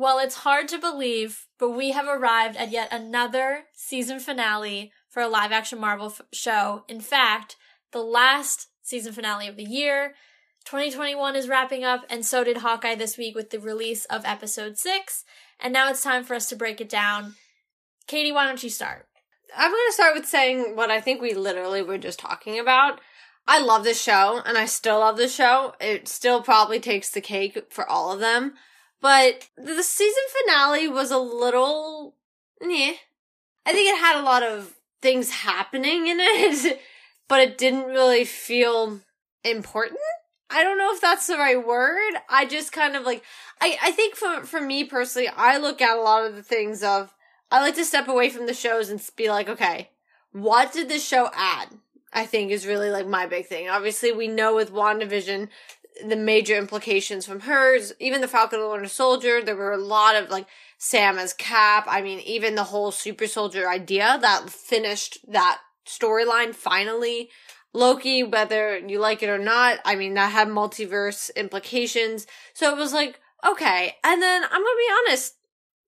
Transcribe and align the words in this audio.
Well, 0.00 0.18
it's 0.18 0.36
hard 0.36 0.66
to 0.68 0.78
believe, 0.78 1.46
but 1.58 1.72
we 1.72 1.90
have 1.90 2.08
arrived 2.08 2.56
at 2.56 2.70
yet 2.70 2.88
another 2.90 3.64
season 3.74 4.18
finale 4.18 4.92
for 5.10 5.20
a 5.20 5.28
live 5.28 5.52
action 5.52 5.78
Marvel 5.78 6.06
f- 6.06 6.22
show. 6.32 6.84
In 6.88 7.02
fact, 7.02 7.56
the 7.92 8.02
last 8.02 8.68
season 8.80 9.12
finale 9.12 9.46
of 9.46 9.56
the 9.56 9.62
year. 9.62 10.14
2021 10.64 11.36
is 11.36 11.50
wrapping 11.50 11.84
up, 11.84 12.06
and 12.08 12.24
so 12.24 12.42
did 12.42 12.56
Hawkeye 12.56 12.94
this 12.94 13.18
week 13.18 13.34
with 13.34 13.50
the 13.50 13.60
release 13.60 14.06
of 14.06 14.24
episode 14.24 14.78
6. 14.78 15.24
And 15.60 15.70
now 15.70 15.90
it's 15.90 16.02
time 16.02 16.24
for 16.24 16.32
us 16.32 16.48
to 16.48 16.56
break 16.56 16.80
it 16.80 16.88
down. 16.88 17.34
Katie, 18.06 18.32
why 18.32 18.46
don't 18.46 18.62
you 18.62 18.70
start? 18.70 19.06
I'm 19.54 19.70
going 19.70 19.86
to 19.88 19.92
start 19.92 20.14
with 20.14 20.24
saying 20.24 20.76
what 20.76 20.90
I 20.90 21.02
think 21.02 21.20
we 21.20 21.34
literally 21.34 21.82
were 21.82 21.98
just 21.98 22.18
talking 22.18 22.58
about. 22.58 23.02
I 23.46 23.60
love 23.60 23.84
this 23.84 24.00
show, 24.00 24.40
and 24.46 24.56
I 24.56 24.64
still 24.64 25.00
love 25.00 25.18
this 25.18 25.34
show. 25.34 25.74
It 25.78 26.08
still 26.08 26.40
probably 26.40 26.80
takes 26.80 27.10
the 27.10 27.20
cake 27.20 27.66
for 27.68 27.86
all 27.86 28.12
of 28.12 28.20
them. 28.20 28.54
But 29.00 29.48
the 29.56 29.82
season 29.82 30.22
finale 30.44 30.88
was 30.88 31.10
a 31.10 31.18
little, 31.18 32.14
yeah. 32.60 32.92
I 33.66 33.72
think 33.72 33.88
it 33.88 33.98
had 33.98 34.20
a 34.20 34.24
lot 34.24 34.42
of 34.42 34.74
things 35.00 35.30
happening 35.30 36.06
in 36.06 36.18
it, 36.20 36.80
but 37.28 37.40
it 37.40 37.58
didn't 37.58 37.86
really 37.86 38.24
feel 38.24 39.00
important. 39.44 40.00
I 40.50 40.64
don't 40.64 40.78
know 40.78 40.92
if 40.92 41.00
that's 41.00 41.26
the 41.26 41.38
right 41.38 41.64
word. 41.64 42.14
I 42.28 42.44
just 42.44 42.72
kind 42.72 42.96
of 42.96 43.04
like, 43.04 43.22
I, 43.60 43.78
I 43.82 43.90
think 43.92 44.16
for, 44.16 44.42
for 44.44 44.60
me 44.60 44.84
personally, 44.84 45.28
I 45.28 45.58
look 45.58 45.80
at 45.80 45.96
a 45.96 46.00
lot 46.00 46.26
of 46.26 46.34
the 46.34 46.42
things 46.42 46.82
of, 46.82 47.14
I 47.50 47.60
like 47.60 47.76
to 47.76 47.84
step 47.84 48.08
away 48.08 48.30
from 48.30 48.46
the 48.46 48.54
shows 48.54 48.90
and 48.90 49.00
be 49.16 49.30
like, 49.30 49.48
okay, 49.48 49.90
what 50.32 50.72
did 50.72 50.88
this 50.88 51.06
show 51.06 51.30
add? 51.34 51.68
I 52.12 52.26
think 52.26 52.50
is 52.50 52.66
really 52.66 52.90
like 52.90 53.06
my 53.06 53.26
big 53.26 53.46
thing. 53.46 53.68
Obviously, 53.68 54.10
we 54.10 54.26
know 54.26 54.54
with 54.54 54.72
WandaVision, 54.72 55.48
the 56.06 56.16
major 56.16 56.56
implications 56.56 57.26
from 57.26 57.40
hers, 57.40 57.92
even 57.98 58.20
the 58.20 58.28
Falcon 58.28 58.60
and 58.60 58.66
the 58.66 58.70
Winter 58.70 58.88
Soldier, 58.88 59.42
there 59.42 59.56
were 59.56 59.72
a 59.72 59.78
lot 59.78 60.16
of 60.16 60.30
like 60.30 60.46
Sam 60.78 61.18
as 61.18 61.32
Cap. 61.32 61.86
I 61.88 62.02
mean, 62.02 62.20
even 62.20 62.54
the 62.54 62.64
whole 62.64 62.90
super 62.90 63.26
soldier 63.26 63.68
idea 63.68 64.18
that 64.20 64.50
finished 64.50 65.18
that 65.28 65.60
storyline 65.86 66.54
finally. 66.54 67.30
Loki, 67.72 68.22
whether 68.22 68.78
you 68.78 68.98
like 68.98 69.22
it 69.22 69.28
or 69.28 69.38
not, 69.38 69.78
I 69.84 69.94
mean, 69.94 70.14
that 70.14 70.32
had 70.32 70.48
multiverse 70.48 71.34
implications. 71.36 72.26
So 72.52 72.72
it 72.72 72.78
was 72.78 72.92
like, 72.92 73.20
okay. 73.46 73.96
And 74.02 74.20
then 74.20 74.42
I'm 74.42 74.50
gonna 74.50 74.64
be 74.64 74.94
honest, 75.08 75.34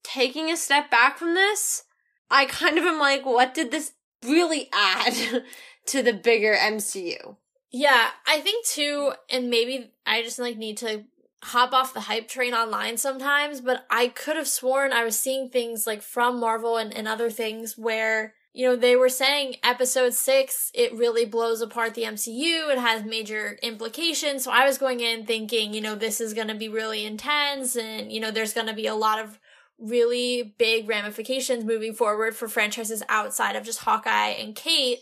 taking 0.04 0.50
a 0.50 0.56
step 0.56 0.90
back 0.90 1.18
from 1.18 1.34
this, 1.34 1.84
I 2.30 2.46
kind 2.46 2.78
of 2.78 2.84
am 2.84 2.98
like, 2.98 3.26
what 3.26 3.54
did 3.54 3.70
this 3.70 3.92
really 4.24 4.68
add 4.72 5.42
to 5.86 6.02
the 6.02 6.12
bigger 6.12 6.54
MCU? 6.54 7.36
Yeah, 7.72 8.10
I 8.26 8.40
think 8.40 8.66
too, 8.66 9.12
and 9.30 9.48
maybe 9.48 9.92
I 10.06 10.22
just 10.22 10.38
like 10.38 10.58
need 10.58 10.76
to 10.78 11.04
hop 11.42 11.72
off 11.72 11.94
the 11.94 12.00
hype 12.00 12.28
train 12.28 12.54
online 12.54 12.98
sometimes, 12.98 13.60
but 13.60 13.84
I 13.90 14.08
could 14.08 14.36
have 14.36 14.46
sworn 14.46 14.92
I 14.92 15.04
was 15.04 15.18
seeing 15.18 15.48
things 15.48 15.86
like 15.86 16.02
from 16.02 16.38
Marvel 16.38 16.76
and, 16.76 16.94
and 16.94 17.08
other 17.08 17.30
things 17.30 17.76
where, 17.76 18.34
you 18.52 18.68
know, 18.68 18.76
they 18.76 18.94
were 18.94 19.08
saying 19.08 19.56
episode 19.64 20.12
six, 20.12 20.70
it 20.74 20.94
really 20.94 21.24
blows 21.24 21.62
apart 21.62 21.94
the 21.94 22.04
MCU. 22.04 22.70
It 22.70 22.78
has 22.78 23.04
major 23.04 23.58
implications. 23.62 24.44
So 24.44 24.52
I 24.52 24.66
was 24.66 24.78
going 24.78 25.00
in 25.00 25.24
thinking, 25.24 25.72
you 25.74 25.80
know, 25.80 25.94
this 25.94 26.20
is 26.20 26.34
going 26.34 26.48
to 26.48 26.54
be 26.54 26.68
really 26.68 27.04
intense 27.04 27.74
and, 27.74 28.12
you 28.12 28.20
know, 28.20 28.30
there's 28.30 28.52
going 28.52 28.68
to 28.68 28.74
be 28.74 28.86
a 28.86 28.94
lot 28.94 29.18
of 29.18 29.40
really 29.78 30.54
big 30.58 30.88
ramifications 30.88 31.64
moving 31.64 31.94
forward 31.94 32.36
for 32.36 32.46
franchises 32.46 33.02
outside 33.08 33.56
of 33.56 33.64
just 33.64 33.80
Hawkeye 33.80 34.28
and 34.28 34.54
Kate 34.54 35.00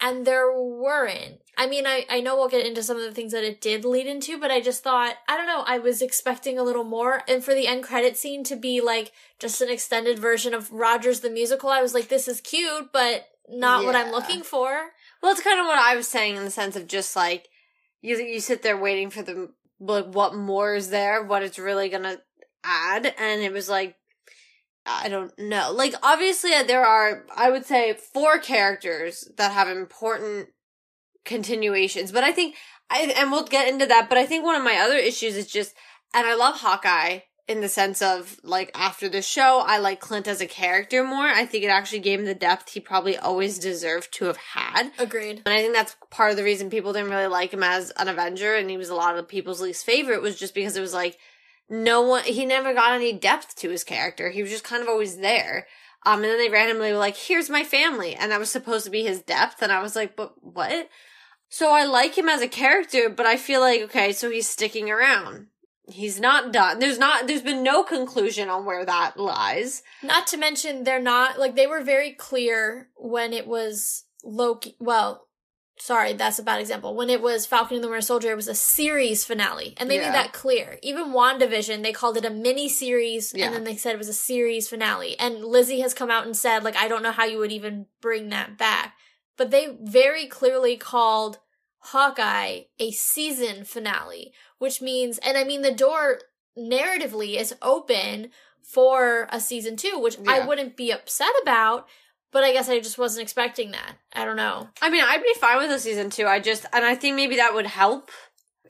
and 0.00 0.26
there 0.26 0.52
weren't. 0.52 1.40
I 1.56 1.66
mean, 1.66 1.86
I, 1.86 2.06
I 2.08 2.20
know 2.20 2.36
we'll 2.36 2.48
get 2.48 2.66
into 2.66 2.82
some 2.82 2.96
of 2.96 3.02
the 3.02 3.12
things 3.12 3.32
that 3.32 3.42
it 3.42 3.60
did 3.60 3.84
lead 3.84 4.06
into, 4.06 4.38
but 4.38 4.50
I 4.50 4.60
just 4.60 4.84
thought, 4.84 5.16
I 5.28 5.36
don't 5.36 5.46
know, 5.46 5.64
I 5.66 5.78
was 5.78 6.00
expecting 6.00 6.58
a 6.58 6.62
little 6.62 6.84
more. 6.84 7.22
And 7.26 7.42
for 7.42 7.52
the 7.52 7.66
end 7.66 7.82
credit 7.82 8.16
scene 8.16 8.44
to 8.44 8.54
be 8.54 8.80
like 8.80 9.12
just 9.40 9.60
an 9.60 9.68
extended 9.68 10.18
version 10.18 10.54
of 10.54 10.72
Rogers 10.72 11.20
the 11.20 11.30
musical, 11.30 11.68
I 11.70 11.82
was 11.82 11.94
like, 11.94 12.08
this 12.08 12.28
is 12.28 12.40
cute, 12.40 12.92
but 12.92 13.26
not 13.48 13.80
yeah. 13.80 13.86
what 13.86 13.96
I'm 13.96 14.12
looking 14.12 14.42
for. 14.42 14.90
Well, 15.20 15.32
it's 15.32 15.42
kind 15.42 15.58
of 15.58 15.66
what 15.66 15.78
I 15.78 15.96
was 15.96 16.06
saying 16.06 16.36
in 16.36 16.44
the 16.44 16.50
sense 16.50 16.76
of 16.76 16.86
just 16.86 17.16
like, 17.16 17.48
you, 18.00 18.16
you 18.18 18.38
sit 18.38 18.62
there 18.62 18.76
waiting 18.76 19.10
for 19.10 19.22
the, 19.22 19.50
like, 19.80 20.06
what 20.06 20.36
more 20.36 20.76
is 20.76 20.90
there, 20.90 21.24
what 21.24 21.42
it's 21.42 21.58
really 21.58 21.88
gonna 21.88 22.18
add, 22.62 23.12
and 23.18 23.42
it 23.42 23.52
was 23.52 23.68
like, 23.68 23.96
I 24.88 25.08
don't 25.08 25.36
know. 25.38 25.70
Like, 25.72 25.94
obviously, 26.02 26.52
uh, 26.54 26.62
there 26.62 26.84
are, 26.84 27.26
I 27.36 27.50
would 27.50 27.66
say, 27.66 27.92
four 27.92 28.38
characters 28.38 29.28
that 29.36 29.52
have 29.52 29.68
important 29.68 30.48
continuations, 31.24 32.10
but 32.10 32.24
I 32.24 32.32
think, 32.32 32.56
I, 32.90 33.12
and 33.16 33.30
we'll 33.30 33.44
get 33.44 33.68
into 33.68 33.86
that, 33.86 34.08
but 34.08 34.18
I 34.18 34.26
think 34.26 34.44
one 34.44 34.56
of 34.56 34.64
my 34.64 34.76
other 34.76 34.96
issues 34.96 35.36
is 35.36 35.46
just, 35.46 35.74
and 36.14 36.26
I 36.26 36.34
love 36.34 36.56
Hawkeye 36.56 37.20
in 37.46 37.60
the 37.60 37.68
sense 37.68 38.02
of, 38.02 38.38
like, 38.42 38.70
after 38.74 39.08
the 39.08 39.22
show, 39.22 39.62
I 39.66 39.78
like 39.78 40.00
Clint 40.00 40.28
as 40.28 40.40
a 40.40 40.46
character 40.46 41.02
more. 41.02 41.26
I 41.26 41.46
think 41.46 41.64
it 41.64 41.68
actually 41.68 42.00
gave 42.00 42.18
him 42.18 42.26
the 42.26 42.34
depth 42.34 42.70
he 42.70 42.80
probably 42.80 43.16
always 43.16 43.58
deserved 43.58 44.12
to 44.14 44.26
have 44.26 44.36
had. 44.36 44.90
Agreed. 44.98 45.42
And 45.46 45.54
I 45.54 45.62
think 45.62 45.74
that's 45.74 45.96
part 46.10 46.30
of 46.30 46.36
the 46.36 46.44
reason 46.44 46.68
people 46.68 46.92
didn't 46.92 47.10
really 47.10 47.26
like 47.26 47.52
him 47.52 47.62
as 47.62 47.90
an 47.96 48.08
Avenger, 48.08 48.54
and 48.54 48.68
he 48.68 48.76
was 48.76 48.90
a 48.90 48.94
lot 48.94 49.16
of 49.16 49.28
people's 49.28 49.62
least 49.62 49.86
favorite, 49.86 50.20
was 50.20 50.38
just 50.38 50.54
because 50.54 50.76
it 50.76 50.82
was 50.82 50.92
like, 50.92 51.18
no 51.68 52.00
one 52.02 52.24
he 52.24 52.46
never 52.46 52.74
got 52.74 52.92
any 52.92 53.12
depth 53.12 53.56
to 53.56 53.70
his 53.70 53.84
character. 53.84 54.30
He 54.30 54.42
was 54.42 54.50
just 54.50 54.64
kind 54.64 54.82
of 54.82 54.88
always 54.88 55.18
there. 55.18 55.66
Um, 56.06 56.22
and 56.22 56.24
then 56.24 56.38
they 56.38 56.48
randomly 56.48 56.92
were 56.92 56.98
like, 56.98 57.16
"Here's 57.16 57.50
my 57.50 57.64
family," 57.64 58.14
and 58.14 58.30
that 58.30 58.40
was 58.40 58.50
supposed 58.50 58.84
to 58.84 58.90
be 58.90 59.02
his 59.02 59.20
depth, 59.20 59.62
and 59.62 59.72
I 59.72 59.82
was 59.82 59.96
like, 59.96 60.16
"But 60.16 60.32
what?" 60.42 60.88
So 61.48 61.72
I 61.72 61.84
like 61.84 62.16
him 62.16 62.28
as 62.28 62.40
a 62.40 62.48
character, 62.48 63.08
but 63.08 63.26
I 63.26 63.36
feel 63.36 63.60
like 63.60 63.82
okay, 63.82 64.12
so 64.12 64.30
he's 64.30 64.48
sticking 64.48 64.90
around. 64.90 65.48
He's 65.90 66.20
not 66.20 66.52
done. 66.52 66.78
There's 66.78 66.98
not. 66.98 67.26
There's 67.26 67.42
been 67.42 67.62
no 67.62 67.82
conclusion 67.82 68.48
on 68.48 68.64
where 68.64 68.84
that 68.84 69.18
lies. 69.18 69.82
Not 70.02 70.26
to 70.28 70.36
mention, 70.36 70.84
they're 70.84 71.00
not 71.00 71.38
like 71.38 71.56
they 71.56 71.66
were 71.66 71.82
very 71.82 72.12
clear 72.12 72.88
when 72.96 73.32
it 73.32 73.46
was 73.46 74.04
Loki. 74.22 74.76
Well, 74.78 75.27
sorry, 75.80 76.12
that's 76.12 76.38
a 76.38 76.42
bad 76.42 76.60
example. 76.60 76.94
When 76.94 77.10
it 77.10 77.22
was 77.22 77.46
Falcon 77.46 77.76
and 77.76 77.84
the 77.84 77.88
Winter 77.88 78.02
Soldier, 78.02 78.30
it 78.30 78.36
was 78.36 78.48
a 78.48 78.54
series 78.54 79.24
finale. 79.24 79.74
And 79.76 79.90
they 79.90 79.96
yeah. 79.96 80.06
made 80.06 80.14
that 80.14 80.32
clear. 80.32 80.78
Even 80.82 81.12
WandaVision, 81.12 81.82
they 81.82 81.92
called 81.92 82.16
it 82.16 82.24
a 82.24 82.30
mini 82.30 82.68
series 82.68 83.32
yeah. 83.34 83.46
and 83.46 83.54
then 83.54 83.64
they 83.64 83.76
said 83.76 83.94
it 83.94 83.98
was 83.98 84.08
a 84.08 84.14
series 84.14 84.68
finale. 84.68 85.18
And 85.18 85.44
Lizzie 85.44 85.80
has 85.80 85.94
come 85.94 86.10
out 86.10 86.26
and 86.26 86.36
said, 86.36 86.64
like, 86.64 86.76
I 86.76 86.88
don't 86.88 87.02
know 87.02 87.12
how 87.12 87.24
you 87.24 87.38
would 87.38 87.52
even 87.52 87.86
bring 88.00 88.28
that 88.30 88.58
back. 88.58 88.94
But 89.36 89.50
they 89.50 89.76
very 89.80 90.26
clearly 90.26 90.76
called 90.76 91.38
Hawkeye 91.78 92.62
a 92.78 92.90
season 92.90 93.64
finale, 93.64 94.32
which 94.58 94.82
means, 94.82 95.18
and 95.18 95.38
I 95.38 95.44
mean, 95.44 95.62
the 95.62 95.72
door 95.72 96.20
narratively 96.58 97.36
is 97.36 97.54
open 97.62 98.30
for 98.62 99.28
a 99.30 99.40
season 99.40 99.76
two, 99.76 99.98
which 99.98 100.18
yeah. 100.22 100.32
I 100.32 100.46
wouldn't 100.46 100.76
be 100.76 100.90
upset 100.90 101.32
about 101.42 101.86
but 102.32 102.44
I 102.44 102.52
guess 102.52 102.68
I 102.68 102.80
just 102.80 102.98
wasn't 102.98 103.22
expecting 103.22 103.70
that. 103.72 103.94
I 104.12 104.24
don't 104.24 104.36
know. 104.36 104.68
I 104.82 104.90
mean, 104.90 105.02
I'd 105.04 105.22
be 105.22 105.34
fine 105.34 105.58
with 105.58 105.70
a 105.70 105.78
season 105.78 106.10
two. 106.10 106.26
I 106.26 106.40
just, 106.40 106.66
and 106.72 106.84
I 106.84 106.94
think 106.94 107.16
maybe 107.16 107.36
that 107.36 107.54
would 107.54 107.66
help. 107.66 108.10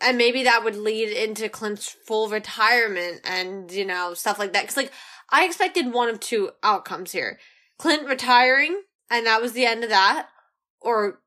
And 0.00 0.16
maybe 0.16 0.44
that 0.44 0.62
would 0.62 0.76
lead 0.76 1.08
into 1.08 1.48
Clint's 1.48 1.96
full 2.06 2.28
retirement 2.28 3.20
and, 3.24 3.70
you 3.72 3.84
know, 3.84 4.14
stuff 4.14 4.38
like 4.38 4.52
that. 4.52 4.66
Cause 4.66 4.76
like, 4.76 4.92
I 5.30 5.44
expected 5.44 5.92
one 5.92 6.08
of 6.08 6.20
two 6.20 6.50
outcomes 6.62 7.10
here. 7.10 7.38
Clint 7.78 8.06
retiring, 8.08 8.82
and 9.10 9.26
that 9.26 9.42
was 9.42 9.52
the 9.52 9.66
end 9.66 9.82
of 9.82 9.90
that. 9.90 10.28
Or, 10.80 11.20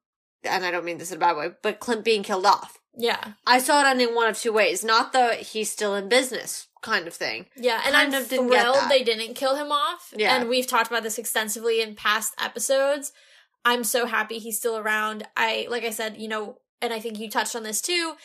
and 0.45 0.65
I 0.65 0.71
don't 0.71 0.85
mean 0.85 0.99
this 0.99 1.11
in 1.11 1.17
a 1.17 1.19
bad 1.19 1.35
way, 1.35 1.49
but 1.61 1.81
Clint 1.81 2.05
being 2.05 2.23
killed 2.23 2.45
off. 2.45 2.77
Yeah. 2.97 3.33
I 3.45 3.59
saw 3.59 3.81
it 3.81 3.89
ending 3.89 4.15
one 4.15 4.29
of 4.29 4.37
two 4.37 4.53
ways. 4.53 4.83
Not 4.83 5.11
the 5.11 5.35
he's 5.35 5.69
still 5.69 5.95
in 5.95 6.07
business 6.07 6.67
kind 6.81 7.07
of 7.07 7.13
thing. 7.13 7.45
Yeah, 7.55 7.81
and 7.85 7.93
kind 7.93 8.13
I'm 8.15 8.23
thrilled 8.23 8.89
they 8.89 9.03
didn't 9.03 9.35
kill 9.35 9.55
him 9.55 9.71
off. 9.71 10.13
Yeah. 10.15 10.35
And 10.35 10.49
we've 10.49 10.67
talked 10.67 10.87
about 10.87 11.03
this 11.03 11.17
extensively 11.17 11.81
in 11.81 11.95
past 11.95 12.33
episodes. 12.39 13.11
I'm 13.63 13.83
so 13.83 14.05
happy 14.07 14.39
he's 14.39 14.57
still 14.57 14.77
around. 14.77 15.27
I 15.37 15.67
like 15.69 15.83
I 15.83 15.91
said, 15.91 16.17
you 16.17 16.27
know, 16.27 16.57
and 16.81 16.91
I 16.91 16.99
think 16.99 17.19
you 17.19 17.29
touched 17.29 17.55
on 17.55 17.63
this 17.63 17.81
too. 17.81 18.15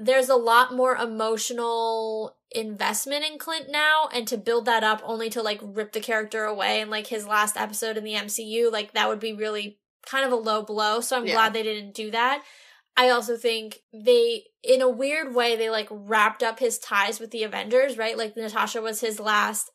there's 0.00 0.28
a 0.28 0.36
lot 0.36 0.72
more 0.72 0.94
emotional 0.94 2.36
investment 2.52 3.24
in 3.30 3.38
Clint 3.38 3.66
now 3.70 4.08
and 4.12 4.26
to 4.28 4.38
build 4.38 4.64
that 4.66 4.84
up 4.84 5.02
only 5.04 5.28
to 5.30 5.42
like 5.42 5.58
rip 5.62 5.92
the 5.92 6.00
character 6.00 6.44
away 6.44 6.80
and 6.80 6.90
like 6.90 7.08
his 7.08 7.26
last 7.26 7.56
episode 7.56 7.96
in 7.96 8.04
the 8.04 8.14
MCU 8.14 8.70
like 8.72 8.92
that 8.92 9.08
would 9.08 9.20
be 9.20 9.32
really 9.32 9.78
kind 10.06 10.24
of 10.24 10.32
a 10.32 10.36
low 10.36 10.62
blow 10.62 11.00
so 11.00 11.16
I'm 11.16 11.26
Yeah. 11.26 11.34
glad 11.34 11.52
they 11.52 11.62
didn't 11.64 11.94
do 11.94 12.10
that. 12.12 12.42
I 12.98 13.10
also 13.10 13.36
think 13.36 13.78
they 13.92 14.42
in 14.64 14.82
a 14.82 14.88
weird 14.88 15.32
way 15.34 15.54
they 15.54 15.70
like 15.70 15.86
wrapped 15.90 16.42
up 16.42 16.58
his 16.58 16.78
ties 16.80 17.20
with 17.20 17.30
the 17.30 17.44
Avengers, 17.44 17.96
right? 17.96 18.18
Like 18.18 18.36
Natasha 18.36 18.82
was 18.82 19.00
his 19.00 19.20
last 19.20 19.70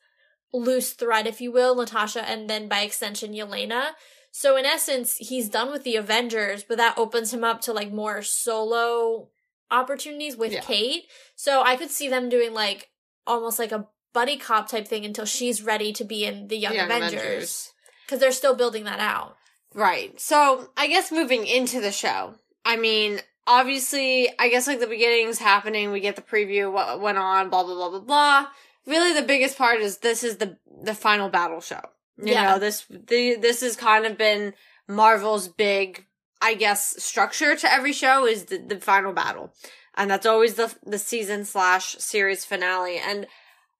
loose 0.52 0.92
thread 0.92 1.26
if 1.26 1.40
you 1.40 1.50
will, 1.50 1.74
Natasha 1.74 2.22
and 2.28 2.48
then 2.50 2.68
by 2.68 2.80
extension 2.82 3.32
Yelena. 3.32 3.92
So 4.30 4.56
in 4.56 4.66
essence, 4.66 5.16
he's 5.16 5.48
done 5.48 5.72
with 5.72 5.84
the 5.84 5.96
Avengers, 5.96 6.64
but 6.64 6.76
that 6.76 6.98
opens 6.98 7.32
him 7.32 7.44
up 7.44 7.62
to 7.62 7.72
like 7.72 7.90
more 7.90 8.20
solo 8.20 9.30
opportunities 9.70 10.36
with 10.36 10.52
Yeah. 10.52 10.60
Kate. 10.60 11.04
So 11.34 11.62
I 11.62 11.76
could 11.76 11.90
see 11.90 12.08
them 12.10 12.28
doing 12.28 12.52
like 12.52 12.90
almost 13.26 13.58
like 13.58 13.72
a 13.72 13.86
buddy 14.12 14.36
cop 14.36 14.68
type 14.68 14.86
thing 14.86 15.04
until 15.06 15.24
she's 15.24 15.62
ready 15.62 15.92
to 15.94 16.04
be 16.04 16.24
in 16.26 16.48
the 16.48 16.58
Young, 16.58 16.74
Young 16.74 16.86
Avengers 16.86 17.14
Avengers. 17.22 17.72
because 18.04 18.20
they're 18.20 18.32
still 18.32 18.54
building 18.54 18.84
that 18.84 19.00
out. 19.00 19.36
Right. 19.72 20.20
So 20.20 20.68
I 20.76 20.88
guess 20.88 21.10
moving 21.10 21.46
into 21.46 21.80
the 21.80 21.90
show, 21.90 22.34
I 22.64 22.76
mean, 22.76 23.20
obviously, 23.46 24.28
I 24.38 24.48
guess 24.48 24.66
like 24.66 24.80
the 24.80 24.86
beginning's 24.86 25.38
happening. 25.38 25.92
We 25.92 26.00
get 26.00 26.16
the 26.16 26.22
preview, 26.22 26.72
what 26.72 27.00
went 27.00 27.18
on, 27.18 27.50
blah 27.50 27.64
blah 27.64 27.74
blah 27.74 27.90
blah 27.90 28.00
blah. 28.00 28.46
Really, 28.86 29.12
the 29.18 29.26
biggest 29.26 29.56
part 29.56 29.80
is 29.80 29.98
this 29.98 30.22
is 30.24 30.36
the 30.36 30.58
the 30.82 30.94
final 30.94 31.28
battle 31.28 31.60
show. 31.60 31.80
You 32.18 32.32
Yeah. 32.34 32.52
know, 32.52 32.58
this 32.58 32.84
the 32.88 33.36
this 33.36 33.60
has 33.62 33.76
kind 33.76 34.06
of 34.06 34.16
been 34.18 34.54
Marvel's 34.88 35.48
big, 35.48 36.06
I 36.40 36.54
guess, 36.54 37.02
structure 37.02 37.56
to 37.56 37.72
every 37.72 37.92
show 37.92 38.26
is 38.26 38.44
the, 38.46 38.58
the 38.58 38.80
final 38.80 39.12
battle, 39.12 39.52
and 39.96 40.10
that's 40.10 40.26
always 40.26 40.54
the 40.54 40.74
the 40.84 40.98
season 40.98 41.44
slash 41.44 41.96
series 41.98 42.44
finale. 42.44 42.98
And 42.98 43.26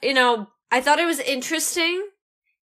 you 0.02 0.14
know, 0.14 0.48
I 0.70 0.80
thought 0.80 0.98
it 0.98 1.06
was 1.06 1.20
interesting 1.20 2.06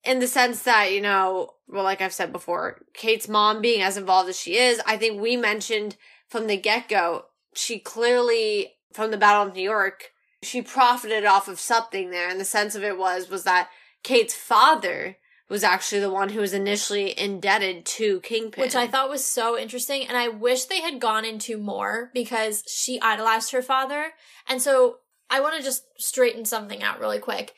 in 0.05 0.19
the 0.19 0.27
sense 0.27 0.65
that, 0.65 0.93
you 0.93 1.01
know, 1.01 1.51
well, 1.69 1.85
like 1.85 2.01
I've 2.01 2.13
said 2.13 2.33
before, 2.33 2.83
Kate's 2.93 3.29
mom 3.29 3.61
being 3.61 3.83
as 3.83 3.97
involved 3.97 4.29
as 4.29 4.39
she 4.39 4.57
is, 4.57 4.81
I 4.85 4.97
think 4.97 5.21
we 5.21 5.37
mentioned 5.37 5.97
from 6.33 6.47
the 6.47 6.57
get 6.57 6.89
go, 6.89 7.27
she 7.55 7.79
clearly, 7.79 8.73
from 8.95 9.11
the 9.11 9.19
Battle 9.19 9.47
of 9.47 9.55
New 9.55 9.63
York, 9.63 10.13
she 10.43 10.63
profited 10.63 11.27
off 11.27 11.47
of 11.47 11.61
something 11.61 12.11
there. 12.11 12.29
And 12.29 12.41
the 12.41 12.45
sense 12.47 12.75
of 12.75 12.83
it 12.83 12.99
was, 12.99 13.29
was 13.29 13.45
that 13.45 13.69
Kate's 14.03 14.35
father 14.35 15.19
was 15.51 15.63
actually 15.63 16.01
the 16.01 16.11
one 16.11 16.31
who 16.31 16.41
was 16.41 16.55
initially 16.55 17.17
indebted 17.21 17.85
to 17.85 18.21
Kingpin. 18.21 18.63
Which 18.63 18.75
I 18.75 18.87
thought 18.87 19.11
was 19.11 19.23
so 19.23 19.59
interesting, 19.59 20.09
and 20.09 20.17
I 20.17 20.29
wish 20.29 20.65
they 20.65 20.81
had 20.81 20.99
gone 20.99 21.27
into 21.27 21.59
more 21.59 22.11
because 22.15 22.65
she 22.67 22.99
idolized 23.03 23.53
her 23.53 23.61
father. 23.61 24.13
And 24.49 24.63
so 24.63 25.01
I 25.29 25.41
want 25.43 25.59
to 25.59 25.63
just 25.63 25.85
straighten 25.99 26.47
something 26.47 26.83
out 26.83 26.99
really 26.99 27.19
quick. 27.19 27.53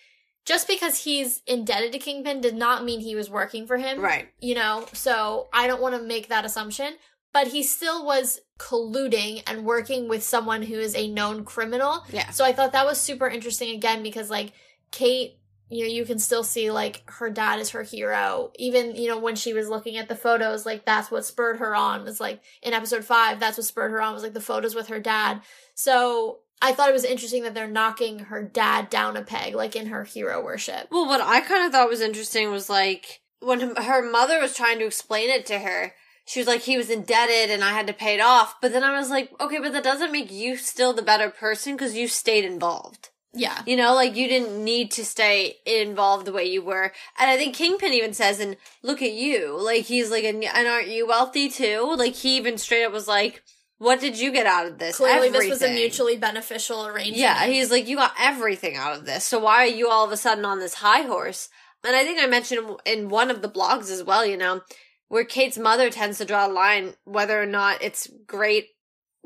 Just 0.44 0.66
because 0.66 1.04
he's 1.04 1.40
indebted 1.46 1.92
to 1.92 1.98
Kingpin 1.98 2.40
did 2.40 2.56
not 2.56 2.84
mean 2.84 3.00
he 3.00 3.14
was 3.14 3.30
working 3.30 3.66
for 3.66 3.76
him. 3.76 4.00
Right. 4.00 4.28
You 4.40 4.56
know, 4.56 4.86
so 4.92 5.46
I 5.52 5.68
don't 5.68 5.80
want 5.80 5.94
to 5.94 6.02
make 6.02 6.28
that 6.28 6.44
assumption. 6.44 6.94
But 7.34 7.48
he 7.48 7.62
still 7.62 8.06
was 8.06 8.40
colluding 8.58 9.42
and 9.46 9.64
working 9.64 10.08
with 10.08 10.22
someone 10.22 10.62
who 10.62 10.78
is 10.78 10.94
a 10.94 11.08
known 11.08 11.44
criminal. 11.44 12.04
Yeah. 12.10 12.30
So 12.30 12.44
I 12.44 12.52
thought 12.52 12.72
that 12.72 12.86
was 12.86 12.98
super 12.98 13.28
interesting 13.28 13.74
again 13.74 14.02
because 14.02 14.30
like 14.30 14.52
Kate, 14.92 15.38
you 15.68 15.84
know, 15.84 15.90
you 15.90 16.04
can 16.04 16.20
still 16.20 16.44
see 16.44 16.70
like 16.70 17.02
her 17.06 17.30
dad 17.30 17.58
is 17.58 17.70
her 17.70 17.82
hero. 17.82 18.52
Even, 18.56 18.94
you 18.94 19.08
know, 19.08 19.18
when 19.18 19.34
she 19.34 19.52
was 19.52 19.68
looking 19.68 19.96
at 19.96 20.08
the 20.08 20.14
photos, 20.14 20.64
like 20.64 20.84
that's 20.84 21.10
what 21.10 21.24
spurred 21.24 21.58
her 21.58 21.74
on 21.74 22.04
was 22.04 22.20
like 22.20 22.40
in 22.62 22.72
episode 22.72 23.04
five, 23.04 23.40
that's 23.40 23.58
what 23.58 23.66
spurred 23.66 23.90
her 23.90 24.00
on 24.00 24.14
was 24.14 24.22
like 24.22 24.34
the 24.34 24.40
photos 24.40 24.74
with 24.74 24.86
her 24.86 25.00
dad. 25.00 25.40
So 25.74 26.38
I 26.62 26.72
thought 26.72 26.88
it 26.88 26.94
was 26.94 27.04
interesting 27.04 27.42
that 27.42 27.54
they're 27.54 27.66
knocking 27.66 28.20
her 28.20 28.42
dad 28.42 28.88
down 28.88 29.16
a 29.16 29.22
peg, 29.22 29.54
like 29.54 29.74
in 29.74 29.86
her 29.86 30.04
hero 30.04 30.42
worship. 30.42 30.86
Well, 30.90 31.06
what 31.06 31.20
I 31.20 31.40
kind 31.40 31.66
of 31.66 31.72
thought 31.72 31.88
was 31.88 32.00
interesting 32.00 32.52
was 32.52 32.70
like 32.70 33.22
when 33.40 33.74
her 33.74 34.08
mother 34.08 34.38
was 34.38 34.54
trying 34.54 34.78
to 34.78 34.86
explain 34.86 35.30
it 35.30 35.44
to 35.46 35.58
her, 35.58 35.94
she 36.24 36.40
was 36.40 36.46
like, 36.46 36.62
he 36.62 36.76
was 36.76 36.90
indebted 36.90 37.50
and 37.50 37.62
I 37.62 37.70
had 37.70 37.86
to 37.86 37.92
pay 37.92 38.14
it 38.14 38.20
off. 38.20 38.56
But 38.60 38.72
then 38.72 38.82
I 38.82 38.98
was 38.98 39.10
like, 39.10 39.30
okay, 39.40 39.58
but 39.58 39.72
that 39.72 39.84
doesn't 39.84 40.12
make 40.12 40.32
you 40.32 40.56
still 40.56 40.92
the 40.92 41.02
better 41.02 41.30
person 41.30 41.74
because 41.74 41.96
you 41.96 42.08
stayed 42.08 42.44
involved. 42.44 43.10
Yeah. 43.34 43.62
You 43.66 43.76
know, 43.76 43.94
like 43.94 44.16
you 44.16 44.28
didn't 44.28 44.62
need 44.62 44.92
to 44.92 45.04
stay 45.04 45.56
involved 45.66 46.24
the 46.24 46.32
way 46.32 46.44
you 46.44 46.64
were. 46.64 46.92
And 47.18 47.30
I 47.30 47.36
think 47.36 47.54
Kingpin 47.54 47.92
even 47.92 48.14
says, 48.14 48.40
and 48.40 48.56
look 48.82 49.02
at 49.02 49.12
you. 49.12 49.60
Like 49.60 49.84
he's 49.84 50.10
like, 50.10 50.24
and, 50.24 50.42
and 50.44 50.68
aren't 50.68 50.88
you 50.88 51.06
wealthy 51.06 51.48
too? 51.48 51.94
Like 51.96 52.14
he 52.14 52.36
even 52.36 52.58
straight 52.58 52.84
up 52.84 52.92
was 52.92 53.08
like, 53.08 53.42
what 53.78 54.00
did 54.00 54.18
you 54.18 54.32
get 54.32 54.46
out 54.46 54.66
of 54.66 54.78
this? 54.78 54.96
Clearly 54.96 55.30
this 55.30 55.50
was 55.50 55.62
a 55.62 55.74
mutually 55.74 56.16
beneficial 56.16 56.86
arrangement. 56.86 57.18
Yeah, 57.18 57.44
he's 57.46 57.70
like, 57.72 57.88
you 57.88 57.96
got 57.96 58.14
everything 58.18 58.76
out 58.76 58.96
of 58.96 59.04
this. 59.04 59.24
So 59.24 59.40
why 59.40 59.64
are 59.64 59.66
you 59.66 59.90
all 59.90 60.04
of 60.04 60.12
a 60.12 60.16
sudden 60.16 60.44
on 60.44 60.60
this 60.60 60.74
high 60.74 61.02
horse? 61.02 61.48
And 61.84 61.94
I 61.94 62.04
think 62.04 62.18
I 62.22 62.26
mentioned 62.26 62.78
in 62.86 63.08
one 63.08 63.30
of 63.30 63.42
the 63.42 63.48
blogs 63.48 63.90
as 63.90 64.02
well, 64.02 64.24
you 64.24 64.38
know, 64.38 64.62
where 65.08 65.24
Kate's 65.24 65.58
mother 65.58 65.90
tends 65.90 66.18
to 66.18 66.24
draw 66.24 66.46
a 66.46 66.52
line 66.52 66.94
whether 67.04 67.40
or 67.40 67.46
not 67.46 67.82
it's 67.82 68.08
great 68.26 68.68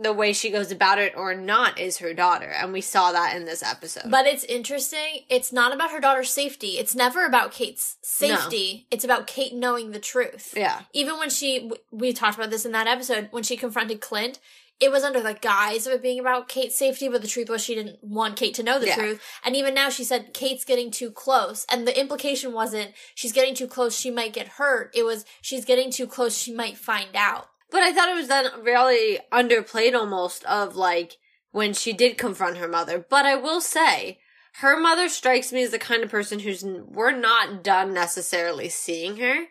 the 0.00 0.12
way 0.12 0.32
she 0.32 0.50
goes 0.50 0.70
about 0.70 0.98
it 0.98 1.12
or 1.16 1.34
not 1.34 1.78
is 1.78 1.98
her 1.98 2.14
daughter. 2.14 2.46
And 2.48 2.72
we 2.72 2.80
saw 2.80 3.10
that 3.12 3.34
in 3.36 3.44
this 3.44 3.64
episode. 3.64 4.08
But 4.10 4.26
it's 4.26 4.44
interesting. 4.44 5.24
It's 5.28 5.52
not 5.52 5.74
about 5.74 5.90
her 5.90 5.98
daughter's 5.98 6.30
safety. 6.30 6.78
It's 6.78 6.94
never 6.94 7.26
about 7.26 7.50
Kate's 7.50 7.96
safety. 8.00 8.86
It's 8.92 9.04
about 9.04 9.26
Kate 9.26 9.54
knowing 9.54 9.90
the 9.90 9.98
truth. 9.98 10.54
yeah. 10.56 10.82
Even 10.92 11.18
when 11.18 11.30
she, 11.30 11.72
we 11.90 12.12
talked 12.12 12.38
about 12.38 12.50
this 12.50 12.64
in 12.64 12.72
that 12.72 12.86
episode, 12.86 13.28
when 13.32 13.42
she 13.42 13.56
confronted 13.56 14.00
Clint, 14.00 14.38
it 14.80 14.92
was 14.92 15.02
under 15.02 15.20
the 15.20 15.34
guise 15.34 15.86
of 15.86 15.92
it 15.92 16.02
being 16.02 16.20
about 16.20 16.48
Kate's 16.48 16.76
safety, 16.78 17.08
but 17.08 17.20
the 17.20 17.28
truth 17.28 17.48
was 17.48 17.64
she 17.64 17.74
didn't 17.74 17.98
want 18.02 18.36
Kate 18.36 18.54
to 18.54 18.62
know 18.62 18.78
the 18.78 18.86
Yeah. 18.86 18.94
truth. 18.94 19.20
And 19.44 19.56
even 19.56 19.74
now 19.74 19.88
she 19.90 20.04
said 20.04 20.32
Kate's 20.32 20.64
getting 20.64 20.90
too 20.90 21.10
close. 21.10 21.66
And 21.70 21.86
the 21.86 21.98
implication 21.98 22.52
wasn't 22.52 22.92
she's 23.14 23.32
getting 23.32 23.54
too 23.54 23.66
close, 23.66 23.98
she 23.98 24.10
might 24.10 24.32
get 24.32 24.48
hurt. 24.48 24.92
It 24.94 25.02
was 25.02 25.24
she's 25.42 25.64
getting 25.64 25.90
too 25.90 26.06
close, 26.06 26.36
she 26.36 26.52
might 26.52 26.76
find 26.76 27.16
out. 27.16 27.48
But 27.70 27.82
I 27.82 27.92
thought 27.92 28.08
it 28.08 28.14
was 28.16 28.28
then 28.28 28.46
really 28.62 29.18
underplayed 29.32 29.94
almost 29.94 30.44
of 30.44 30.76
like 30.76 31.16
when 31.50 31.72
she 31.74 31.92
did 31.92 32.16
confront 32.16 32.58
her 32.58 32.68
mother. 32.68 33.04
But 33.08 33.26
I 33.26 33.34
will 33.34 33.60
say, 33.60 34.20
her 34.60 34.78
mother 34.78 35.08
strikes 35.08 35.52
me 35.52 35.62
as 35.64 35.70
the 35.70 35.78
kind 35.78 36.02
of 36.02 36.10
person 36.10 36.38
who's 36.38 36.64
we're 36.64 37.12
not 37.12 37.62
done 37.62 37.92
necessarily 37.92 38.68
seeing 38.68 39.16
her. 39.18 39.46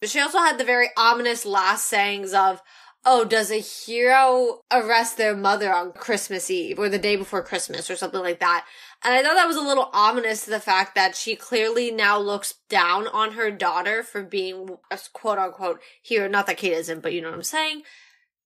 But 0.00 0.10
she 0.10 0.20
also 0.20 0.38
had 0.38 0.58
the 0.58 0.64
very 0.64 0.90
ominous 0.96 1.44
last 1.44 1.86
sayings 1.86 2.32
of, 2.32 2.62
"Oh, 3.04 3.24
does 3.24 3.50
a 3.50 3.60
hero 3.60 4.60
arrest 4.70 5.16
their 5.16 5.36
mother 5.36 5.72
on 5.72 5.92
Christmas 5.92 6.50
Eve 6.50 6.78
or 6.78 6.88
the 6.88 6.98
day 6.98 7.16
before 7.16 7.42
Christmas 7.42 7.90
or 7.90 7.96
something 7.96 8.20
like 8.20 8.40
that?" 8.40 8.66
And 9.04 9.14
I 9.14 9.22
thought 9.22 9.34
that 9.34 9.46
was 9.46 9.56
a 9.56 9.60
little 9.60 9.90
ominous 9.92 10.44
to 10.44 10.50
the 10.50 10.60
fact 10.60 10.94
that 10.94 11.14
she 11.16 11.36
clearly 11.36 11.90
now 11.90 12.18
looks 12.18 12.54
down 12.68 13.06
on 13.08 13.32
her 13.32 13.50
daughter 13.50 14.02
for 14.02 14.22
being 14.22 14.76
a 14.90 14.98
quote 15.12 15.38
unquote 15.38 15.80
hero. 16.02 16.28
Not 16.28 16.46
that 16.46 16.58
Kate 16.58 16.72
isn't, 16.72 17.02
but 17.02 17.12
you 17.12 17.20
know 17.20 17.28
what 17.28 17.36
I'm 17.36 17.42
saying. 17.42 17.82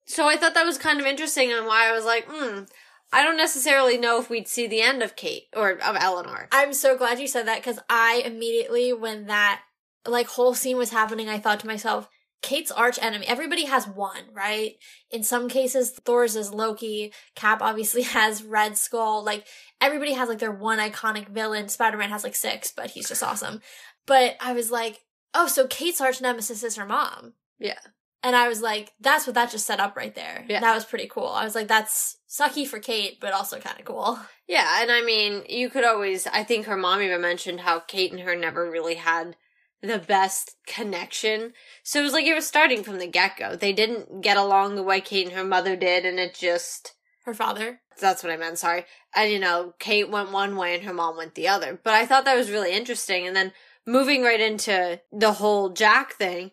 So 0.07 0.29
I 0.29 0.37
thought 0.37 0.55
that 0.55 0.67
was 0.67 0.79
kind 0.79 1.00
of 1.00 1.07
interesting 1.07 1.53
and 1.53 1.67
why 1.67 1.88
I 1.88 1.93
was 1.93 2.05
like, 2.05 2.26
hmm, 2.29 2.65
I 3.12 3.23
don't 3.23 3.37
necessarily 3.37 3.99
know 3.99 4.19
if 4.19 4.31
we'd 4.31 4.49
see 4.49 4.67
the 4.67 4.81
end 4.81 5.03
of 5.03 5.17
Kate 5.17 5.45
or 5.55 5.71
of 5.71 5.97
Eleanor. 5.99 6.49
I'm 6.50 6.73
so 6.73 6.97
glad 6.97 7.21
you 7.21 7.26
said 7.29 7.47
that 7.47 7.59
because 7.59 7.79
I 7.88 8.23
immediately, 8.25 8.93
when 8.93 9.26
that 9.26 9.62
like 10.07 10.29
whole 10.29 10.55
scene 10.55 10.79
was 10.79 10.91
happening, 10.91 11.29
I 11.29 11.38
thought 11.38 11.61
to 11.61 11.67
myself, 11.67 12.09
Kate's 12.43 12.73
arch 12.73 12.99
enemy. 13.01 13.27
Everybody 13.27 13.65
has 13.67 13.87
one, 13.87 14.25
right? 14.33 14.75
In 15.11 15.23
some 15.23 15.49
cases, 15.49 15.91
Thor's 15.91 16.37
is 16.37 16.53
Loki. 16.53 17.13
Cap 17.35 17.63
obviously 17.63 18.03
has 18.19 18.43
Red 18.43 18.77
Skull. 18.77 19.25
Like 19.25 19.47
everybody 19.81 20.13
has 20.13 20.29
like 20.29 20.41
their 20.41 20.53
one 20.53 20.79
iconic 20.79 21.29
villain. 21.29 21.69
Spider 21.69 21.97
Man 21.97 22.11
has 22.11 22.25
like 22.25 22.35
six, 22.35 22.73
but 22.73 22.91
he's 22.91 23.09
just 23.09 23.23
awesome. 23.23 23.61
But 24.07 24.37
I 24.41 24.53
was 24.53 24.71
like, 24.71 25.01
oh, 25.35 25.47
so 25.47 25.67
Kate's 25.67 26.01
arch 26.01 26.21
nemesis 26.21 26.63
is 26.65 26.77
her 26.77 26.87
mom. 26.87 27.35
Yeah. 27.59 27.79
And 28.25 28.37
I 28.37 28.49
was 28.49 28.63
like, 28.63 28.93
that's 29.01 29.27
what 29.27 29.35
that 29.35 29.51
just 29.51 29.67
set 29.67 29.81
up 29.81 29.97
right 29.97 30.15
there. 30.15 30.45
Yeah. 30.49 30.61
That 30.61 30.75
was 30.75 30.85
pretty 30.85 31.09
cool. 31.09 31.27
I 31.27 31.45
was 31.45 31.57
like, 31.57 31.67
that's 31.67 32.19
sucky 32.29 32.67
for 32.67 32.79
Kate, 32.79 33.19
but 33.21 33.33
also 33.33 33.59
kind 33.59 33.79
of 33.79 33.85
cool. 33.85 34.19
Yeah, 34.47 34.81
and 34.81 34.93
I 34.93 35.03
mean, 35.03 35.43
you 35.49 35.71
could 35.71 35.85
always, 35.85 36.27
I 36.29 36.45
think 36.45 36.67
her 36.67 36.77
mom 36.77 37.03
even 37.03 37.21
mentioned 37.21 37.61
how 37.61 37.81
Kate 37.81 38.13
and 38.13 38.21
her 38.21 38.37
never 38.37 38.71
really 38.71 38.95
had 38.95 39.37
the 39.83 39.99
best 39.99 40.57
connection. 40.67 41.53
So 41.83 42.01
it 42.01 42.05
was 42.05 42.12
like 42.12 42.25
it 42.25 42.35
was 42.35 42.47
starting 42.47 42.83
from 42.85 42.99
the 42.99 43.07
get 43.07 43.37
go. 43.37 43.57
They 43.57 43.73
didn't 43.73 44.21
get 44.23 44.37
along 44.37 44.77
the 44.77 44.83
way 44.83 45.01
Kate 45.01 45.27
and 45.27 45.37
her 45.37 45.45
mother 45.45 45.77
did, 45.77 46.05
and 46.07 46.19
it 46.19 46.35
just, 46.35 46.95
Her 47.25 47.35
father. 47.35 47.81
That's 48.01 48.23
what 48.23 48.33
I 48.33 48.37
meant, 48.37 48.59
sorry. 48.59 48.85
And 49.15 49.31
you 49.31 49.39
know, 49.39 49.75
Kate 49.79 50.11
went 50.11 50.33
one 50.33 50.57
way 50.57 50.75
and 50.75 50.85
her 50.85 50.95
mom 50.95 51.17
went 51.17 51.35
the 51.35 51.49
other. 51.49 51.79
But 51.83 51.95
I 51.95 52.07
thought 52.07 52.25
that 52.25 52.37
was 52.37 52.51
really 52.51 52.73
interesting. 52.73 53.27
And 53.27 53.37
then 53.37 53.53
moving 53.87 54.23
right 54.23 54.41
into 54.41 55.01
the 55.12 55.33
whole 55.33 55.71
Jack 55.71 56.15
thing, 56.15 56.53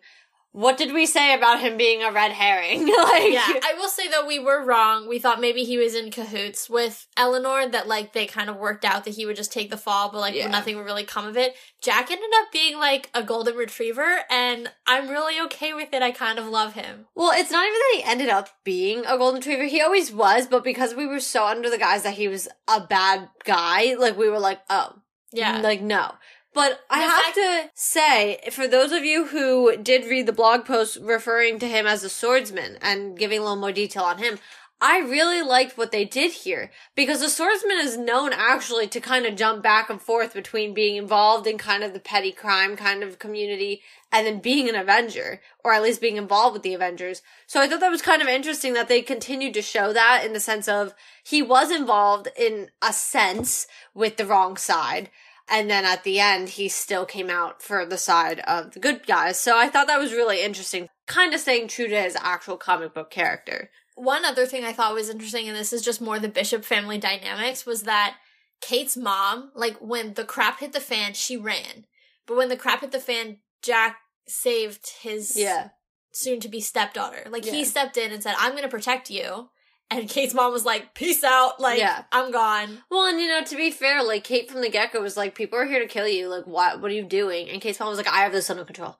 what 0.52 0.76
did 0.76 0.92
we 0.92 1.06
say 1.06 1.32
about 1.32 1.60
him 1.60 1.76
being 1.76 2.02
a 2.02 2.10
red 2.10 2.32
herring? 2.32 2.80
like, 2.86 3.32
Yeah, 3.32 3.46
I 3.46 3.74
will 3.78 3.88
say 3.88 4.08
though 4.08 4.26
we 4.26 4.38
were 4.40 4.64
wrong. 4.64 5.08
We 5.08 5.18
thought 5.20 5.40
maybe 5.40 5.62
he 5.62 5.78
was 5.78 5.94
in 5.94 6.10
cahoots 6.10 6.68
with 6.68 7.06
Eleanor 7.16 7.68
that 7.68 7.86
like 7.86 8.12
they 8.12 8.26
kind 8.26 8.50
of 8.50 8.56
worked 8.56 8.84
out 8.84 9.04
that 9.04 9.14
he 9.14 9.26
would 9.26 9.36
just 9.36 9.52
take 9.52 9.70
the 9.70 9.76
fall, 9.76 10.10
but 10.10 10.18
like 10.18 10.34
Yeah. 10.34 10.48
nothing 10.48 10.76
would 10.76 10.84
really 10.84 11.04
come 11.04 11.26
of 11.26 11.36
it. 11.36 11.54
Jack 11.80 12.10
ended 12.10 12.30
up 12.40 12.50
being 12.52 12.78
like 12.78 13.10
a 13.14 13.22
golden 13.22 13.54
retriever, 13.54 14.20
and 14.28 14.70
I'm 14.86 15.08
really 15.08 15.40
okay 15.46 15.72
with 15.72 15.92
it. 15.94 16.02
I 16.02 16.10
kind 16.10 16.38
of 16.38 16.46
love 16.46 16.74
him. 16.74 17.06
Well, 17.14 17.30
it's 17.34 17.50
not 17.52 17.64
even 17.66 17.74
that 17.78 17.92
he 17.96 18.02
ended 18.10 18.28
up 18.28 18.48
being 18.64 19.00
a 19.06 19.16
golden 19.16 19.38
retriever. 19.40 19.64
He 19.64 19.80
always 19.80 20.12
was, 20.12 20.46
but 20.48 20.64
because 20.64 20.94
we 20.94 21.06
were 21.06 21.20
so 21.20 21.46
under 21.46 21.70
the 21.70 21.78
guise 21.78 22.02
that 22.02 22.14
he 22.14 22.26
was 22.28 22.48
a 22.68 22.80
bad 22.80 23.28
guy, 23.44 23.94
like 23.98 24.18
we 24.18 24.28
were 24.28 24.40
like, 24.40 24.60
oh, 24.68 24.96
Yeah, 25.32 25.60
like 25.60 25.80
no. 25.80 26.12
But 26.52 26.80
I 26.90 26.98
have 27.00 27.34
to 27.34 27.70
say, 27.74 28.40
for 28.50 28.66
those 28.66 28.90
of 28.90 29.04
you 29.04 29.26
who 29.26 29.76
did 29.76 30.04
read 30.04 30.26
the 30.26 30.32
blog 30.32 30.64
post 30.64 30.98
referring 31.00 31.60
to 31.60 31.68
him 31.68 31.86
as 31.86 32.02
a 32.02 32.08
swordsman 32.08 32.76
and 32.82 33.16
giving 33.16 33.38
a 33.38 33.42
little 33.42 33.56
more 33.56 33.72
detail 33.72 34.02
on 34.02 34.18
him, 34.18 34.38
I 34.82 34.98
really 34.98 35.42
liked 35.42 35.76
what 35.76 35.92
they 35.92 36.06
did 36.06 36.32
here 36.32 36.70
because 36.96 37.20
the 37.20 37.28
swordsman 37.28 37.78
is 37.78 37.98
known 37.98 38.32
actually 38.32 38.88
to 38.88 39.00
kind 39.00 39.26
of 39.26 39.36
jump 39.36 39.62
back 39.62 39.90
and 39.90 40.00
forth 40.00 40.32
between 40.32 40.72
being 40.72 40.96
involved 40.96 41.46
in 41.46 41.58
kind 41.58 41.84
of 41.84 41.92
the 41.92 42.00
petty 42.00 42.32
crime 42.32 42.76
kind 42.76 43.02
of 43.02 43.18
community 43.18 43.82
and 44.10 44.26
then 44.26 44.40
being 44.40 44.70
an 44.70 44.74
Avenger, 44.74 45.42
or 45.62 45.74
at 45.74 45.82
least 45.82 46.00
being 46.00 46.16
involved 46.16 46.54
with 46.54 46.62
the 46.62 46.72
Avengers. 46.72 47.20
So 47.46 47.60
I 47.60 47.68
thought 47.68 47.80
that 47.80 47.90
was 47.90 48.00
kind 48.00 48.22
of 48.22 48.28
interesting 48.28 48.72
that 48.72 48.88
they 48.88 49.02
continued 49.02 49.52
to 49.54 49.62
show 49.62 49.92
that 49.92 50.24
in 50.24 50.32
the 50.32 50.40
sense 50.40 50.66
of 50.66 50.94
he 51.22 51.42
was 51.42 51.70
involved 51.70 52.28
in 52.36 52.70
a 52.82 52.94
sense 52.94 53.66
with 53.94 54.16
the 54.16 54.26
wrong 54.26 54.56
side. 54.56 55.10
And 55.50 55.68
then 55.68 55.84
at 55.84 56.04
the 56.04 56.20
end, 56.20 56.50
he 56.50 56.68
still 56.68 57.04
came 57.04 57.28
out 57.28 57.60
for 57.60 57.84
the 57.84 57.98
side 57.98 58.38
of 58.40 58.70
the 58.72 58.78
good 58.78 59.06
guys. 59.06 59.38
So 59.40 59.58
I 59.58 59.68
thought 59.68 59.88
that 59.88 59.98
was 59.98 60.12
really 60.12 60.42
interesting. 60.42 60.88
Kind 61.06 61.34
of 61.34 61.40
staying 61.40 61.68
true 61.68 61.88
to 61.88 62.00
his 62.02 62.16
actual 62.20 62.56
comic 62.56 62.94
book 62.94 63.10
character. 63.10 63.70
One 63.96 64.24
other 64.24 64.46
thing 64.46 64.64
I 64.64 64.72
thought 64.72 64.94
was 64.94 65.10
interesting, 65.10 65.48
and 65.48 65.56
this 65.56 65.72
is 65.72 65.82
just 65.82 66.00
more 66.00 66.18
the 66.20 66.28
Bishop 66.28 66.64
family 66.64 66.98
dynamics, 66.98 67.66
was 67.66 67.82
that 67.82 68.16
Kate's 68.60 68.96
mom, 68.96 69.50
like 69.54 69.76
when 69.80 70.14
the 70.14 70.24
crap 70.24 70.60
hit 70.60 70.72
the 70.72 70.80
fan, 70.80 71.14
she 71.14 71.36
ran. 71.36 71.84
But 72.26 72.36
when 72.36 72.48
the 72.48 72.56
crap 72.56 72.82
hit 72.82 72.92
the 72.92 73.00
fan, 73.00 73.38
Jack 73.60 73.96
saved 74.28 74.88
his 75.02 75.36
yeah 75.36 75.70
soon 76.12 76.40
to 76.40 76.48
be 76.48 76.60
stepdaughter. 76.60 77.26
Like 77.28 77.44
Yeah. 77.46 77.52
he 77.52 77.64
stepped 77.64 77.96
in 77.96 78.12
and 78.12 78.22
said, 78.22 78.34
I'm 78.38 78.52
going 78.52 78.62
to 78.62 78.68
protect 78.68 79.10
you. 79.10 79.50
And 79.92 80.08
Kate's 80.08 80.34
mom 80.34 80.52
was 80.52 80.64
like, 80.64 80.94
Peace 80.94 81.24
out. 81.24 81.58
Like, 81.60 81.78
Yeah. 81.80 82.04
I'm 82.12 82.30
gone. 82.30 82.78
Well, 82.90 83.06
and 83.06 83.20
you 83.20 83.26
know, 83.28 83.42
to 83.42 83.56
be 83.56 83.70
fair, 83.70 84.02
like 84.04 84.22
Kate 84.24 84.50
from 84.50 84.60
the 84.60 84.70
get 84.70 84.92
go 84.92 85.00
was 85.00 85.16
like, 85.16 85.34
"People 85.34 85.58
are 85.58 85.66
here 85.66 85.80
to 85.80 85.86
kill 85.86 86.06
you. 86.06 86.28
Like, 86.28 86.46
what? 86.46 86.80
What 86.80 86.90
are 86.90 86.94
you 86.94 87.02
doing?" 87.02 87.48
And 87.50 87.60
Kate's 87.60 87.80
mom 87.80 87.88
was 87.88 87.98
like, 87.98 88.06
"I 88.08 88.18
have 88.22 88.32
this 88.32 88.48
under 88.50 88.64
control." 88.64 88.96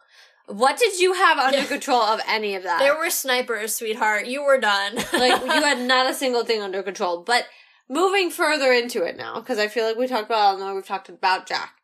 What 0.47 0.79
did 0.79 0.99
you 0.99 1.13
have 1.13 1.39
under 1.39 1.59
Yeah. 1.59 1.67
control 1.67 2.03
of 2.03 2.21
any 2.27 2.57
of 2.57 2.65
that? 2.65 2.81
There 2.81 2.99
were 2.99 3.09
snipers, 3.11 3.73
sweetheart. 3.77 4.27
You 4.27 4.43
were 4.43 4.59
done. 4.59 4.97
like 5.13 5.41
you 5.45 5.63
had 5.63 5.79
not 5.87 6.11
a 6.11 6.15
single 6.15 6.45
thing 6.45 6.61
under 6.61 6.83
control. 6.83 7.23
But 7.23 7.47
moving 7.89 8.31
further 8.31 8.73
into 8.73 9.05
it 9.05 9.17
now, 9.17 9.35
because 9.37 9.59
I 9.61 9.69
feel 9.69 9.87
like 9.87 9.97
we 9.97 10.09
talked 10.09 10.27
about 10.27 10.55
Eleanor, 10.57 10.75
we've 10.75 10.85
talked 10.87 11.09
about 11.09 11.47
Jack. 11.47 11.75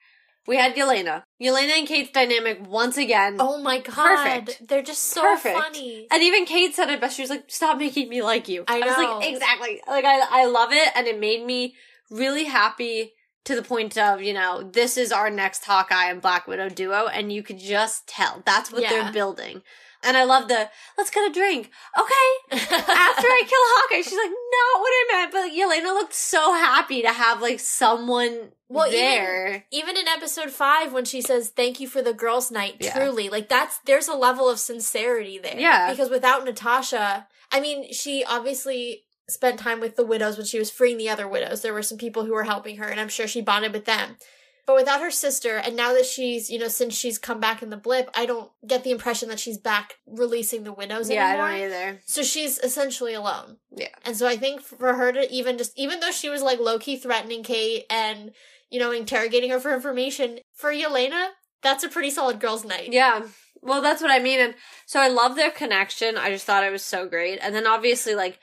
We 0.48 0.56
had 0.56 0.74
Yelena. 0.74 1.22
Yelena 1.40 1.78
and 1.78 1.86
Kate's 1.86 2.10
dynamic 2.12 2.66
once 2.66 2.96
again. 2.96 3.36
oh 3.40 3.60
my 3.62 3.78
god. 3.80 3.94
Perfect. 3.94 4.68
They're 4.68 4.82
just 4.82 5.04
so 5.04 5.20
Perfect. 5.22 5.58
funny. 5.58 6.06
And 6.10 6.22
even 6.22 6.46
Kate 6.46 6.74
said 6.74 6.88
it 6.88 7.00
best. 7.00 7.16
She 7.16 7.22
was 7.22 7.30
like, 7.30 7.44
"Stop 7.48 7.78
making 7.78 8.08
me 8.08 8.22
like 8.22 8.48
you." 8.48 8.64
I 8.66 8.78
was 8.80 8.96
like, 8.96 9.32
"Exactly." 9.32 9.80
Like 9.86 10.04
I, 10.04 10.42
I 10.42 10.46
love 10.46 10.72
it, 10.72 10.88
and 10.94 11.06
it 11.06 11.18
made 11.20 11.44
me 11.44 11.74
really 12.10 12.44
happy 12.44 13.12
to 13.44 13.54
the 13.54 13.62
point 13.62 13.96
of, 13.96 14.20
you 14.22 14.32
know, 14.32 14.62
this 14.72 14.96
is 14.96 15.12
our 15.12 15.30
next 15.30 15.64
Hawkeye 15.64 16.10
and 16.10 16.20
Black 16.20 16.48
Widow 16.48 16.68
duo, 16.68 17.06
and 17.06 17.32
you 17.32 17.42
could 17.44 17.58
just 17.60 18.08
tell 18.08 18.42
that's 18.44 18.72
what 18.72 18.82
Yeah. 18.82 18.90
they're 19.04 19.12
building. 19.12 19.62
And 20.02 20.16
I 20.16 20.24
love 20.24 20.48
the 20.48 20.68
let's 20.96 21.10
get 21.10 21.28
a 21.30 21.32
drink. 21.32 21.70
Okay, 21.98 22.28
after 22.52 23.26
I 23.26 23.42
kill 23.46 23.58
Hawkeye, 23.62 24.02
she's 24.02 24.12
like, 24.18 24.30
not 24.30 24.80
what 24.80 24.92
I 24.92 25.06
meant. 25.12 25.32
But 25.32 25.50
Yelena 25.52 25.94
looked 25.94 26.14
so 26.14 26.52
happy 26.54 27.02
to 27.02 27.08
have 27.12 27.40
like 27.42 27.60
someone 27.60 28.52
Well, 28.68 28.86
even- 28.88 29.00
there. 29.00 29.64
even 29.70 29.96
in 29.96 30.06
episode 30.08 30.50
five 30.50 30.92
when 30.92 31.04
she 31.04 31.20
says 31.22 31.48
thank 31.50 31.80
you 31.80 31.88
for 31.88 32.02
the 32.02 32.12
girls 32.12 32.50
night 32.50 32.76
Yeah. 32.80 32.94
truly 32.96 33.28
like 33.28 33.48
that's 33.48 33.78
there's 33.86 34.08
a 34.08 34.14
level 34.14 34.48
of 34.48 34.58
sincerity 34.58 35.38
there 35.38 35.58
Yeah. 35.58 35.90
because 35.90 36.10
without 36.10 36.44
natasha 36.44 37.26
i 37.52 37.60
mean 37.60 37.92
she 37.92 38.24
obviously 38.24 39.04
spent 39.28 39.58
time 39.58 39.80
with 39.80 39.96
the 39.96 40.04
widows 40.06 40.36
when 40.36 40.46
she 40.46 40.58
was 40.58 40.70
freeing 40.70 40.98
the 40.98 41.08
other 41.08 41.26
widows 41.28 41.62
there 41.62 41.72
were 41.74 41.82
some 41.82 41.98
people 41.98 42.24
who 42.24 42.32
were 42.32 42.44
helping 42.44 42.76
her 42.78 42.86
and 42.88 42.98
i'm 43.00 43.08
sure 43.08 43.26
she 43.28 43.40
bonded 43.40 43.72
with 43.72 43.84
them 43.84 44.16
but 44.66 44.76
without 44.76 45.00
her 45.00 45.10
sister 45.10 45.56
and 45.56 45.76
now 45.76 45.92
that 45.92 46.04
she's 46.04 46.50
you 46.50 46.58
know 46.58 46.68
since 46.68 46.94
she's 46.94 47.18
come 47.18 47.40
back 47.40 47.62
in 47.62 47.70
the 47.70 47.76
blip 47.76 48.10
i 48.14 48.26
don't 48.26 48.50
get 48.66 48.84
the 48.84 48.90
impression 48.90 49.28
that 49.28 49.40
she's 49.40 49.58
back 49.58 49.96
releasing 50.06 50.64
the 50.64 50.72
widows 50.72 51.10
anymore. 51.10 51.26
Yeah, 51.26 51.34
I 51.34 51.36
don't 51.36 51.60
either. 51.66 52.00
so 52.06 52.22
she's 52.22 52.58
essentially 52.58 53.14
alone. 53.14 53.56
Yeah. 53.74 53.88
And 54.04 54.16
so 54.16 54.26
I 54.26 54.36
think 54.36 54.60
for 54.60 54.94
her 54.94 55.12
to 55.12 55.32
even 55.32 55.58
just, 55.58 55.72
even 55.78 56.00
though 56.00 56.10
she 56.10 56.28
was 56.28 56.42
like 56.42 56.58
low 56.58 56.78
key 56.78 56.96
threatening 56.96 57.42
Kate 57.42 57.84
and, 57.90 58.32
you 58.70 58.78
know, 58.80 58.92
interrogating 58.92 59.50
her 59.50 59.60
for 59.60 59.74
information, 59.74 60.40
for 60.54 60.72
Yelena, 60.72 61.28
that's 61.62 61.84
a 61.84 61.88
pretty 61.88 62.10
solid 62.10 62.40
girls' 62.40 62.64
night. 62.64 62.92
Yeah. 62.92 63.26
Well, 63.62 63.82
that's 63.82 64.02
what 64.02 64.10
I 64.10 64.18
mean. 64.18 64.40
And 64.40 64.54
so 64.86 65.00
I 65.00 65.08
love 65.08 65.36
their 65.36 65.50
connection. 65.50 66.16
I 66.16 66.30
just 66.30 66.46
thought 66.46 66.64
it 66.64 66.72
was 66.72 66.84
so 66.84 67.08
great. 67.08 67.38
And 67.42 67.54
then 67.54 67.66
obviously, 67.66 68.14
like, 68.14 68.38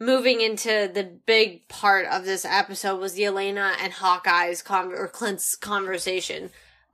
moving 0.00 0.40
into 0.40 0.90
the 0.92 1.18
big 1.26 1.68
part 1.68 2.06
of 2.06 2.24
this 2.24 2.44
episode 2.44 3.00
was 3.00 3.18
Yelena 3.18 3.74
and 3.80 3.92
Hawkeye's 3.92 4.62
con- 4.62 4.92
or 4.92 5.08
Clint's 5.08 5.56
conversation. 5.56 6.50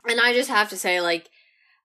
And 0.08 0.20
I 0.20 0.32
just 0.32 0.50
have 0.50 0.70
to 0.70 0.76
say, 0.76 1.00
like, 1.00 1.30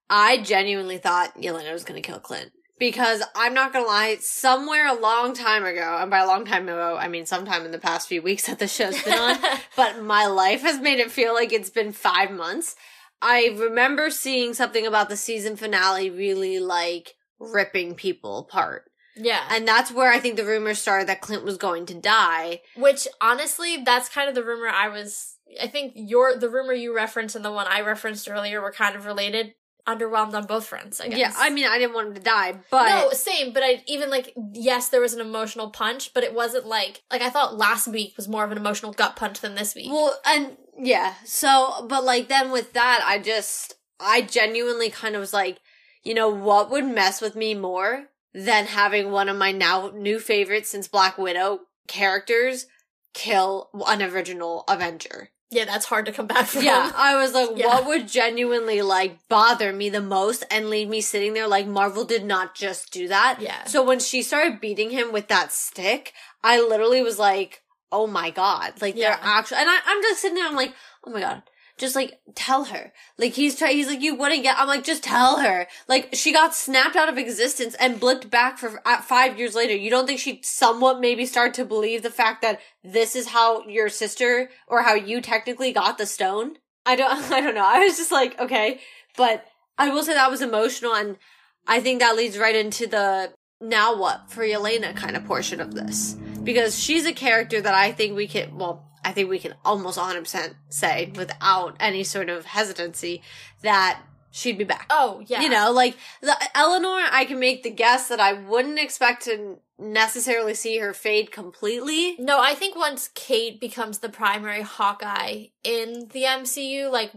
I 0.09 0.37
genuinely 0.37 0.97
thought 0.97 1.35
Yelena 1.35 1.71
was 1.71 1.83
going 1.83 2.01
to 2.01 2.07
kill 2.07 2.19
Clint. 2.19 2.51
Because 2.79 3.21
I'm 3.35 3.53
not 3.53 3.73
gonna 3.73 3.85
lie, 3.85 4.15
somewhere 4.21 4.87
a 4.87 4.97
long 4.97 5.33
time 5.33 5.65
ago, 5.65 5.97
and 5.99 6.09
by 6.09 6.19
a 6.19 6.25
long 6.25 6.45
time 6.45 6.63
ago, 6.63 6.95
I 6.97 7.09
mean 7.09 7.25
sometime 7.25 7.65
in 7.65 7.71
the 7.71 7.77
past 7.77 8.07
few 8.07 8.21
weeks 8.21 8.47
that 8.47 8.57
the 8.57 8.69
show's 8.69 9.03
been 9.03 9.19
on, 9.19 9.37
but 9.75 10.01
my 10.01 10.27
life 10.27 10.61
has 10.61 10.79
made 10.79 10.99
it 10.99 11.11
feel 11.11 11.33
like 11.33 11.51
it's 11.51 11.69
been 11.69 11.91
five 11.91 12.31
months. 12.31 12.77
I 13.21 13.53
remember 13.57 14.09
seeing 14.09 14.53
something 14.53 14.87
about 14.87 15.09
the 15.09 15.17
season 15.17 15.57
finale 15.57 16.09
really 16.09 16.59
like 16.59 17.15
ripping 17.37 17.95
people 17.95 18.39
apart. 18.39 18.88
Yeah. 19.15 19.43
And 19.49 19.67
that's 19.67 19.91
where 19.91 20.11
I 20.11 20.19
think 20.19 20.35
the 20.35 20.45
rumors 20.45 20.79
started 20.79 21.07
that 21.07 21.21
Clint 21.21 21.43
was 21.43 21.57
going 21.57 21.85
to 21.87 21.93
die. 21.93 22.61
Which 22.75 23.07
honestly, 23.21 23.77
that's 23.83 24.09
kind 24.09 24.29
of 24.29 24.35
the 24.35 24.43
rumor 24.43 24.67
I 24.67 24.87
was. 24.89 25.35
I 25.61 25.67
think 25.67 25.93
your 25.95 26.37
the 26.37 26.49
rumor 26.49 26.73
you 26.73 26.95
referenced 26.95 27.35
and 27.35 27.43
the 27.43 27.51
one 27.51 27.67
I 27.67 27.81
referenced 27.81 28.29
earlier 28.29 28.61
were 28.61 28.71
kind 28.71 28.95
of 28.95 29.05
related. 29.05 29.53
Underwhelmed 29.87 30.35
on 30.35 30.45
both 30.45 30.67
fronts. 30.67 31.01
I 31.01 31.07
guess. 31.07 31.17
Yeah, 31.17 31.33
I 31.35 31.49
mean, 31.49 31.65
I 31.65 31.79
didn't 31.79 31.95
want 31.95 32.09
him 32.09 32.13
to 32.13 32.21
die, 32.21 32.59
but 32.69 32.89
no, 32.89 33.09
same. 33.11 33.53
But 33.53 33.63
I 33.63 33.81
even 33.87 34.11
like 34.11 34.33
yes, 34.53 34.89
there 34.89 35.01
was 35.01 35.15
an 35.15 35.21
emotional 35.21 35.71
punch, 35.71 36.13
but 36.13 36.23
it 36.23 36.35
wasn't 36.35 36.67
like 36.67 37.01
like 37.09 37.23
I 37.23 37.31
thought 37.31 37.57
last 37.57 37.87
week 37.87 38.13
was 38.15 38.27
more 38.27 38.43
of 38.43 38.51
an 38.51 38.57
emotional 38.57 38.91
gut 38.91 39.15
punch 39.15 39.39
than 39.39 39.55
this 39.55 39.73
week. 39.73 39.89
Well, 39.89 40.15
and 40.27 40.57
yeah, 40.77 41.15
so, 41.25 41.87
but 41.89 42.03
like 42.03 42.27
then 42.27 42.51
with 42.51 42.73
that, 42.73 43.03
I 43.03 43.17
just, 43.17 43.73
I 43.99 44.21
genuinely 44.21 44.91
kind 44.91 45.15
of 45.15 45.21
was 45.21 45.33
like, 45.33 45.59
you 46.03 46.13
know, 46.13 46.29
what 46.29 46.69
would 46.69 46.85
mess 46.85 47.19
with 47.19 47.35
me 47.35 47.55
more 47.55 48.09
than 48.33 48.65
having 48.67 49.11
one 49.11 49.29
of 49.29 49.37
my 49.37 49.51
now 49.51 49.91
new 49.95 50.19
favorites 50.19 50.69
since 50.69 50.87
Black 50.87 51.17
Widow 51.17 51.61
characters 51.87 52.67
kill 53.13 53.69
an 53.87 54.01
original 54.01 54.63
Avenger? 54.67 55.29
yeah, 55.51 55.65
that's 55.65 55.85
hard 55.85 56.05
to 56.05 56.11
come 56.11 56.27
back 56.27 56.45
from. 56.45 56.63
Yeah, 56.63 56.91
I 56.95 57.15
was 57.15 57.33
like, 57.33 57.49
Yeah. 57.55 57.65
what 57.65 57.87
would 57.87 58.07
genuinely 58.07 58.83
like 58.83 59.17
bother 59.29 59.73
me 59.73 59.89
the 59.89 59.99
most 59.99 60.45
and 60.51 60.69
leave 60.69 60.87
me 60.87 61.01
sitting 61.01 61.33
there 61.33 61.47
like 61.47 61.65
Marvel 61.65 62.05
did 62.05 62.23
not 62.23 62.53
just 62.53 62.91
do 62.93 63.07
that. 63.07 63.39
Yeah. 63.41 63.63
So 63.65 63.83
when 63.83 63.99
she 63.99 64.21
started 64.21 64.61
beating 64.61 64.91
him 64.91 65.11
with 65.11 65.27
that 65.29 65.51
stick, 65.51 66.13
I 66.43 66.59
literally 66.61 67.01
was 67.01 67.17
like, 67.17 67.63
oh 67.91 68.05
my 68.05 68.29
god, 68.29 68.79
like 68.79 68.95
Yeah. 68.95 69.15
they're 69.15 69.19
actually, 69.23 69.57
and 69.61 69.69
I, 69.71 69.79
I'm 69.87 70.01
just 70.03 70.21
sitting 70.21 70.35
there, 70.35 70.45
I'm 70.47 70.55
like, 70.55 70.75
oh 71.03 71.09
my 71.09 71.19
god. 71.19 71.41
Just 71.79 71.95
like 71.95 72.19
tell 72.35 72.65
her, 72.65 72.91
like 73.17 73.33
he's 73.33 73.57
trying. 73.57 73.75
He's 73.75 73.87
like, 73.87 74.01
you 74.01 74.13
wouldn't 74.13 74.43
get. 74.43 74.57
I'm 74.59 74.67
like, 74.67 74.83
just 74.83 75.01
tell 75.01 75.39
her. 75.39 75.65
Like 75.87 76.09
she 76.13 76.33
got 76.33 76.53
snapped 76.53 76.95
out 76.95 77.09
of 77.09 77.17
existence 77.17 77.73
and 77.79 77.99
blipped 77.99 78.29
back 78.29 78.57
for 78.57 78.81
at 78.85 79.05
five 79.05 79.39
years 79.39 79.55
later. 79.55 79.73
You 79.73 79.89
don't 79.89 80.05
think 80.05 80.19
she'd 80.19 80.45
somewhat 80.45 80.99
maybe 80.99 81.25
start 81.25 81.53
to 81.55 81.65
believe 81.65 82.03
the 82.03 82.11
fact 82.11 82.41
that 82.41 82.59
this 82.83 83.15
is 83.15 83.29
how 83.29 83.65
your 83.65 83.89
sister 83.89 84.49
or 84.67 84.83
how 84.83 84.93
you 84.93 85.21
technically 85.21 85.71
got 85.71 85.97
the 85.97 86.05
stone? 86.05 86.57
I 86.85 86.95
don't. 86.95 87.09
I 87.31 87.41
don't 87.41 87.55
know. 87.55 87.65
I 87.65 87.79
was 87.79 87.97
just 87.97 88.11
like, 88.11 88.39
okay, 88.39 88.79
but 89.15 89.45
I 89.77 89.89
will 89.89 90.03
say 90.03 90.13
that 90.13 90.29
was 90.29 90.41
emotional, 90.41 90.93
and 90.93 91.17
I 91.65 91.79
think 91.79 92.01
that 92.01 92.17
leads 92.17 92.37
right 92.37 92.55
into 92.55 92.87
the 92.87 93.31
now 93.61 93.97
what 93.97 94.29
for 94.29 94.43
Yelena 94.43 94.95
kind 94.95 95.15
of 95.15 95.25
portion 95.25 95.59
of 95.61 95.73
this 95.73 96.17
because 96.43 96.79
she's 96.79 97.05
a 97.05 97.13
character 97.13 97.61
that 97.61 97.73
I 97.73 97.91
think 97.91 98.15
we 98.15 98.27
can. 98.27 98.57
Well, 98.57 98.88
I 99.03 99.11
think 99.11 99.29
we 99.29 99.39
can 99.39 99.55
almost 99.65 99.97
100 99.97 100.21
percent 100.21 100.55
say 100.69 101.11
without 101.15 101.75
any 101.79 102.03
sort 102.03 102.29
of 102.29 102.45
hesitancy 102.45 103.21
that 103.61 104.01
she'd 104.31 104.57
be 104.57 104.63
back. 104.63 104.87
Oh 104.89 105.23
yeah. 105.25 105.41
You 105.41 105.49
know, 105.49 105.71
like 105.71 105.97
the 106.21 106.35
Eleanor, 106.55 107.01
I 107.11 107.25
can 107.25 107.39
make 107.39 107.63
the 107.63 107.69
guess 107.71 108.07
that 108.09 108.19
I 108.19 108.33
wouldn't 108.33 108.79
expect 108.79 109.23
to 109.25 109.59
necessarily 109.77 110.53
see 110.53 110.77
her 110.79 110.93
fade 110.93 111.31
completely. 111.31 112.15
No, 112.19 112.39
I 112.41 112.53
think 112.53 112.75
once 112.75 113.09
Kate 113.15 113.59
becomes 113.59 113.99
the 113.99 114.09
primary 114.09 114.61
Hawkeye 114.61 115.45
in 115.63 116.09
the 116.11 116.23
MCU, 116.23 116.91
like 116.91 117.11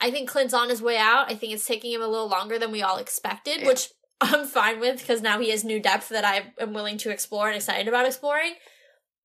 I 0.00 0.10
think 0.10 0.28
Clint's 0.28 0.54
on 0.54 0.68
his 0.70 0.80
way 0.80 0.96
out. 0.96 1.30
I 1.30 1.34
think 1.34 1.52
it's 1.52 1.66
taking 1.66 1.92
him 1.92 2.02
a 2.02 2.06
little 2.08 2.28
longer 2.28 2.58
than 2.58 2.70
we 2.70 2.82
all 2.82 2.98
expected, 2.98 3.60
Yeah. 3.62 3.66
which 3.66 3.88
I'm 4.20 4.46
fine 4.46 4.80
with 4.80 5.00
because 5.00 5.22
now 5.22 5.38
he 5.40 5.50
has 5.50 5.64
new 5.64 5.80
depth 5.80 6.08
that 6.08 6.24
I 6.24 6.52
am 6.60 6.72
willing 6.72 6.98
to 6.98 7.10
explore 7.10 7.48
and 7.48 7.56
excited 7.56 7.88
about 7.88 8.06
exploring. 8.06 8.54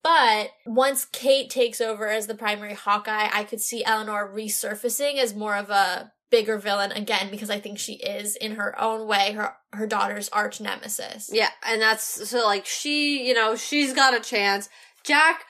But 0.04 0.52
once 0.66 1.06
Kate 1.06 1.50
takes 1.50 1.80
over 1.80 2.10
as 2.10 2.28
the 2.28 2.36
primary 2.36 2.74
Hawkeye, 2.74 3.30
I 3.32 3.46
could 3.46 3.62
see 3.62 3.86
Eleanor 3.86 4.30
resurfacing 4.34 5.18
as 5.18 5.34
more 5.34 5.56
of 5.56 5.70
a 5.70 6.12
bigger 6.30 6.58
villain 6.58 6.92
again 6.92 7.30
because 7.30 7.50
I 7.50 7.60
think 7.60 7.78
she 7.78 7.94
is 7.94 8.36
in 8.36 8.56
her 8.56 8.80
own 8.82 9.08
way 9.08 9.34
her 9.34 9.56
her 9.72 9.88
daughter's 9.88 10.30
arch 10.30 10.60
nemesis. 10.60 11.30
Yeah, 11.32 11.50
and 11.66 11.82
that's 11.82 12.30
so 12.30 12.46
like 12.46 12.66
she, 12.66 13.26
you 13.26 13.34
know, 13.34 13.56
she's 13.56 13.94
got 13.94 14.14
a 14.14 14.20
chance. 14.20 14.68
Jack, 15.04 15.46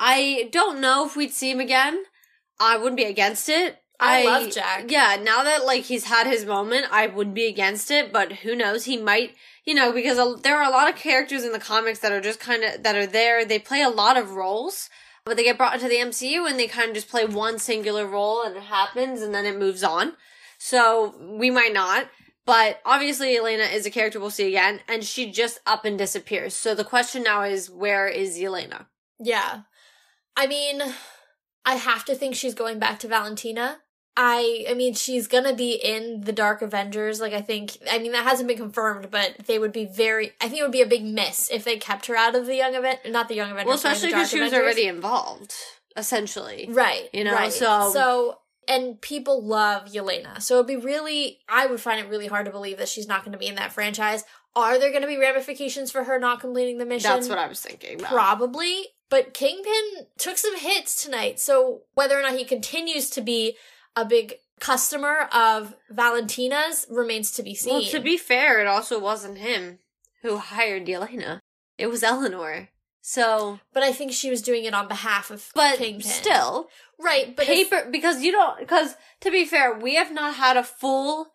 I 0.00 0.48
don't 0.50 0.80
know 0.80 1.06
if 1.06 1.14
we'd 1.14 1.32
see 1.32 1.50
him 1.50 1.60
again. 1.60 2.02
I 2.58 2.76
wouldn't 2.76 2.96
be 2.96 3.04
against 3.04 3.48
it. 3.48 3.78
I, 4.00 4.24
love 4.24 4.50
Jack. 4.50 4.90
Yeah, 4.90 5.18
now 5.20 5.42
that 5.42 5.66
like 5.66 5.84
he's 5.84 6.04
had 6.04 6.26
his 6.26 6.44
moment, 6.44 6.86
I 6.90 7.06
would 7.08 7.34
be 7.34 7.46
against 7.46 7.90
it, 7.90 8.12
but 8.12 8.32
who 8.32 8.54
knows? 8.54 8.84
He 8.84 8.96
might, 8.96 9.34
you 9.68 9.74
know, 9.74 9.92
because 9.92 10.40
there 10.40 10.56
are 10.56 10.66
a 10.66 10.72
lot 10.72 10.88
of 10.88 10.98
characters 10.98 11.44
in 11.44 11.52
the 11.52 11.58
comics 11.58 11.98
that 11.98 12.10
are 12.10 12.22
just 12.22 12.40
kind 12.40 12.64
of 12.64 12.84
that 12.84 12.96
are 12.96 13.06
there. 13.06 13.44
They 13.44 13.58
play 13.58 13.82
a 13.82 13.90
lot 13.90 14.16
of 14.16 14.30
roles, 14.30 14.88
but 15.26 15.36
they 15.36 15.44
get 15.44 15.58
brought 15.58 15.74
into 15.74 15.88
the 15.88 15.96
MCU 15.96 16.48
and 16.48 16.58
they 16.58 16.66
kind 16.66 16.88
of 16.88 16.94
just 16.94 17.10
play 17.10 17.26
one 17.26 17.58
singular 17.58 18.06
role 18.06 18.42
and 18.42 18.56
it 18.56 18.62
happens 18.62 19.20
and 19.20 19.34
then 19.34 19.44
it 19.44 19.58
moves 19.58 19.84
on. 19.84 20.14
So 20.56 21.14
we 21.38 21.50
might 21.50 21.74
not. 21.74 22.08
But 22.46 22.80
obviously, 22.86 23.36
Yelena 23.36 23.70
is 23.70 23.84
a 23.84 23.90
character 23.90 24.18
we'll 24.18 24.30
see 24.30 24.48
again, 24.48 24.80
and 24.88 25.04
she 25.04 25.30
just 25.30 25.60
up 25.66 25.84
and 25.84 25.98
disappears. 25.98 26.54
So 26.54 26.74
the 26.74 26.82
question 26.82 27.22
now 27.22 27.42
is, 27.42 27.68
where 27.68 28.08
is 28.08 28.38
Yelena? 28.38 28.86
Yeah. 29.20 29.64
I 30.34 30.46
mean, 30.46 30.80
I 31.66 31.74
have 31.74 32.06
to 32.06 32.14
think 32.14 32.34
she's 32.34 32.54
going 32.54 32.78
back 32.78 33.00
to 33.00 33.08
Valentina. 33.08 33.80
I 34.20 34.66
I 34.68 34.74
mean 34.74 34.94
she's 34.94 35.28
gonna 35.28 35.54
be 35.54 35.74
in 35.74 36.22
the 36.22 36.32
Dark 36.32 36.60
Avengers. 36.60 37.20
Like 37.20 37.32
I 37.32 37.40
think 37.40 37.78
I 37.88 38.00
mean 38.00 38.10
that 38.10 38.24
hasn't 38.24 38.48
been 38.48 38.56
confirmed, 38.56 39.12
but 39.12 39.36
they 39.46 39.60
would 39.60 39.72
be 39.72 39.86
very 39.86 40.32
I 40.40 40.48
think 40.48 40.58
it 40.58 40.64
would 40.64 40.72
be 40.72 40.82
a 40.82 40.86
big 40.86 41.04
miss 41.04 41.48
if 41.52 41.62
they 41.62 41.76
kept 41.76 42.06
her 42.06 42.16
out 42.16 42.34
of 42.34 42.46
the 42.46 42.56
Young 42.56 42.74
Event 42.74 42.98
not 43.06 43.28
the 43.28 43.36
Young 43.36 43.52
Avengers. 43.52 43.66
Well, 43.66 43.76
especially 43.76 44.08
because 44.08 44.28
she 44.28 44.40
was 44.40 44.52
already 44.52 44.88
involved, 44.88 45.54
essentially. 45.96 46.66
Right. 46.68 47.08
You 47.12 47.22
know, 47.22 47.32
right. 47.32 47.52
so 47.52 47.90
So 47.92 48.38
and 48.66 49.00
people 49.00 49.40
love 49.40 49.84
Yelena. 49.92 50.42
So 50.42 50.56
it'd 50.56 50.66
be 50.66 50.76
really 50.76 51.38
I 51.48 51.66
would 51.66 51.80
find 51.80 52.00
it 52.00 52.08
really 52.08 52.26
hard 52.26 52.46
to 52.46 52.52
believe 52.52 52.78
that 52.78 52.88
she's 52.88 53.06
not 53.06 53.24
gonna 53.24 53.38
be 53.38 53.46
in 53.46 53.54
that 53.54 53.72
franchise. 53.72 54.24
Are 54.56 54.80
there 54.80 54.92
gonna 54.92 55.06
be 55.06 55.16
ramifications 55.16 55.92
for 55.92 56.02
her 56.02 56.18
not 56.18 56.40
completing 56.40 56.78
the 56.78 56.86
mission? 56.86 57.08
That's 57.08 57.28
what 57.28 57.38
I 57.38 57.46
was 57.46 57.60
thinking. 57.60 58.00
about. 58.00 58.10
Probably. 58.10 58.86
But 59.10 59.32
Kingpin 59.32 60.08
took 60.18 60.38
some 60.38 60.58
hits 60.58 61.02
tonight, 61.02 61.38
so 61.38 61.82
whether 61.94 62.18
or 62.18 62.22
not 62.22 62.36
he 62.36 62.44
continues 62.44 63.08
to 63.10 63.20
be 63.20 63.56
a 63.98 64.04
big 64.04 64.34
customer 64.60 65.28
of 65.32 65.74
Valentina's 65.90 66.86
remains 66.90 67.30
to 67.32 67.42
be 67.42 67.54
seen. 67.54 67.74
Well, 67.74 67.82
to 67.84 68.00
be 68.00 68.16
fair, 68.16 68.60
it 68.60 68.66
also 68.66 68.98
wasn't 68.98 69.38
him 69.38 69.78
who 70.22 70.38
hired 70.38 70.86
Yelena. 70.86 71.40
It 71.76 71.88
was 71.88 72.02
Eleanor. 72.02 72.68
So, 73.00 73.60
but 73.72 73.82
I 73.82 73.92
think 73.92 74.12
she 74.12 74.30
was 74.30 74.42
doing 74.42 74.64
it 74.64 74.74
on 74.74 74.88
behalf 74.88 75.30
of 75.30 75.50
but 75.54 75.78
Kingpin. 75.78 76.02
still, 76.02 76.68
right? 76.98 77.34
But 77.34 77.48
if- 77.48 77.70
paper 77.70 77.88
because 77.90 78.22
you 78.22 78.32
don't 78.32 78.58
because 78.58 78.96
to 79.20 79.30
be 79.30 79.44
fair, 79.44 79.74
we 79.78 79.94
have 79.94 80.12
not 80.12 80.34
had 80.34 80.56
a 80.56 80.62
full 80.62 81.28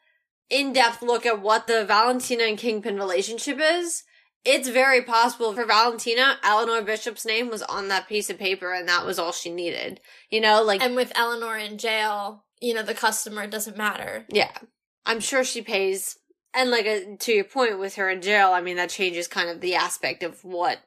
in-depth 0.49 1.01
look 1.01 1.25
at 1.25 1.41
what 1.41 1.65
the 1.67 1.83
Valentina 1.85 2.43
and 2.43 2.57
Kingpin 2.57 2.97
relationship 2.97 3.59
is. 3.59 4.03
It's 4.45 4.67
very 4.67 5.01
possible 5.01 5.53
for 5.53 5.65
Valentina, 5.65 6.37
Eleanor 6.43 6.81
Bishop's 6.81 7.25
name 7.25 7.49
was 7.49 7.63
on 7.63 7.87
that 7.87 8.09
piece 8.09 8.29
of 8.29 8.37
paper 8.37 8.73
and 8.73 8.87
that 8.89 9.05
was 9.05 9.17
all 9.17 9.31
she 9.31 9.49
needed. 9.49 10.01
You 10.29 10.41
know, 10.41 10.61
like 10.61 10.81
and 10.81 10.95
with 10.95 11.13
Eleanor 11.15 11.57
in 11.57 11.77
jail, 11.77 12.43
you 12.63 12.73
know, 12.73 12.81
the 12.81 12.93
customer 12.93 13.45
doesn't 13.45 13.77
matter. 13.77 14.25
Yeah. 14.29 14.57
I'm 15.05 15.19
sure 15.19 15.43
she 15.43 15.61
pays. 15.61 16.17
And 16.53 16.71
like 16.71 16.85
uh, 16.85 17.17
to 17.19 17.33
your 17.33 17.43
point 17.43 17.77
with 17.77 17.95
her 17.95 18.09
in 18.09 18.21
jail, 18.21 18.51
I 18.53 18.61
mean 18.61 18.77
that 18.77 18.89
changes 18.89 19.27
kind 19.27 19.49
of 19.49 19.59
the 19.59 19.75
aspect 19.75 20.23
of 20.23 20.43
what 20.43 20.79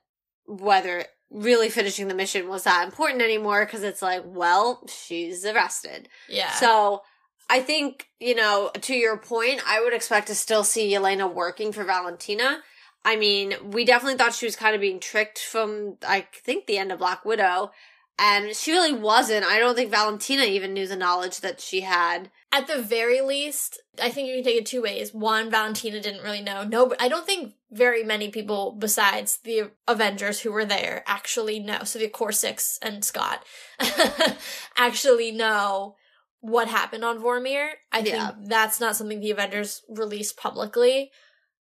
whether 0.46 1.04
really 1.30 1.68
finishing 1.68 2.08
the 2.08 2.14
mission 2.14 2.48
was 2.48 2.64
that 2.64 2.84
important 2.84 3.20
anymore 3.20 3.64
because 3.66 3.82
it's 3.82 4.00
like, 4.00 4.22
well, 4.24 4.80
she's 4.88 5.44
arrested. 5.44 6.08
Yeah. 6.28 6.52
So 6.52 7.02
I 7.50 7.60
think, 7.60 8.06
you 8.20 8.34
know, 8.34 8.70
to 8.80 8.94
your 8.94 9.18
point, 9.18 9.60
I 9.66 9.82
would 9.82 9.92
expect 9.92 10.28
to 10.28 10.34
still 10.34 10.64
see 10.64 10.92
Yelena 10.92 11.32
working 11.32 11.72
for 11.72 11.84
Valentina. 11.84 12.58
I 13.04 13.16
mean, 13.16 13.54
we 13.62 13.84
definitely 13.84 14.18
thought 14.18 14.34
she 14.34 14.46
was 14.46 14.56
kind 14.56 14.74
of 14.74 14.80
being 14.80 15.00
tricked 15.00 15.40
from, 15.40 15.96
I 16.06 16.26
think, 16.32 16.66
the 16.66 16.78
end 16.78 16.90
of 16.90 17.00
Black 17.00 17.24
Widow. 17.24 17.72
And 18.18 18.56
she 18.56 18.72
really 18.72 18.94
wasn't. 18.94 19.44
I 19.44 19.58
don't 19.58 19.74
think 19.74 19.90
Valentina 19.90 20.44
even 20.44 20.72
knew 20.72 20.86
the 20.86 20.96
knowledge 20.96 21.40
that 21.40 21.60
she 21.60 21.82
had. 21.82 22.30
At 22.50 22.66
the 22.66 22.80
very 22.80 23.20
least, 23.20 23.78
I 24.02 24.08
think 24.08 24.26
you 24.28 24.36
can 24.36 24.44
take 24.44 24.56
it 24.56 24.64
two 24.64 24.80
ways. 24.80 25.12
One, 25.12 25.50
Valentina 25.50 26.00
didn't 26.00 26.22
really 26.22 26.40
know. 26.40 26.64
No, 26.64 26.94
I 26.98 27.08
don't 27.08 27.26
think 27.26 27.52
very 27.70 28.02
many 28.02 28.30
people 28.30 28.72
besides 28.78 29.38
the 29.44 29.70
Avengers 29.86 30.40
who 30.40 30.50
were 30.50 30.64
there 30.64 31.04
actually 31.06 31.58
know. 31.60 31.80
So 31.84 31.98
the 31.98 32.08
Core 32.08 32.32
Six 32.32 32.78
and 32.80 33.04
Scott 33.04 33.44
actually 34.76 35.32
know 35.32 35.96
what 36.40 36.68
happened 36.68 37.04
on 37.04 37.18
Vormir. 37.18 37.70
I 37.92 37.98
Yeah. 38.00 38.30
think 38.30 38.48
that's 38.48 38.80
not 38.80 38.96
something 38.96 39.20
the 39.20 39.30
Avengers 39.32 39.82
released 39.88 40.36
publicly. 40.36 41.10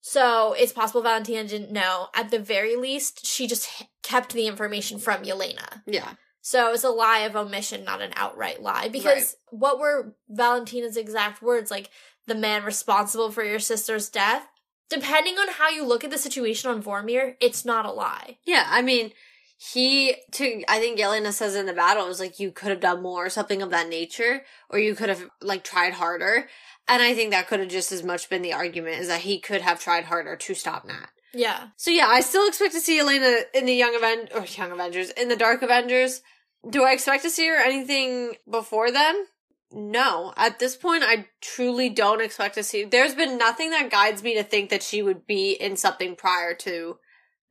So 0.00 0.52
it's 0.52 0.72
possible 0.72 1.02
Valentina 1.02 1.44
didn't 1.48 1.72
know. 1.72 2.08
At 2.14 2.30
the 2.30 2.38
very 2.38 2.76
least, 2.76 3.26
she 3.26 3.46
just 3.46 3.68
h- 3.80 3.88
kept 4.02 4.32
the 4.32 4.46
information 4.46 4.98
from 4.98 5.24
Yelena. 5.24 5.82
Yeah. 5.86 6.12
So 6.48 6.72
it's 6.72 6.82
a 6.82 6.88
lie 6.88 7.18
of 7.26 7.36
omission, 7.36 7.84
not 7.84 8.00
an 8.00 8.12
outright 8.16 8.62
lie. 8.62 8.88
Because 8.88 9.36
what 9.50 9.78
were 9.78 10.14
Valentina's 10.30 10.96
exact 10.96 11.42
words? 11.42 11.70
Like, 11.70 11.90
the 12.26 12.34
man 12.34 12.64
responsible 12.64 13.30
for 13.30 13.44
your 13.44 13.58
sister's 13.58 14.08
death? 14.08 14.48
Depending 14.88 15.34
on 15.34 15.48
how 15.48 15.68
you 15.68 15.84
look 15.84 16.04
at 16.04 16.10
the 16.10 16.16
situation 16.16 16.70
on 16.70 16.82
Vormir, 16.82 17.34
it's 17.38 17.66
not 17.66 17.84
a 17.84 17.92
lie. 17.92 18.38
Yeah, 18.46 18.64
I 18.66 18.80
mean, 18.80 19.12
he 19.58 20.14
to 20.32 20.64
I 20.66 20.80
think 20.80 20.98
Yelena 20.98 21.32
says 21.32 21.54
in 21.54 21.66
the 21.66 21.74
battle 21.74 22.06
it 22.06 22.08
was 22.08 22.20
like 22.20 22.40
you 22.40 22.50
could 22.50 22.70
have 22.70 22.80
done 22.80 23.02
more 23.02 23.26
or 23.26 23.30
something 23.30 23.60
of 23.60 23.68
that 23.68 23.90
nature, 23.90 24.40
or 24.70 24.78
you 24.78 24.94
could 24.94 25.10
have 25.10 25.28
like 25.42 25.64
tried 25.64 25.92
harder. 25.92 26.48
And 26.88 27.02
I 27.02 27.12
think 27.12 27.32
that 27.32 27.48
could 27.48 27.60
have 27.60 27.68
just 27.68 27.92
as 27.92 28.02
much 28.02 28.30
been 28.30 28.40
the 28.40 28.54
argument 28.54 29.00
is 29.00 29.08
that 29.08 29.20
he 29.20 29.38
could 29.38 29.60
have 29.60 29.80
tried 29.80 30.04
harder 30.04 30.34
to 30.34 30.54
stop 30.54 30.86
Nat. 30.86 31.10
Yeah. 31.34 31.68
So 31.76 31.90
yeah, 31.90 32.06
I 32.08 32.22
still 32.22 32.48
expect 32.48 32.72
to 32.72 32.80
see 32.80 32.98
Yelena 32.98 33.42
in 33.52 33.66
the 33.66 33.74
Young 33.74 33.94
Aven 33.94 34.28
or 34.34 34.46
Young 34.46 34.72
Avengers 34.72 35.10
in 35.10 35.28
the 35.28 35.36
Dark 35.36 35.60
Avengers. 35.60 36.22
Do 36.68 36.84
I 36.84 36.92
expect 36.92 37.22
to 37.24 37.30
see 37.30 37.48
her 37.48 37.56
anything 37.56 38.34
before 38.50 38.90
then? 38.90 39.26
No. 39.72 40.32
At 40.36 40.58
this 40.58 40.76
point, 40.76 41.04
I 41.04 41.26
truly 41.40 41.88
don't 41.88 42.22
expect 42.22 42.54
to 42.54 42.62
see. 42.62 42.84
There's 42.84 43.14
been 43.14 43.38
nothing 43.38 43.70
that 43.70 43.90
guides 43.90 44.22
me 44.22 44.34
to 44.34 44.42
think 44.42 44.70
that 44.70 44.82
she 44.82 45.02
would 45.02 45.26
be 45.26 45.52
in 45.52 45.76
something 45.76 46.16
prior 46.16 46.54
to 46.54 46.98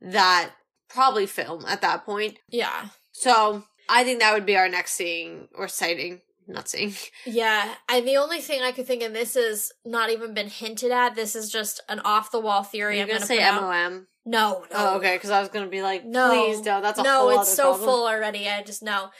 that 0.00 0.50
probably 0.88 1.26
film 1.26 1.64
at 1.66 1.80
that 1.82 2.04
point. 2.04 2.38
Yeah. 2.48 2.88
So 3.12 3.64
I 3.88 4.04
think 4.04 4.20
that 4.20 4.34
would 4.34 4.46
be 4.46 4.56
our 4.56 4.68
next 4.68 4.92
seeing 4.92 5.48
or 5.54 5.68
sighting. 5.68 6.20
Not 6.46 6.68
seeing. 6.68 6.94
Yeah. 7.26 7.74
And 7.88 8.08
the 8.08 8.16
only 8.16 8.40
thing 8.40 8.62
I 8.62 8.72
could 8.72 8.86
think, 8.86 9.02
and 9.02 9.14
this 9.14 9.34
has 9.34 9.70
not 9.84 10.10
even 10.10 10.32
been 10.32 10.48
hinted 10.48 10.90
at, 10.90 11.14
this 11.14 11.36
is 11.36 11.52
just 11.52 11.82
an 11.88 12.00
off 12.00 12.30
the 12.30 12.40
wall 12.40 12.62
theory. 12.62 13.00
I'm 13.00 13.06
gonna 13.06 13.18
gonna 13.18 13.26
say 13.26 13.36
put 13.36 13.44
out. 13.44 13.92
No, 14.28 14.60
no. 14.70 14.76
Oh, 14.76 14.96
okay. 14.98 15.16
Because 15.16 15.30
I 15.30 15.40
was 15.40 15.48
gonna 15.48 15.66
be 15.68 15.82
like, 15.82 16.04
No. 16.04 16.28
please 16.30 16.60
don't. 16.60 16.82
That's 16.82 16.98
a 16.98 17.04
full. 17.04 17.30
no, 17.30 17.40
it's 17.40 17.52
so 17.52 17.70
problem. 17.70 17.88
full 17.88 18.06
already. 18.06 18.48
I 18.48 18.62
just 18.62 18.82
know 18.82 19.10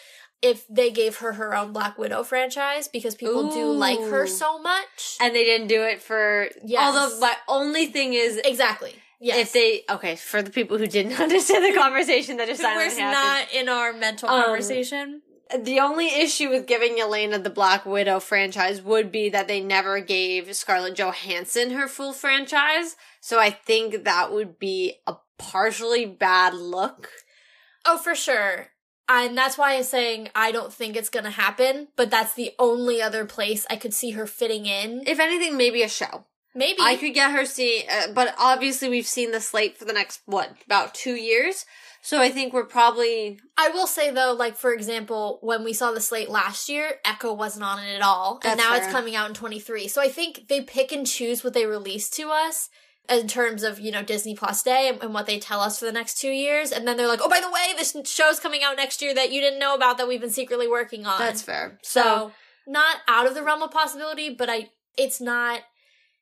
if 0.42 0.66
they 0.68 0.90
gave 0.90 1.16
her 1.18 1.32
her 1.32 1.54
own 1.56 1.72
Black 1.72 1.98
Widow 1.98 2.22
franchise 2.22 2.86
because 2.88 3.14
people 3.14 3.50
do 3.50 3.72
like 3.72 3.98
her 3.98 4.26
so 4.26 4.60
much. 4.60 5.16
and 5.20 5.34
they 5.34 5.44
didn't 5.44 5.68
do 5.68 5.82
it 5.82 6.02
for. 6.02 6.48
Yes. 6.64 6.94
Although 6.94 7.20
my 7.20 7.34
only 7.48 7.86
thing 7.86 8.14
is, 8.14 8.36
exactly. 8.44 8.94
Yes. 9.20 9.38
if 9.38 9.52
they 9.52 9.82
okay 9.90 10.14
for 10.14 10.42
the 10.42 10.50
people 10.50 10.78
who 10.78 10.86
didn't 10.86 11.18
understand 11.20 11.64
the 11.64 11.76
conversation 11.76 12.36
that 12.36 12.46
just 12.46 12.60
Who 12.60 12.68
silently 12.68 13.00
happened. 13.00 13.48
not 13.52 13.60
in 13.62 13.68
our 13.68 13.92
mental 13.92 14.28
Um, 14.28 14.44
conversation. 14.44 15.22
The 15.58 15.80
only 15.80 16.08
issue 16.14 16.50
with 16.50 16.66
giving 16.66 16.98
Yelena 16.98 17.42
the 17.42 17.48
Black 17.50 17.86
Widow 17.86 18.20
franchise 18.20 18.82
would 18.82 19.10
be 19.10 19.30
that 19.30 19.48
they 19.48 19.60
never 19.60 19.98
gave 19.98 20.54
Scarlett 20.54 20.94
Johansson 20.94 21.70
her 21.70 21.88
full 21.88 22.12
franchise. 22.12 22.96
So 23.28 23.38
I 23.38 23.50
think 23.50 24.04
that 24.04 24.32
would 24.32 24.58
be 24.58 25.00
a 25.06 25.16
partially 25.36 26.06
bad 26.06 26.54
look. 26.54 27.10
Oh, 27.84 27.98
for 27.98 28.14
sure. 28.14 28.68
And 29.06 29.36
that's 29.36 29.58
why 29.58 29.74
I'm 29.74 29.82
saying 29.82 30.30
I 30.34 30.50
don't 30.50 30.72
think 30.72 30.96
it's 30.96 31.10
gonna 31.10 31.30
happen, 31.30 31.88
but 31.94 32.10
that's 32.10 32.32
the 32.32 32.52
only 32.58 33.02
other 33.02 33.26
place 33.26 33.66
I 33.68 33.76
could 33.76 33.92
see 33.92 34.12
her 34.12 34.26
fitting 34.26 34.64
in. 34.64 35.02
If 35.06 35.20
anything, 35.20 35.58
maybe 35.58 35.82
a 35.82 35.90
show. 35.90 36.24
Maybe. 36.54 36.78
I 36.80 36.96
could 36.96 37.12
get 37.12 37.32
her 37.32 37.44
see, 37.44 37.84
uh, 37.90 38.12
but 38.14 38.34
obviously 38.38 38.88
we've 38.88 39.06
seen 39.06 39.30
the 39.30 39.42
slate 39.42 39.76
for 39.76 39.84
the 39.84 39.92
next 39.92 40.22
what 40.24 40.50
about 40.64 40.94
two 40.94 41.14
years. 41.14 41.66
So 42.00 42.22
I 42.22 42.30
think 42.30 42.54
we're 42.54 42.64
probably 42.64 43.40
I 43.58 43.68
will 43.68 43.86
say 43.86 44.10
though, 44.10 44.32
like 44.32 44.56
for 44.56 44.72
example, 44.72 45.38
when 45.42 45.64
we 45.64 45.74
saw 45.74 45.92
the 45.92 46.00
slate 46.00 46.30
last 46.30 46.70
year, 46.70 46.92
Echo 47.04 47.34
wasn't 47.34 47.66
on 47.66 47.84
it 47.84 47.94
at 47.94 48.00
all, 48.00 48.40
and 48.42 48.58
That's 48.58 48.62
now 48.62 48.72
fair. 48.72 48.84
it's 48.84 48.90
coming 48.90 49.14
out 49.14 49.28
in 49.28 49.34
23. 49.34 49.86
So 49.88 50.00
I 50.00 50.08
think 50.08 50.48
they 50.48 50.62
pick 50.62 50.92
and 50.92 51.06
choose 51.06 51.44
what 51.44 51.52
they 51.52 51.66
release 51.66 52.08
to 52.12 52.30
us 52.30 52.70
in 53.10 53.26
terms 53.28 53.62
of 53.62 53.80
you 53.80 53.90
know 53.90 54.02
Disney 54.02 54.34
Plus 54.34 54.62
Day 54.62 54.88
and, 54.88 55.02
and 55.02 55.14
what 55.14 55.26
they 55.26 55.38
tell 55.38 55.60
us 55.60 55.78
for 55.78 55.84
the 55.86 55.92
next 55.92 56.18
two 56.18 56.30
years, 56.30 56.72
and 56.72 56.86
then 56.86 56.96
they're 56.96 57.08
like, 57.08 57.20
oh 57.22 57.28
by 57.28 57.40
the 57.40 57.50
way, 57.50 57.72
this 57.76 57.96
show's 58.10 58.40
coming 58.40 58.62
out 58.62 58.76
next 58.76 59.00
year 59.02 59.14
that 59.14 59.32
you 59.32 59.40
didn't 59.40 59.58
know 59.60 59.74
about 59.74 59.98
that 59.98 60.08
we've 60.08 60.20
been 60.20 60.30
secretly 60.30 60.68
working 60.68 61.06
on. 61.06 61.18
that's 61.18 61.42
fair. 61.42 61.78
so 61.82 62.00
So 62.02 62.32
not 62.66 62.96
out 63.08 63.26
of 63.26 63.34
the 63.34 63.42
realm 63.42 63.62
of 63.62 63.70
possibility, 63.70 64.30
but 64.34 64.50
I 64.50 64.68
it's 64.96 65.20
not 65.20 65.60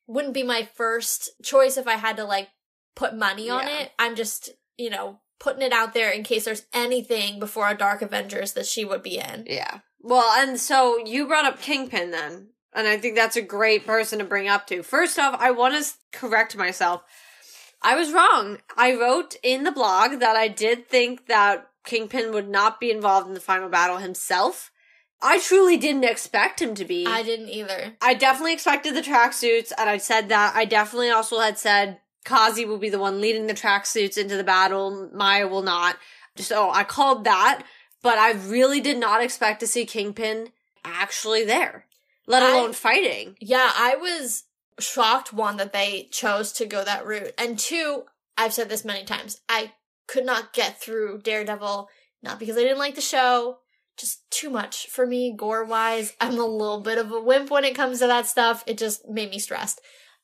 wouldn't 0.07 0.35
be 0.35 0.43
my 0.45 0.69
first 0.75 1.31
choice 1.43 1.77
if 1.77 1.89
I 1.89 1.95
had 1.95 2.17
to 2.19 2.25
like 2.25 2.49
put 2.95 3.15
money 3.17 3.51
on 3.51 3.67
Yeah. 3.67 3.81
it. 3.81 3.93
I'm 3.99 4.15
just, 4.15 4.51
you 4.77 4.89
know, 4.91 5.19
putting 5.41 5.63
it 5.63 5.73
out 5.73 5.93
there 5.95 6.11
in 6.11 6.23
case 6.23 6.45
there's 6.45 6.67
anything 6.73 7.41
before 7.41 7.69
a 7.69 7.77
Dark 7.77 8.01
Avengers 8.03 8.53
that 8.53 8.67
she 8.67 8.85
would 8.85 9.03
be 9.03 9.19
in. 9.19 9.45
Yeah. 9.49 9.81
Well, 10.01 10.31
and 10.39 10.61
so 10.61 10.99
you 11.05 11.27
brought 11.27 11.45
up 11.45 11.61
Kingpin 11.61 12.13
then. 12.13 12.51
And 12.77 12.87
I 12.87 12.99
think 12.99 13.17
that's 13.17 13.37
a 13.37 13.43
great 13.43 13.87
person 13.87 14.21
to 14.21 14.25
bring 14.25 14.49
up 14.49 14.67
to. 14.69 14.83
First 14.83 15.19
off, 15.19 15.35
I 15.41 15.51
want 15.51 15.83
to 15.83 15.93
correct 16.13 16.57
myself. 16.57 17.03
I 17.83 17.97
was 17.97 18.13
wrong. 18.13 18.59
I 18.77 18.95
wrote 18.95 19.35
in 19.43 19.65
the 19.65 19.73
blog 19.73 20.21
that 20.21 20.37
I 20.37 20.49
did 20.49 20.87
think 20.87 21.27
that 21.27 21.69
Kingpin 21.85 22.33
would 22.33 22.49
not 22.49 22.79
be 22.79 22.91
involved 22.91 23.27
in 23.27 23.35
the 23.35 23.41
final 23.41 23.69
battle 23.69 23.97
himself. 23.97 24.71
I 25.23 25.39
truly 25.39 25.79
didn't 25.79 26.05
expect 26.05 26.61
him 26.61 26.75
to 26.75 26.85
be. 26.85 27.07
I 27.07 27.23
didn't 27.23 27.49
either. 27.49 27.95
I 28.03 28.13
definitely 28.13 28.53
expected 28.53 28.95
the 28.95 29.01
tracksuits, 29.01 29.73
and 29.79 29.89
I 29.89 29.97
said 29.97 30.29
that. 30.29 30.55
I 30.55 30.67
definitely 30.67 31.11
also 31.11 31.41
had 31.41 31.59
said 31.59 31.99
Kazi 32.25 32.67
will 32.67 32.79
be 32.79 32.91
the 32.91 32.99
one 32.99 33.21
leading 33.21 33.47
the 33.47 33.55
tracksuits 33.55 34.19
into 34.19 34.37
the 34.37 34.45
battle. 34.45 35.09
Maya 35.15 35.49
will 35.49 35.63
not. 35.63 35.97
So 36.37 36.71
I 36.71 36.85
called 36.85 37.25
that, 37.25 37.63
but 38.03 38.19
I 38.19 38.33
really 38.33 38.81
did 38.81 38.99
not 38.99 39.23
expect 39.23 39.61
to 39.61 39.67
see 39.67 39.87
Kingpin 39.87 40.51
actually 40.85 41.45
there, 41.45 41.86
let 42.27 42.43
I- 42.43 42.53
alone 42.57 42.73
fighting. 42.73 43.37
Yeah, 43.41 43.71
I 43.75 43.97
was 43.97 44.45
shocked 44.79 45.33
one 45.33 45.57
that 45.57 45.73
they 45.73 46.09
chose 46.11 46.53
to 46.53 46.67
go 46.67 46.85
that 46.85 47.07
route. 47.07 47.33
And 47.39 47.59
two, 47.59 48.05
I've 48.37 48.53
said 48.53 48.69
this 48.69 48.85
many 48.85 49.05
times. 49.05 49.41
I 49.49 49.73
could 50.07 50.27
not 50.27 50.53
get 50.53 50.81
through 50.81 51.21
Daredevil, 51.23 51.89
not 52.23 52.39
because 52.39 52.57
I 52.57 52.61
didn't 52.61 52.79
like 52.79 52.95
the 52.95 53.01
show, 53.01 53.59
just 53.97 54.31
too 54.31 54.51
much 54.51 54.89
for 54.89 55.07
me 55.07 55.35
gore 55.37 55.65
wise. 55.65 56.13
I'm 56.21 56.39
a 56.39 56.45
little 56.45 56.81
bit 56.81 56.99
of 56.99 57.11
a 57.11 57.21
wimp 57.21 57.51
when 57.51 57.65
it 57.65 57.75
comes 57.75 58.01
to 58.01 58.07
that 58.07 58.27
stuff. 58.27 58.63
It 58.67 58.79
just 58.79 59.09
made 59.09 59.31
me 59.31 59.39
stressed. 59.39 59.81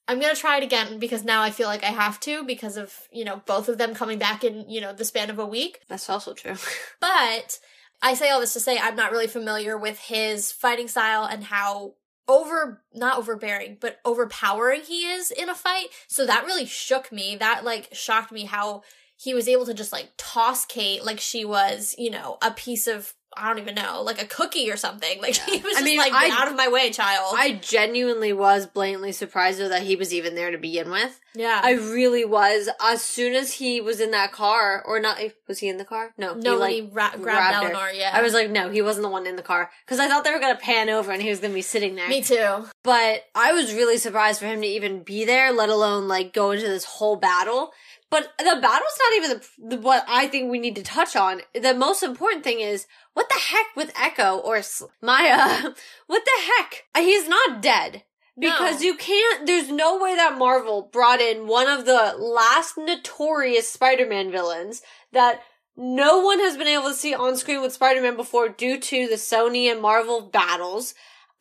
I'm 0.08 0.20
gonna 0.20 0.34
try 0.34 0.58
it 0.58 0.64
again 0.64 0.98
because 0.98 1.24
now 1.24 1.42
I 1.42 1.50
feel 1.50 1.68
like 1.68 1.84
I 1.84 1.90
have 1.90 2.18
to 2.20 2.42
because 2.44 2.76
of, 2.76 2.92
you 3.12 3.24
know, 3.24 3.40
both 3.46 3.68
of 3.68 3.78
them 3.78 3.94
coming 3.94 4.18
back 4.18 4.42
in, 4.42 4.68
you 4.68 4.80
know, 4.80 4.92
the 4.92 5.04
span 5.04 5.30
of 5.30 5.38
a 5.38 5.46
week. 5.46 5.78
That's 5.88 6.10
also 6.10 6.34
true. 6.34 6.56
But 7.00 7.60
I 8.02 8.14
say 8.14 8.30
all 8.30 8.40
this 8.40 8.52
to 8.54 8.60
say 8.60 8.78
I'm 8.78 8.96
not 8.96 9.12
really 9.12 9.28
familiar 9.28 9.78
with 9.78 9.98
his 9.98 10.50
fighting 10.52 10.88
style 10.88 11.24
and 11.24 11.44
how 11.44 11.94
over 12.28 12.82
not 12.94 13.18
overbearing 13.18 13.78
but 13.80 13.98
overpowering 14.04 14.82
he 14.82 15.06
is 15.06 15.30
in 15.30 15.48
a 15.48 15.54
fight. 15.54 15.86
So 16.08 16.26
that 16.26 16.44
really 16.44 16.66
shook 16.66 17.12
me. 17.12 17.36
That 17.36 17.64
like 17.64 17.88
shocked 17.92 18.32
me 18.32 18.44
how 18.44 18.82
he 19.16 19.34
was 19.34 19.48
able 19.48 19.66
to 19.66 19.74
just 19.74 19.92
like 19.92 20.10
toss 20.16 20.66
Kate 20.66 21.04
like 21.04 21.20
she 21.20 21.44
was, 21.44 21.94
you 21.96 22.10
know, 22.10 22.38
a 22.42 22.50
piece 22.50 22.86
of 22.86 23.14
I 23.36 23.48
don't 23.48 23.58
even 23.58 23.74
know, 23.74 24.02
like 24.02 24.20
a 24.22 24.26
cookie 24.26 24.70
or 24.70 24.76
something. 24.76 25.20
Like 25.20 25.36
he 25.48 25.58
was 25.58 25.64
I 25.76 25.80
just 25.80 25.84
mean, 25.84 25.98
like 25.98 26.12
I- 26.12 26.30
out 26.30 26.48
of 26.48 26.56
my 26.56 26.68
way, 26.68 26.90
child. 26.90 27.34
I 27.36 27.52
genuinely 27.52 28.32
was 28.32 28.66
blatantly 28.66 29.12
surprised 29.12 29.58
though 29.60 29.68
that 29.68 29.82
he 29.82 29.96
was 29.96 30.12
even 30.12 30.34
there 30.34 30.50
to 30.50 30.58
begin 30.58 30.90
with. 30.90 31.18
yeah. 31.34 31.60
I 31.62 31.72
really 31.72 32.24
was. 32.24 32.68
As 32.82 33.02
soon 33.02 33.34
as 33.34 33.54
he 33.54 33.80
was 33.80 34.00
in 34.00 34.10
that 34.12 34.32
car, 34.32 34.82
or 34.86 35.00
not, 35.00 35.18
was 35.48 35.58
he 35.58 35.68
in 35.68 35.76
the 35.78 35.84
car? 35.84 36.12
No, 36.18 36.34
no, 36.34 36.52
he, 36.54 36.58
like, 36.58 36.74
he 36.74 36.80
ra- 36.82 37.10
grabbed, 37.10 37.22
grabbed. 37.22 37.56
Eleanor, 37.74 37.90
yeah. 37.94 38.10
I 38.12 38.22
was 38.22 38.34
like, 38.34 38.50
no, 38.50 38.70
he 38.70 38.82
wasn't 38.82 39.04
the 39.04 39.10
one 39.10 39.26
in 39.26 39.36
the 39.36 39.42
car. 39.42 39.70
Because 39.84 39.98
I 39.98 40.08
thought 40.08 40.24
they 40.24 40.32
were 40.32 40.40
going 40.40 40.54
to 40.54 40.60
pan 40.60 40.88
over 40.90 41.10
and 41.12 41.22
he 41.22 41.30
was 41.30 41.40
going 41.40 41.52
to 41.52 41.54
be 41.54 41.62
sitting 41.62 41.94
there. 41.94 42.08
Me 42.08 42.22
too. 42.22 42.66
But 42.84 43.24
I 43.34 43.52
was 43.52 43.72
really 43.72 43.96
surprised 43.98 44.40
for 44.40 44.46
him 44.46 44.60
to 44.60 44.66
even 44.66 45.02
be 45.02 45.24
there, 45.24 45.52
let 45.52 45.68
alone 45.68 46.08
like 46.08 46.32
go 46.32 46.50
into 46.50 46.66
this 46.68 46.84
whole 46.84 47.16
battle. 47.16 47.72
But 48.12 48.30
the 48.38 48.58
battle's 48.60 48.98
not 49.00 49.16
even 49.16 49.30
the, 49.30 49.76
the, 49.76 49.82
what 49.82 50.04
I 50.06 50.26
think 50.26 50.50
we 50.50 50.58
need 50.58 50.76
to 50.76 50.82
touch 50.82 51.16
on. 51.16 51.40
The 51.54 51.72
most 51.72 52.02
important 52.02 52.44
thing 52.44 52.60
is 52.60 52.86
what 53.14 53.30
the 53.30 53.40
heck 53.40 53.74
with 53.74 53.90
Echo 53.98 54.36
or 54.36 54.60
Maya? 55.00 55.70
What 56.08 56.22
the 56.26 56.52
heck? 56.58 56.84
He's 57.02 57.26
not 57.26 57.62
dead. 57.62 58.02
Because 58.38 58.80
No. 58.80 58.86
you 58.86 58.96
can't, 58.96 59.46
there's 59.46 59.70
no 59.70 59.98
way 59.98 60.14
that 60.14 60.36
Marvel 60.36 60.90
brought 60.92 61.22
in 61.22 61.46
one 61.46 61.68
of 61.68 61.86
the 61.86 62.14
last 62.18 62.76
notorious 62.76 63.70
Spider-Man 63.70 64.30
villains 64.30 64.82
that 65.12 65.40
no 65.74 66.20
one 66.20 66.38
has 66.38 66.58
been 66.58 66.66
able 66.66 66.90
to 66.90 66.94
see 66.94 67.14
on 67.14 67.38
screen 67.38 67.62
with 67.62 67.72
Spider-Man 67.72 68.16
before 68.16 68.50
due 68.50 68.78
to 68.78 69.08
the 69.08 69.14
Sony 69.14 69.72
and 69.72 69.80
Marvel 69.80 70.20
battles. 70.20 70.92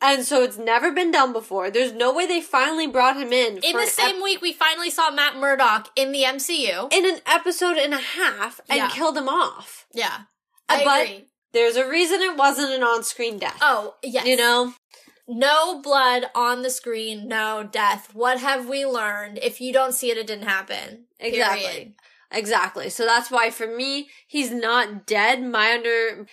And 0.02 0.24
so 0.26 0.42
it's 0.42 0.58
never 0.58 0.90
been 0.92 1.12
done 1.12 1.32
before. 1.32 1.70
There's 1.70 1.92
no 1.92 2.12
way 2.12 2.26
they 2.26 2.40
finally 2.40 2.88
brought 2.88 3.16
him 3.16 3.32
in. 3.32 3.58
In 3.58 3.76
the 3.76 3.86
same 3.86 4.20
week, 4.22 4.40
we 4.42 4.52
finally 4.52 4.90
saw 4.90 5.10
Matt 5.12 5.36
Murdock 5.36 5.90
in 5.94 6.10
the 6.12 6.24
MCU. 6.24 6.88
in 6.92 7.06
an 7.06 7.20
episode 7.24 7.76
and 7.76 7.94
a 7.94 7.98
half 7.98 8.60
and 8.68 8.78
Yeah. 8.78 8.88
killed 8.88 9.16
him 9.16 9.28
off. 9.28 9.86
yeah. 9.92 10.22
Uh, 10.68 10.74
I 10.80 10.84
but 10.84 11.02
agree. 11.04 11.26
there's 11.52 11.76
a 11.76 11.88
reason 11.88 12.20
it 12.20 12.36
wasn't 12.36 12.72
an 12.72 12.82
on-screen 12.82 13.38
death. 13.38 13.58
Oh, 13.60 13.94
yes. 14.02 14.26
You 14.26 14.36
know? 14.36 14.74
No 15.28 15.80
blood 15.80 16.26
on 16.34 16.62
the 16.62 16.70
screen, 16.70 17.28
no 17.28 17.62
death. 17.62 18.10
What 18.12 18.40
have 18.40 18.68
we 18.68 18.84
learned? 18.84 19.38
If 19.40 19.60
you 19.60 19.72
don't 19.72 19.92
see 19.92 20.10
it, 20.10 20.18
it 20.18 20.26
didn't 20.26 20.48
happen. 20.48 21.04
Exactly. 21.20 21.62
Period. 21.62 21.94
Exactly. 22.32 22.88
So 22.90 23.04
that's 23.04 23.30
why 23.30 23.50
for 23.50 23.66
me, 23.66 24.08
he's 24.26 24.50
not 24.50 25.06
dead. 25.06 25.42
My 25.44 25.72
under 25.74 26.26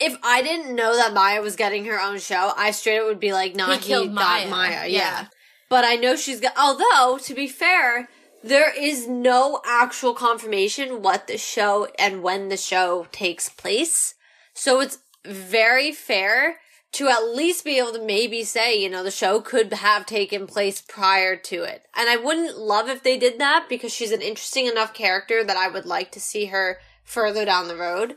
if 0.00 0.16
I 0.22 0.42
didn't 0.42 0.74
know 0.74 0.96
that 0.96 1.14
Maya 1.14 1.40
was 1.40 1.56
getting 1.56 1.84
her 1.86 2.00
own 2.00 2.18
show, 2.18 2.52
I 2.56 2.70
straight 2.70 2.98
up 2.98 3.06
would 3.06 3.20
be 3.20 3.32
like, 3.32 3.54
nah, 3.54 3.72
He 3.72 3.78
he, 3.78 3.86
killed 3.86 4.12
Maya. 4.12 4.48
Maya. 4.48 4.86
Yeah. 4.86 4.98
Yeah. 4.98 5.26
But 5.68 5.84
I 5.84 5.94
know 5.94 6.16
she's 6.16 6.40
got 6.40 6.52
although, 6.58 7.18
to 7.22 7.34
be 7.34 7.46
fair, 7.46 8.08
there 8.42 8.72
is 8.76 9.08
no 9.08 9.60
actual 9.64 10.14
confirmation 10.14 11.02
what 11.02 11.28
the 11.28 11.38
show 11.38 11.88
and 11.98 12.22
when 12.22 12.48
the 12.48 12.56
show 12.56 13.06
takes 13.12 13.48
place. 13.48 14.14
So 14.52 14.80
it's 14.80 14.98
very 15.24 15.92
fair 15.92 16.58
to 16.92 17.08
at 17.08 17.24
least 17.24 17.64
be 17.64 17.78
able 17.78 17.92
to 17.92 18.04
maybe 18.04 18.44
say, 18.44 18.78
you 18.78 18.90
know, 18.90 19.02
the 19.02 19.10
show 19.10 19.40
could 19.40 19.72
have 19.72 20.04
taken 20.04 20.46
place 20.46 20.82
prior 20.82 21.36
to 21.36 21.62
it. 21.62 21.86
And 21.96 22.10
I 22.10 22.16
wouldn't 22.16 22.58
love 22.58 22.88
if 22.88 23.02
they 23.02 23.16
did 23.16 23.38
that 23.38 23.66
because 23.68 23.94
she's 23.94 24.12
an 24.12 24.20
interesting 24.20 24.66
enough 24.66 24.92
character 24.92 25.42
that 25.42 25.56
I 25.56 25.68
would 25.68 25.86
like 25.86 26.12
to 26.12 26.20
see 26.20 26.46
her 26.46 26.78
further 27.02 27.46
down 27.46 27.68
the 27.68 27.76
road. 27.76 28.16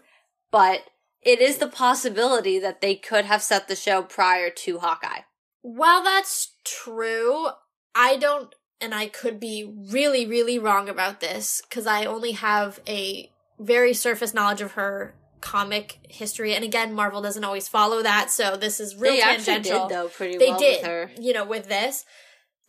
But 0.51 0.81
it 1.25 1.41
is 1.41 1.57
the 1.57 1.67
possibility 1.67 2.59
that 2.59 2.79
they 2.81 2.95
could 2.95 3.25
have 3.25 3.41
set 3.41 3.67
the 3.67 3.75
show 3.75 4.03
prior 4.03 4.49
to 4.51 4.79
Hawkeye. 4.79 5.21
While 5.61 6.03
that's 6.03 6.53
true, 6.63 7.47
I 7.95 8.17
don't, 8.17 8.53
and 8.79 8.93
I 8.93 9.07
could 9.07 9.39
be 9.39 9.73
really, 9.91 10.27
really 10.27 10.59
wrong 10.59 10.87
about 10.87 11.19
this 11.19 11.61
because 11.67 11.87
I 11.87 12.05
only 12.05 12.33
have 12.33 12.79
a 12.87 13.31
very 13.59 13.93
surface 13.93 14.33
knowledge 14.33 14.61
of 14.61 14.73
her 14.73 15.15
comic 15.41 15.99
history. 16.09 16.53
And 16.53 16.63
again, 16.63 16.93
Marvel 16.93 17.21
doesn't 17.21 17.43
always 17.43 17.67
follow 17.67 18.03
that, 18.03 18.29
so 18.29 18.55
this 18.55 18.79
is 18.79 18.95
real 18.95 19.13
they 19.13 19.21
actually 19.21 19.55
tangential. 19.55 19.87
did 19.87 19.97
though 19.97 20.07
pretty 20.07 20.37
they 20.37 20.49
well 20.49 20.59
did, 20.59 20.81
with 20.81 20.87
her. 20.87 21.11
you 21.19 21.33
know, 21.33 21.45
with 21.45 21.67
this. 21.67 22.05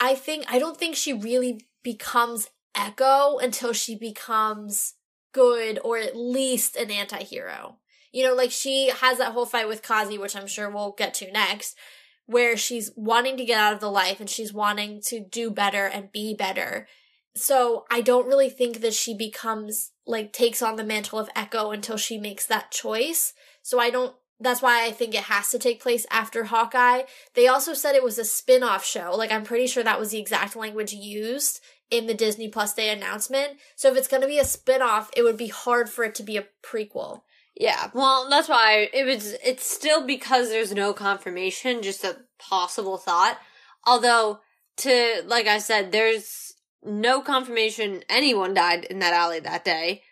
I 0.00 0.14
think 0.14 0.44
I 0.48 0.58
don't 0.58 0.76
think 0.76 0.96
she 0.96 1.12
really 1.12 1.66
becomes 1.82 2.48
Echo 2.74 3.38
until 3.38 3.72
she 3.72 3.96
becomes 3.96 4.94
good 5.32 5.78
or 5.82 5.96
at 5.96 6.16
least 6.16 6.76
an 6.76 6.90
anti-hero. 6.90 7.78
You 8.16 8.24
know, 8.24 8.32
like 8.32 8.50
she 8.50 8.88
has 8.88 9.18
that 9.18 9.32
whole 9.32 9.44
fight 9.44 9.68
with 9.68 9.82
Kazi, 9.82 10.16
which 10.16 10.34
I'm 10.34 10.46
sure 10.46 10.70
we'll 10.70 10.92
get 10.92 11.12
to 11.14 11.30
next, 11.30 11.76
where 12.24 12.56
she's 12.56 12.90
wanting 12.96 13.36
to 13.36 13.44
get 13.44 13.60
out 13.60 13.74
of 13.74 13.80
the 13.80 13.90
life 13.90 14.20
and 14.20 14.30
she's 14.30 14.54
wanting 14.54 15.02
to 15.08 15.20
do 15.20 15.50
better 15.50 15.84
and 15.84 16.10
be 16.10 16.32
better. 16.32 16.88
So 17.34 17.84
I 17.90 18.00
don't 18.00 18.26
really 18.26 18.48
think 18.48 18.80
that 18.80 18.94
she 18.94 19.14
becomes 19.14 19.92
like 20.06 20.32
takes 20.32 20.62
on 20.62 20.76
the 20.76 20.82
mantle 20.82 21.18
of 21.18 21.28
Echo 21.36 21.72
until 21.72 21.98
she 21.98 22.16
makes 22.16 22.46
that 22.46 22.70
choice. 22.70 23.34
So 23.60 23.78
I 23.78 23.90
don't 23.90 24.16
that's 24.40 24.62
why 24.62 24.86
I 24.86 24.92
think 24.92 25.14
it 25.14 25.24
has 25.24 25.50
to 25.50 25.58
take 25.58 25.82
place 25.82 26.06
after 26.10 26.44
Hawkeye. 26.44 27.02
They 27.34 27.48
also 27.48 27.74
said 27.74 27.94
it 27.94 28.02
was 28.02 28.18
a 28.18 28.24
spin-off 28.24 28.82
show. 28.82 29.14
Like 29.14 29.30
I'm 29.30 29.44
pretty 29.44 29.66
sure 29.66 29.82
that 29.82 30.00
was 30.00 30.12
the 30.12 30.20
exact 30.20 30.56
language 30.56 30.94
used 30.94 31.60
in 31.90 32.06
the 32.06 32.14
Disney 32.14 32.48
Plus 32.48 32.72
Day 32.72 32.88
announcement. 32.88 33.58
So 33.76 33.90
if 33.90 33.98
it's 33.98 34.08
going 34.08 34.22
to 34.22 34.26
be 34.26 34.38
a 34.38 34.44
spin-off, 34.44 35.10
it 35.14 35.22
would 35.22 35.36
be 35.36 35.48
hard 35.48 35.90
for 35.90 36.02
it 36.02 36.14
to 36.14 36.22
be 36.22 36.38
a 36.38 36.46
prequel. 36.64 37.20
Yeah, 37.58 37.90
well, 37.94 38.28
that's 38.28 38.48
why 38.48 38.88
it 38.92 39.04
was. 39.06 39.34
It's 39.44 39.68
still 39.68 40.06
because 40.06 40.50
there's 40.50 40.74
no 40.74 40.92
confirmation, 40.92 41.82
just 41.82 42.04
a 42.04 42.18
possible 42.38 42.98
thought. 42.98 43.38
Although, 43.86 44.40
to 44.78 45.22
like 45.26 45.46
I 45.46 45.58
said, 45.58 45.90
there's 45.90 46.52
no 46.84 47.20
confirmation 47.22 48.02
anyone 48.10 48.52
died 48.54 48.84
in 48.84 48.98
that 48.98 49.14
alley 49.14 49.40
that 49.40 49.64
day. 49.64 50.02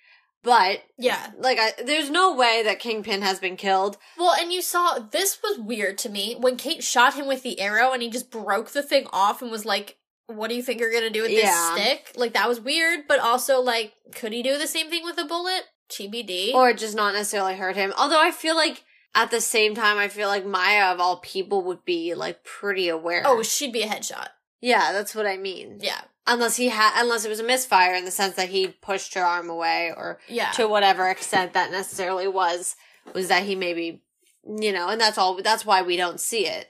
But 0.42 0.82
Yeah. 0.98 1.30
like, 1.38 1.58
I, 1.58 1.72
there's 1.82 2.10
no 2.10 2.34
way 2.34 2.62
that 2.64 2.78
Kingpin 2.78 3.22
has 3.22 3.38
been 3.38 3.56
killed. 3.56 3.96
Well, 4.18 4.34
and 4.38 4.52
you 4.52 4.60
saw 4.60 4.98
this 4.98 5.38
was 5.42 5.58
weird 5.58 5.96
to 5.98 6.10
me 6.10 6.36
when 6.38 6.56
Kate 6.56 6.84
shot 6.84 7.14
him 7.14 7.26
with 7.26 7.42
the 7.42 7.60
arrow 7.60 7.92
and 7.92 8.02
he 8.02 8.10
just 8.10 8.30
broke 8.30 8.70
the 8.70 8.82
thing 8.82 9.06
off 9.12 9.40
and 9.42 9.50
was 9.50 9.64
like, 9.64 9.96
"What 10.26 10.48
do 10.48 10.54
you 10.54 10.62
think 10.62 10.80
you're 10.80 10.92
gonna 10.92 11.10
do 11.10 11.22
with 11.22 11.30
Yeah. 11.30 11.74
this 11.76 11.82
stick?" 11.84 12.12
Like 12.16 12.32
that 12.34 12.48
was 12.48 12.60
weird, 12.60 13.06
but 13.08 13.20
also 13.20 13.60
like, 13.60 13.92
could 14.14 14.32
he 14.32 14.42
do 14.42 14.58
the 14.58 14.66
same 14.66 14.88
thing 14.90 15.04
with 15.04 15.18
a 15.18 15.24
bullet? 15.24 15.64
TBD. 15.88 16.52
or 16.54 16.72
just 16.72 16.96
not 16.96 17.14
necessarily 17.14 17.56
hurt 17.56 17.76
him. 17.76 17.92
Although 17.98 18.20
I 18.20 18.30
feel 18.30 18.56
like 18.56 18.84
at 19.14 19.30
the 19.30 19.40
same 19.40 19.74
time, 19.74 19.96
I 19.98 20.08
feel 20.08 20.28
like 20.28 20.44
Maya 20.44 20.92
of 20.92 21.00
all 21.00 21.18
people 21.18 21.62
would 21.62 21.84
be 21.84 22.14
like 22.14 22.42
pretty 22.44 22.88
aware. 22.88 23.22
oh, 23.24 23.42
she'd 23.42 23.72
be 23.72 23.82
a 23.82 23.86
headshot. 23.86 24.28
yeah, 24.60 24.92
that's 24.92 25.14
what 25.14 25.26
I 25.26 25.36
mean. 25.36 25.78
Yeah, 25.80 26.00
Unless 26.26 26.56
he 26.56 26.68
had, 26.68 26.92
unless 27.00 27.24
it 27.24 27.28
was 27.28 27.40
a 27.40 27.44
misfire 27.44 27.94
in 27.94 28.04
the 28.06 28.10
sense 28.10 28.34
that 28.36 28.48
he 28.48 28.68
pushed 28.68 29.14
her 29.14 29.22
arm 29.22 29.50
away, 29.50 29.92
or 29.96 30.18
yeah. 30.26 30.50
to 30.52 30.66
whatever 30.66 31.08
extent 31.10 31.52
that 31.52 31.70
necessarily 31.70 32.26
was, 32.26 32.76
was 33.14 33.28
that 33.28 33.42
he 33.42 33.54
maybe, 33.54 34.02
you 34.44 34.72
know, 34.72 34.88
and 34.88 35.00
that's 35.00 35.18
all. 35.18 35.40
That's 35.42 35.66
why 35.66 35.82
we 35.82 35.96
don't 35.96 36.18
see 36.18 36.46
it. 36.46 36.68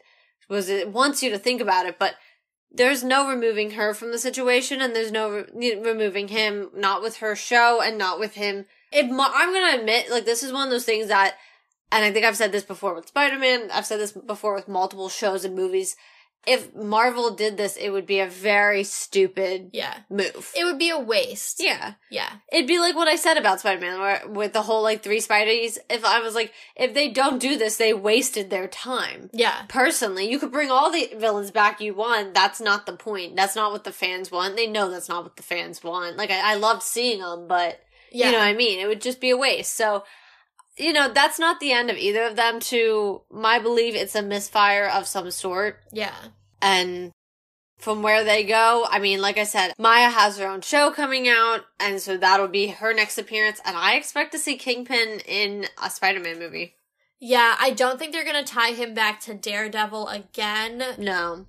Was 0.48 0.68
it 0.68 0.88
wants 0.90 1.22
you 1.22 1.31
to 1.31 1.38
think 1.38 1.61
about 1.61 1.87
it, 1.87 1.98
but 1.98 2.16
there's 2.70 3.05
no 3.05 3.29
removing 3.29 3.72
her 3.72 3.94
from 3.94 4.11
the 4.11 4.18
situation 4.18 4.83
and 4.83 4.94
there's 4.94 5.12
no 5.12 5.46
re- 5.55 5.79
removing 5.81 6.29
him 6.29 6.70
not 6.74 7.00
with 7.00 7.18
her 7.18 7.37
show 7.37 7.81
and 7.81 7.96
not 7.96 8.18
with 8.18 8.35
him 8.35 8.66
i'm 8.95 9.53
gonna 9.53 9.79
admit 9.81 10.11
like 10.11 10.25
this 10.25 10.43
is 10.43 10.53
one 10.53 10.65
of 10.65 10.71
those 10.71 10.85
things 10.85 11.09
that 11.09 11.35
and 11.93 12.05
i 12.05 12.13
think 12.13 12.25
i've 12.25 12.37
said 12.37 12.53
this 12.53 12.65
before 12.65 12.95
with 12.95 13.09
spider-man 13.09 13.69
i've 13.73 13.87
said 13.87 14.01
this 14.01 14.13
before 14.13 14.55
with 14.55 14.69
multiple 14.69 15.09
shows 15.09 15.45
and 15.45 15.55
movies 15.55 15.97
if 16.47 16.75
marvel 16.75 17.35
did 17.35 17.57
this 17.57 17.75
it 17.77 17.89
would 17.89 18.05
be 18.05 18.21
a 18.21 18.29
very 18.29 18.85
stupid 18.85 19.71
Yeah. 19.73 19.95
move 20.11 20.53
It 20.55 20.65
would 20.65 20.79
be 20.79 20.91
a 20.91 20.99
waste. 20.99 21.63
yeah 21.63 21.95
Yeah. 22.11 22.29
It'd 22.53 22.67
be 22.67 22.79
like 22.79 22.95
what 22.95 23.09
I 23.09 23.17
said 23.17 23.39
about 23.39 23.61
Spider 23.61 23.81
Man, 23.81 24.35
with 24.35 24.53
the 24.53 24.61
whole 24.63 24.83
like 24.83 25.03
three 25.03 25.21
Spideys. 25.21 25.79
If 25.89 26.05
I 26.05 26.21
was 26.21 26.35
like, 26.35 26.53
if 26.77 26.93
they 26.93 27.09
don't 27.09 27.41
do 27.41 27.57
this, 27.57 27.79
they 27.79 27.95
wasted 27.95 28.51
their 28.51 28.69
time. 28.69 29.31
Yeah. 29.33 29.63
Personally, 29.69 30.31
you 30.31 30.39
could 30.39 30.53
bring 30.53 30.71
all 30.71 30.93
the 30.93 31.11
villains 31.17 31.51
back 31.51 31.81
you 31.81 31.95
want. 31.95 32.35
That's 32.35 32.61
not 32.61 32.85
the 32.85 32.93
point. 32.93 33.37
That's 33.37 33.57
not 33.57 33.73
what 33.73 33.85
the 33.85 33.91
fans 33.91 34.31
want. 34.31 34.55
They 34.55 34.67
know 34.67 34.91
that's 34.91 35.09
not 35.09 35.23
what 35.25 35.37
the 35.37 35.43
fans 35.43 35.83
want. 35.83 36.19
Like 36.19 36.31
I, 36.31 36.53
I 36.53 36.55
loved 36.57 36.83
seeing 36.83 37.21
them, 37.21 37.49
but 37.49 37.81
Yeah. 38.14 38.27
you 38.27 38.33
know 38.33 38.38
what 38.38 38.46
I 38.48 38.55
mean. 38.55 38.81
It 38.81 38.87
would 38.87 39.03
just 39.03 39.20
be 39.20 39.31
a 39.31 39.37
waste. 39.37 39.74
So, 39.74 40.05
you 40.79 40.92
know, 40.92 41.12
that's 41.12 41.38
not 41.38 41.61
the 41.61 41.72
end 41.72 41.90
of 41.90 41.96
either 41.98 42.22
of 42.24 42.37
them. 42.37 42.61
To 42.61 43.22
my 43.31 43.59
belief, 43.59 43.94
it's 43.94 44.14
a 44.14 44.22
misfire 44.22 44.88
of 44.88 45.07
some 45.07 45.31
sort. 45.31 45.81
yeah. 45.92 46.14
And 46.62 47.12
from 47.79 48.03
where 48.03 48.24
they 48.24 48.44
go, 48.44 48.87
I 48.88 48.98
mean, 48.98 49.20
like 49.20 49.37
I 49.37 49.44
said, 49.44 49.74
Maya 49.79 50.09
has 50.09 50.38
her 50.38 50.46
own 50.48 50.62
show 50.62 50.90
coming 50.90 51.29
out, 51.29 51.66
and 51.79 52.00
so 52.00 52.16
that'll 52.16 52.48
be 52.48 52.68
her 52.68 52.94
next 52.94 53.18
appearance. 53.18 53.61
And 53.66 53.77
I 53.77 53.96
expect 53.96 54.33
to 54.33 54.38
see 54.38 54.57
Kingpin 54.57 55.20
in 55.27 55.66
a 55.83 55.90
Spider 55.90 56.20
Man 56.20 56.38
movie. 56.38 56.77
Yeah, 57.20 57.57
I 57.61 57.70
don't 57.70 57.98
think 57.98 58.12
they're 58.12 58.24
gonna 58.24 58.44
tie 58.44 58.72
him 58.72 58.94
back 58.94 59.20
to 59.22 59.35
Daredevil 59.35 60.09
again. 60.09 60.83
No. 60.96 61.46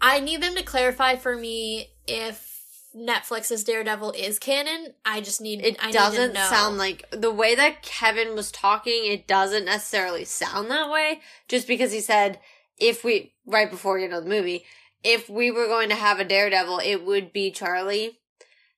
I 0.00 0.18
need 0.18 0.42
them 0.42 0.56
to 0.56 0.64
clarify 0.64 1.14
for 1.14 1.36
me 1.36 1.90
if 2.08 2.51
Netflix's 2.96 3.64
Daredevil 3.64 4.12
is 4.12 4.38
canon. 4.38 4.94
I 5.04 5.20
just 5.20 5.40
need 5.40 5.60
It 5.64 5.76
I 5.82 5.90
doesn't 5.90 6.34
know. 6.34 6.46
sound 6.48 6.78
like 6.78 7.08
the 7.10 7.30
way 7.30 7.54
that 7.54 7.82
Kevin 7.82 8.34
was 8.34 8.52
talking, 8.52 9.06
it 9.06 9.26
doesn't 9.26 9.64
necessarily 9.64 10.24
sound 10.24 10.70
that 10.70 10.90
way, 10.90 11.20
just 11.48 11.66
because 11.66 11.92
he 11.92 12.00
said, 12.00 12.38
if 12.78 13.04
we, 13.04 13.34
right 13.46 13.70
before, 13.70 13.98
you 13.98 14.08
know, 14.08 14.20
the 14.20 14.28
movie, 14.28 14.64
if 15.02 15.28
we 15.28 15.50
were 15.50 15.66
going 15.66 15.88
to 15.88 15.94
have 15.94 16.20
a 16.20 16.24
Daredevil, 16.24 16.80
it 16.84 17.04
would 17.04 17.32
be 17.32 17.50
Charlie. 17.50 18.18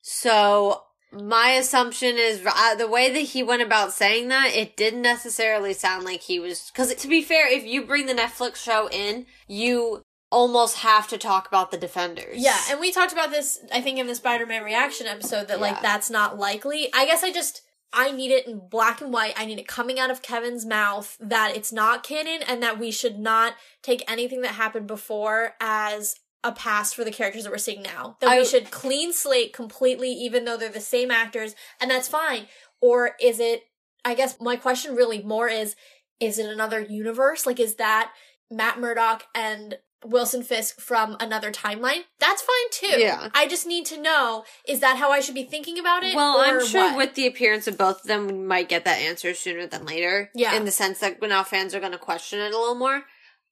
So, 0.00 0.82
my 1.12 1.50
assumption 1.50 2.16
is 2.16 2.44
uh, 2.44 2.74
the 2.74 2.88
way 2.88 3.12
that 3.12 3.20
he 3.20 3.42
went 3.42 3.62
about 3.62 3.92
saying 3.92 4.28
that, 4.28 4.52
it 4.54 4.76
didn't 4.76 5.02
necessarily 5.02 5.72
sound 5.72 6.04
like 6.04 6.22
he 6.22 6.40
was, 6.40 6.70
cause 6.74 6.92
to 6.94 7.08
be 7.08 7.22
fair, 7.22 7.50
if 7.50 7.64
you 7.64 7.86
bring 7.86 8.06
the 8.06 8.14
Netflix 8.14 8.56
show 8.56 8.88
in, 8.90 9.26
you 9.46 10.02
almost 10.34 10.78
have 10.78 11.06
to 11.08 11.18
talk 11.18 11.46
about 11.46 11.70
the 11.70 11.76
Defenders. 11.78 12.38
Yeah, 12.38 12.58
and 12.70 12.80
we 12.80 12.90
talked 12.90 13.12
about 13.12 13.30
this 13.30 13.60
I 13.72 13.80
think 13.80 13.98
in 13.98 14.06
the 14.08 14.14
Spider-Man 14.14 14.64
reaction 14.64 15.06
episode 15.06 15.48
that 15.48 15.60
like 15.60 15.80
that's 15.80 16.10
not 16.10 16.38
likely. 16.38 16.88
I 16.92 17.06
guess 17.06 17.22
I 17.22 17.32
just 17.32 17.62
I 17.92 18.10
need 18.10 18.32
it 18.32 18.46
in 18.48 18.68
black 18.68 19.00
and 19.00 19.12
white. 19.12 19.34
I 19.36 19.44
need 19.46 19.60
it 19.60 19.68
coming 19.68 20.00
out 20.00 20.10
of 20.10 20.20
Kevin's 20.22 20.66
mouth 20.66 21.16
that 21.20 21.56
it's 21.56 21.72
not 21.72 22.02
canon 22.02 22.40
and 22.48 22.60
that 22.64 22.78
we 22.80 22.90
should 22.90 23.18
not 23.20 23.54
take 23.82 24.02
anything 24.10 24.40
that 24.42 24.54
happened 24.54 24.88
before 24.88 25.54
as 25.60 26.16
a 26.42 26.50
past 26.50 26.96
for 26.96 27.04
the 27.04 27.12
characters 27.12 27.44
that 27.44 27.52
we're 27.52 27.58
seeing 27.58 27.82
now. 27.82 28.16
That 28.20 28.30
I- 28.30 28.38
we 28.40 28.44
should 28.44 28.72
clean 28.72 29.12
slate 29.12 29.52
completely, 29.52 30.10
even 30.10 30.44
though 30.44 30.56
they're 30.56 30.68
the 30.68 30.80
same 30.80 31.10
actors, 31.12 31.54
and 31.80 31.90
that's 31.90 32.08
fine. 32.08 32.48
Or 32.80 33.12
is 33.20 33.38
it, 33.40 33.62
I 34.04 34.14
guess 34.14 34.40
my 34.40 34.56
question 34.56 34.96
really 34.96 35.22
more 35.22 35.48
is, 35.48 35.76
is 36.20 36.38
it 36.38 36.46
another 36.50 36.80
universe? 36.80 37.46
Like, 37.46 37.60
is 37.60 37.76
that 37.76 38.12
Matt 38.50 38.78
Murdock 38.78 39.24
and 39.34 39.78
Wilson 40.04 40.42
Fisk 40.42 40.80
from 40.80 41.16
another 41.20 41.50
timeline? 41.50 42.04
That's 42.20 42.42
fine 42.42 42.70
too. 42.90 43.00
Yeah. 43.00 43.28
I 43.34 43.46
just 43.46 43.66
need 43.66 43.86
to 43.86 44.00
know, 44.00 44.44
is 44.68 44.80
that 44.80 44.96
how 44.96 45.10
I 45.10 45.20
should 45.20 45.34
be 45.34 45.44
thinking 45.44 45.78
about 45.78 46.04
it? 46.04 46.14
Well, 46.14 46.40
I'm 46.40 46.64
sure 46.64 46.90
what? 46.90 46.96
with 46.96 47.14
the 47.14 47.26
appearance 47.26 47.66
of 47.66 47.78
both 47.78 48.02
of 48.02 48.06
them, 48.06 48.26
we 48.26 48.34
might 48.34 48.68
get 48.68 48.84
that 48.84 49.00
answer 49.00 49.34
sooner 49.34 49.66
than 49.66 49.86
later. 49.86 50.30
Yeah. 50.34 50.54
In 50.56 50.64
the 50.64 50.70
sense 50.70 51.00
that 51.00 51.20
now 51.22 51.42
fans 51.42 51.74
are 51.74 51.80
going 51.80 51.92
to 51.92 51.98
question 51.98 52.40
it 52.40 52.52
a 52.52 52.58
little 52.58 52.74
more. 52.74 53.04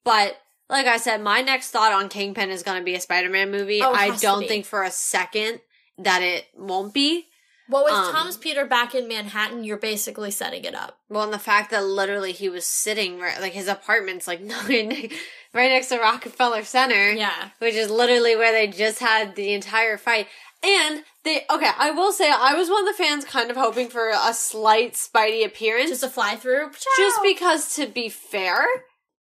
But 0.03 0.37
like 0.69 0.87
I 0.87 0.97
said, 0.97 1.21
my 1.21 1.41
next 1.41 1.71
thought 1.71 1.91
on 1.91 2.09
Kingpin 2.09 2.49
is 2.49 2.63
going 2.63 2.77
to 2.79 2.83
be 2.83 2.95
a 2.95 2.99
Spider-Man 2.99 3.51
movie. 3.51 3.81
Oh, 3.81 3.93
I 3.93 4.15
don't 4.17 4.47
think 4.47 4.65
for 4.65 4.83
a 4.83 4.91
second 4.91 5.59
that 5.97 6.21
it 6.21 6.45
won't 6.55 6.93
be. 6.93 7.27
Well, 7.73 7.83
with 7.85 7.93
um, 7.93 8.11
Thomas 8.13 8.37
Peter 8.37 8.65
back 8.65 8.93
in 8.95 9.07
Manhattan, 9.07 9.63
you're 9.63 9.77
basically 9.77 10.31
setting 10.31 10.63
it 10.63 10.75
up. 10.75 10.97
Well, 11.09 11.23
and 11.23 11.33
the 11.33 11.39
fact 11.39 11.71
that 11.71 11.83
literally 11.83 12.31
he 12.31 12.47
was 12.49 12.65
sitting 12.65 13.19
right, 13.19 13.41
like 13.41 13.53
his 13.53 13.67
apartment's 13.67 14.27
like 14.27 14.41
right 14.69 15.69
next 15.69 15.87
to 15.87 15.97
Rockefeller 15.99 16.63
Center. 16.63 17.11
Yeah. 17.11 17.49
which 17.59 17.75
is 17.75 17.89
literally 17.89 18.35
where 18.35 18.51
they 18.51 18.67
just 18.67 18.99
had 18.99 19.35
the 19.35 19.53
entire 19.53 19.97
fight. 19.97 20.27
And 20.65 21.03
they 21.25 21.41
okay, 21.49 21.71
I 21.77 21.91
will 21.91 22.13
say 22.13 22.31
I 22.31 22.53
was 22.53 22.69
one 22.69 22.87
of 22.87 22.95
the 22.95 23.03
fans 23.03 23.25
kind 23.25 23.51
of 23.51 23.57
hoping 23.57 23.89
for 23.89 24.09
a 24.09 24.33
slight 24.33 24.93
Spidey 24.93 25.45
appearance. 25.45 25.89
Just 25.89 26.03
a 26.03 26.09
fly 26.09 26.35
through. 26.37 26.71
just 26.95 27.19
because 27.21 27.75
to 27.75 27.87
be 27.87 28.07
fair, 28.07 28.63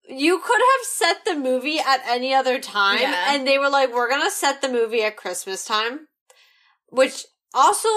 you 0.07 0.39
could 0.39 0.59
have 0.59 0.85
set 0.85 1.23
the 1.23 1.35
movie 1.35 1.79
at 1.79 2.01
any 2.07 2.33
other 2.33 2.59
time 2.59 2.99
Yeah. 2.99 3.33
and 3.33 3.47
they 3.47 3.57
were 3.57 3.69
like 3.69 3.93
we're 3.93 4.09
going 4.09 4.25
to 4.25 4.31
set 4.31 4.61
the 4.61 4.67
movie 4.69 5.03
at 5.03 5.15
Christmas 5.15 5.63
time, 5.63 6.07
which 6.89 7.23
also 7.53 7.87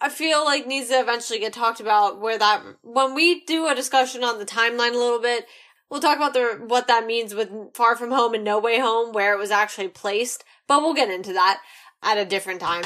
I 0.00 0.08
feel 0.10 0.44
like 0.44 0.66
needs 0.66 0.88
to 0.88 1.00
eventually 1.00 1.38
get 1.38 1.52
talked 1.52 1.80
about 1.80 2.20
where 2.20 2.38
that 2.38 2.62
when 2.82 3.14
we 3.14 3.44
do 3.44 3.68
a 3.68 3.74
discussion 3.74 4.22
on 4.24 4.38
the 4.38 4.46
timeline 4.46 4.94
a 4.94 4.98
little 4.98 5.20
bit 5.20 5.46
We'll 5.90 6.00
talk 6.00 6.16
about 6.16 6.34
the 6.34 6.62
what 6.68 6.86
that 6.86 7.04
means 7.04 7.34
with 7.34 7.50
Far 7.74 7.96
From 7.96 8.12
Home 8.12 8.32
and 8.32 8.44
No 8.44 8.60
Way 8.60 8.78
Home, 8.78 9.12
where 9.12 9.34
it 9.34 9.38
was 9.38 9.50
actually 9.50 9.88
placed, 9.88 10.44
but 10.68 10.80
we'll 10.82 10.94
get 10.94 11.10
into 11.10 11.32
that 11.32 11.60
at 12.00 12.16
a 12.16 12.24
different 12.24 12.60
time. 12.60 12.84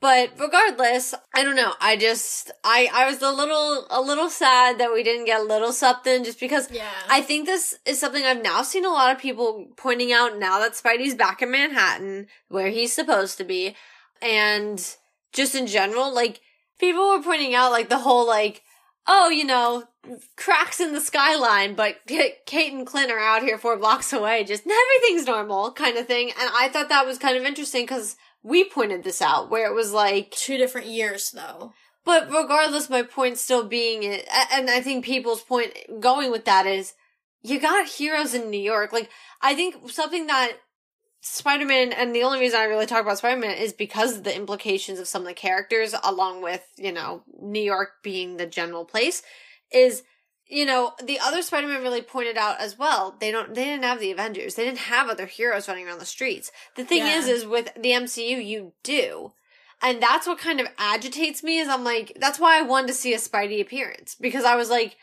But 0.00 0.32
regardless, 0.38 1.14
I 1.34 1.42
don't 1.42 1.56
know. 1.56 1.72
I 1.80 1.96
just 1.96 2.52
I 2.62 2.88
I 2.92 3.10
was 3.10 3.22
a 3.22 3.32
little 3.32 3.86
a 3.90 4.02
little 4.02 4.28
sad 4.28 4.78
that 4.78 4.92
we 4.92 5.02
didn't 5.02 5.24
get 5.24 5.40
a 5.40 5.44
little 5.44 5.72
something 5.72 6.22
just 6.22 6.38
because 6.38 6.70
Yeah. 6.70 6.84
I 7.08 7.22
think 7.22 7.46
this 7.46 7.74
is 7.86 7.98
something 7.98 8.22
I've 8.24 8.42
now 8.42 8.60
seen 8.60 8.84
a 8.84 8.90
lot 8.90 9.10
of 9.10 9.20
people 9.20 9.66
pointing 9.76 10.12
out 10.12 10.38
now 10.38 10.58
that 10.60 10.72
Spidey's 10.72 11.14
back 11.14 11.40
in 11.40 11.50
Manhattan, 11.50 12.26
where 12.48 12.68
he's 12.68 12.92
supposed 12.92 13.38
to 13.38 13.44
be, 13.44 13.74
and 14.20 14.96
just 15.32 15.54
in 15.54 15.66
general, 15.66 16.12
like 16.14 16.40
people 16.78 17.08
were 17.08 17.22
pointing 17.22 17.54
out 17.54 17.70
like 17.70 17.88
the 17.88 17.98
whole 17.98 18.26
like, 18.26 18.62
oh, 19.06 19.28
you 19.28 19.44
know, 19.44 19.84
cracks 20.36 20.80
in 20.80 20.92
the 20.92 21.00
skyline, 21.00 21.74
but 21.74 21.96
Kate 22.46 22.72
and 22.72 22.86
Clint 22.86 23.10
are 23.10 23.18
out 23.18 23.42
here 23.42 23.58
four 23.58 23.76
blocks 23.76 24.12
away, 24.12 24.44
just 24.44 24.64
everything's 24.66 25.26
normal 25.26 25.72
kind 25.72 25.96
of 25.96 26.06
thing. 26.06 26.30
And 26.38 26.50
I 26.54 26.68
thought 26.68 26.88
that 26.88 27.06
was 27.06 27.18
kind 27.18 27.36
of 27.36 27.44
interesting 27.44 27.84
because 27.84 28.16
we 28.42 28.64
pointed 28.68 29.04
this 29.04 29.20
out 29.20 29.50
where 29.50 29.70
it 29.70 29.74
was 29.74 29.92
like 29.92 30.30
Two 30.30 30.56
different 30.56 30.86
years 30.86 31.30
though. 31.30 31.72
but 32.04 32.30
regardless, 32.30 32.88
my 32.88 33.02
point 33.02 33.38
still 33.38 33.66
being 33.66 34.02
it, 34.02 34.26
and 34.52 34.70
I 34.70 34.80
think 34.80 35.04
people's 35.04 35.42
point 35.42 35.72
going 36.00 36.30
with 36.30 36.44
that 36.44 36.66
is, 36.66 36.94
you 37.42 37.60
got 37.60 37.86
heroes 37.86 38.34
in 38.34 38.50
New 38.50 38.60
York. 38.60 38.92
Like, 38.92 39.10
I 39.40 39.54
think 39.54 39.90
something 39.90 40.26
that 40.26 40.54
Spider-Man, 41.34 41.92
and 41.92 42.14
the 42.14 42.22
only 42.22 42.40
reason 42.40 42.58
I 42.58 42.64
really 42.64 42.86
talk 42.86 43.02
about 43.02 43.18
Spider-Man 43.18 43.56
is 43.56 43.72
because 43.72 44.16
of 44.16 44.24
the 44.24 44.34
implications 44.34 44.98
of 44.98 45.08
some 45.08 45.22
of 45.22 45.28
the 45.28 45.34
characters, 45.34 45.94
along 46.02 46.42
with, 46.42 46.64
you 46.76 46.92
know, 46.92 47.22
New 47.40 47.60
York 47.62 48.02
being 48.02 48.36
the 48.36 48.46
general 48.46 48.84
place, 48.84 49.22
is, 49.72 50.02
you 50.46 50.64
know, 50.64 50.92
the 51.04 51.18
other 51.20 51.42
Spider-Man 51.42 51.82
really 51.82 52.02
pointed 52.02 52.36
out 52.36 52.60
as 52.60 52.78
well, 52.78 53.16
they 53.20 53.30
don't, 53.30 53.54
they 53.54 53.64
didn't 53.64 53.84
have 53.84 54.00
the 54.00 54.10
Avengers. 54.10 54.54
They 54.54 54.64
didn't 54.64 54.78
have 54.78 55.08
other 55.08 55.26
heroes 55.26 55.68
running 55.68 55.86
around 55.86 56.00
the 56.00 56.06
streets. 56.06 56.50
The 56.76 56.84
thing 56.84 56.98
Yeah. 57.06 57.18
is, 57.18 57.28
is 57.28 57.46
with 57.46 57.72
the 57.74 57.90
MCU, 57.90 58.44
you 58.44 58.72
do. 58.82 59.32
And 59.82 60.02
that's 60.02 60.26
what 60.26 60.38
kind 60.38 60.60
of 60.60 60.66
agitates 60.78 61.42
me 61.42 61.58
is 61.58 61.68
I'm 61.68 61.84
like, 61.84 62.16
that's 62.18 62.40
why 62.40 62.58
I 62.58 62.62
wanted 62.62 62.88
to 62.88 62.94
see 62.94 63.14
a 63.14 63.18
Spidey 63.18 63.60
appearance. 63.60 64.16
Because 64.20 64.44
I 64.44 64.56
was 64.56 64.70
like, 64.70 64.96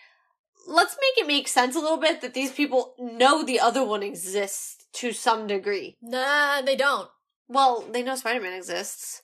let's 0.67 0.97
make 0.99 1.23
it 1.23 1.27
make 1.27 1.47
sense 1.47 1.75
a 1.75 1.79
little 1.79 1.97
bit 1.97 2.21
that 2.21 2.33
these 2.33 2.51
people 2.51 2.93
know 2.97 3.43
the 3.43 3.59
other 3.59 3.85
one 3.85 4.03
exists 4.03 4.84
to 4.95 5.11
some 5.13 5.47
degree. 5.47 5.97
Nah, 6.01 6.61
they 6.61 6.75
don't. 6.75 7.09
Well, 7.47 7.85
they 7.91 8.01
know 8.03 8.15
Spider-Man 8.15 8.53
exists. 8.53 9.21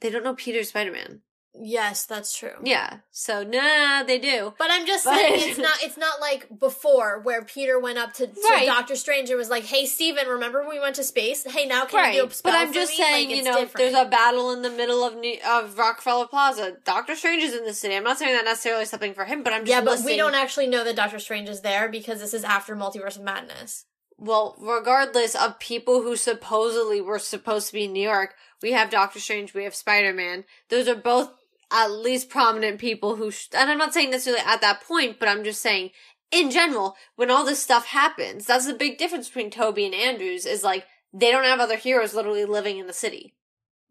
They 0.00 0.10
don't 0.10 0.24
know 0.24 0.34
Peter 0.34 0.62
Spider-Man. 0.64 1.20
Yes, 1.60 2.06
that's 2.06 2.36
true. 2.38 2.52
Yeah. 2.62 2.98
So, 3.10 3.42
nah, 3.42 4.04
they 4.04 4.18
do. 4.20 4.54
But 4.58 4.68
I'm 4.70 4.86
just 4.86 5.04
But- 5.04 5.16
saying 5.16 5.34
it's 5.50 5.58
not 5.58 5.82
it's 5.82 5.96
not 5.96 6.20
like 6.20 6.46
before 6.60 7.18
where 7.20 7.42
Peter 7.42 7.80
went 7.80 7.98
up 7.98 8.12
to, 8.14 8.28
to 8.28 8.40
Right. 8.48 8.66
Doctor 8.66 8.94
Strange 8.94 9.28
and 9.30 9.38
was 9.38 9.50
like, 9.50 9.64
"Hey 9.64 9.84
Steven, 9.86 10.28
remember 10.28 10.60
when 10.60 10.68
we 10.70 10.78
went 10.78 10.94
to 10.96 11.02
space? 11.04 11.44
Hey, 11.50 11.66
now 11.66 11.84
can 11.84 12.14
you 12.14 12.20
do 12.22 12.26
a 12.28 12.30
spell 12.30 12.52
But 12.52 12.58
I'm 12.60 12.72
just 12.72 12.92
me?" 12.92 12.96
saying, 12.98 13.28
Like, 13.30 13.36
you 13.38 13.42
know, 13.42 13.58
different. 13.58 13.76
there's 13.92 14.06
a 14.06 14.08
battle 14.08 14.52
in 14.52 14.62
the 14.62 14.70
middle 14.70 15.02
of 15.02 15.16
New- 15.16 15.40
of 15.48 15.76
Rockefeller 15.76 16.28
Plaza. 16.28 16.76
Doctor 16.84 17.16
Strange 17.16 17.42
is 17.42 17.54
in 17.54 17.64
the 17.64 17.74
city. 17.74 17.96
I'm 17.96 18.04
not 18.04 18.18
saying 18.18 18.36
that 18.36 18.44
necessarily 18.44 18.84
something 18.84 19.14
for 19.14 19.24
him, 19.24 19.42
but 19.42 19.52
I'm 19.52 19.62
just 19.64 19.72
saying. 19.72 19.84
yeah, 19.84 19.96
but 19.96 20.04
we 20.04 20.16
don't 20.16 20.34
actually 20.36 20.68
know 20.68 20.84
that 20.84 20.94
Doctor 20.94 21.18
Strange 21.18 21.48
is 21.48 21.62
there 21.62 21.88
because 21.88 22.20
this 22.20 22.34
is 22.34 22.44
after 22.44 22.76
Multiverse 22.76 23.16
of 23.16 23.22
Madness. 23.22 23.84
Well, 24.18 24.56
regardless 24.58 25.34
of 25.36 25.60
people 25.60 26.02
who 26.02 26.16
supposedly 26.16 27.00
were 27.00 27.20
supposed 27.20 27.68
to 27.68 27.72
be 27.72 27.84
in 27.84 27.92
New 27.92 28.02
York, 28.02 28.34
we 28.60 28.72
have 28.72 28.90
Doctor 28.90 29.20
Strange, 29.20 29.54
we 29.54 29.64
have 29.64 29.74
Spider 29.74 30.12
Man. 30.12 30.44
Those 30.68 30.88
are 30.88 30.96
both 30.96 31.30
at 31.70 31.92
least 31.92 32.28
prominent 32.28 32.80
people 32.80 33.16
who, 33.16 33.30
sh- 33.30 33.48
and 33.54 33.70
I'm 33.70 33.78
not 33.78 33.94
saying 33.94 34.10
necessarily 34.10 34.42
at 34.44 34.60
that 34.60 34.82
point, 34.82 35.20
but 35.20 35.28
I'm 35.28 35.44
just 35.44 35.62
saying 35.62 35.90
in 36.30 36.50
general, 36.50 36.96
when 37.16 37.30
all 37.30 37.44
this 37.44 37.62
stuff 37.62 37.86
happens, 37.86 38.46
that's 38.46 38.66
the 38.66 38.74
big 38.74 38.98
difference 38.98 39.28
between 39.28 39.50
Tobey 39.50 39.86
and 39.86 39.94
Andrews 39.94 40.46
is 40.46 40.64
like, 40.64 40.84
they 41.12 41.30
don't 41.30 41.44
have 41.44 41.60
other 41.60 41.76
heroes 41.76 42.14
literally 42.14 42.44
living 42.44 42.78
in 42.78 42.86
the 42.86 42.92
city. 42.92 43.34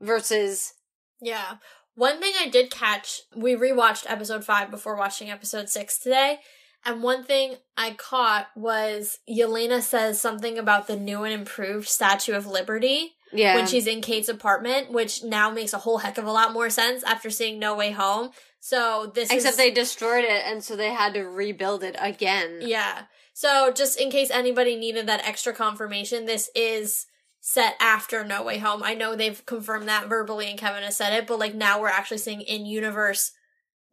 Versus 0.01 0.73
Yeah. 1.21 1.55
One 1.95 2.19
thing 2.19 2.33
I 2.39 2.47
did 2.47 2.69
catch, 2.69 3.21
we 3.35 3.55
rewatched 3.55 4.05
episode 4.07 4.45
five 4.45 4.69
before 4.69 4.95
watching 4.95 5.31
episode 5.31 5.69
six 5.69 5.97
today. 5.97 6.39
And 6.85 7.03
one 7.03 7.23
thing 7.23 7.55
I 7.75 7.91
caught 7.91 8.47
was 8.55 9.19
Yelena 9.29 9.81
says 9.81 10.21
something 10.21 10.57
about 10.57 10.87
the 10.87 10.95
new 10.95 11.23
and 11.23 11.33
improved 11.33 11.87
Statue 11.87 12.33
of 12.33 12.47
Liberty 12.47 13.13
yeah. 13.33 13.55
when 13.55 13.67
she's 13.67 13.87
in 13.87 14.01
Kate's 14.01 14.29
apartment, 14.29 14.91
which 14.91 15.23
now 15.23 15.49
makes 15.49 15.73
a 15.73 15.79
whole 15.79 15.97
heck 15.97 16.17
of 16.17 16.25
a 16.25 16.31
lot 16.31 16.53
more 16.53 16.69
sense 16.69 17.03
after 17.03 17.29
seeing 17.29 17.59
No 17.59 17.75
Way 17.75 17.91
Home. 17.91 18.31
So 18.59 19.11
this 19.13 19.29
Except 19.31 19.53
is, 19.53 19.57
they 19.57 19.71
destroyed 19.71 20.23
it 20.23 20.43
and 20.45 20.63
so 20.63 20.75
they 20.75 20.93
had 20.93 21.13
to 21.13 21.23
rebuild 21.23 21.83
it 21.83 21.95
again. 21.99 22.59
Yeah. 22.61 23.03
So 23.33 23.71
just 23.71 23.99
in 23.99 24.09
case 24.09 24.31
anybody 24.31 24.75
needed 24.75 25.07
that 25.07 25.27
extra 25.27 25.53
confirmation, 25.53 26.25
this 26.25 26.49
is 26.55 27.05
set 27.39 27.75
after 27.79 28.25
No 28.25 28.43
Way 28.43 28.57
Home. 28.57 28.81
I 28.83 28.93
know 28.93 29.15
they've 29.15 29.45
confirmed 29.45 29.87
that 29.87 30.09
verbally 30.09 30.49
and 30.49 30.59
Kevin 30.59 30.83
has 30.83 30.97
said 30.97 31.13
it, 31.13 31.27
but 31.27 31.39
like 31.39 31.53
now 31.53 31.79
we're 31.79 31.87
actually 31.87 32.17
seeing 32.17 32.41
in 32.41 32.65
universe 32.65 33.31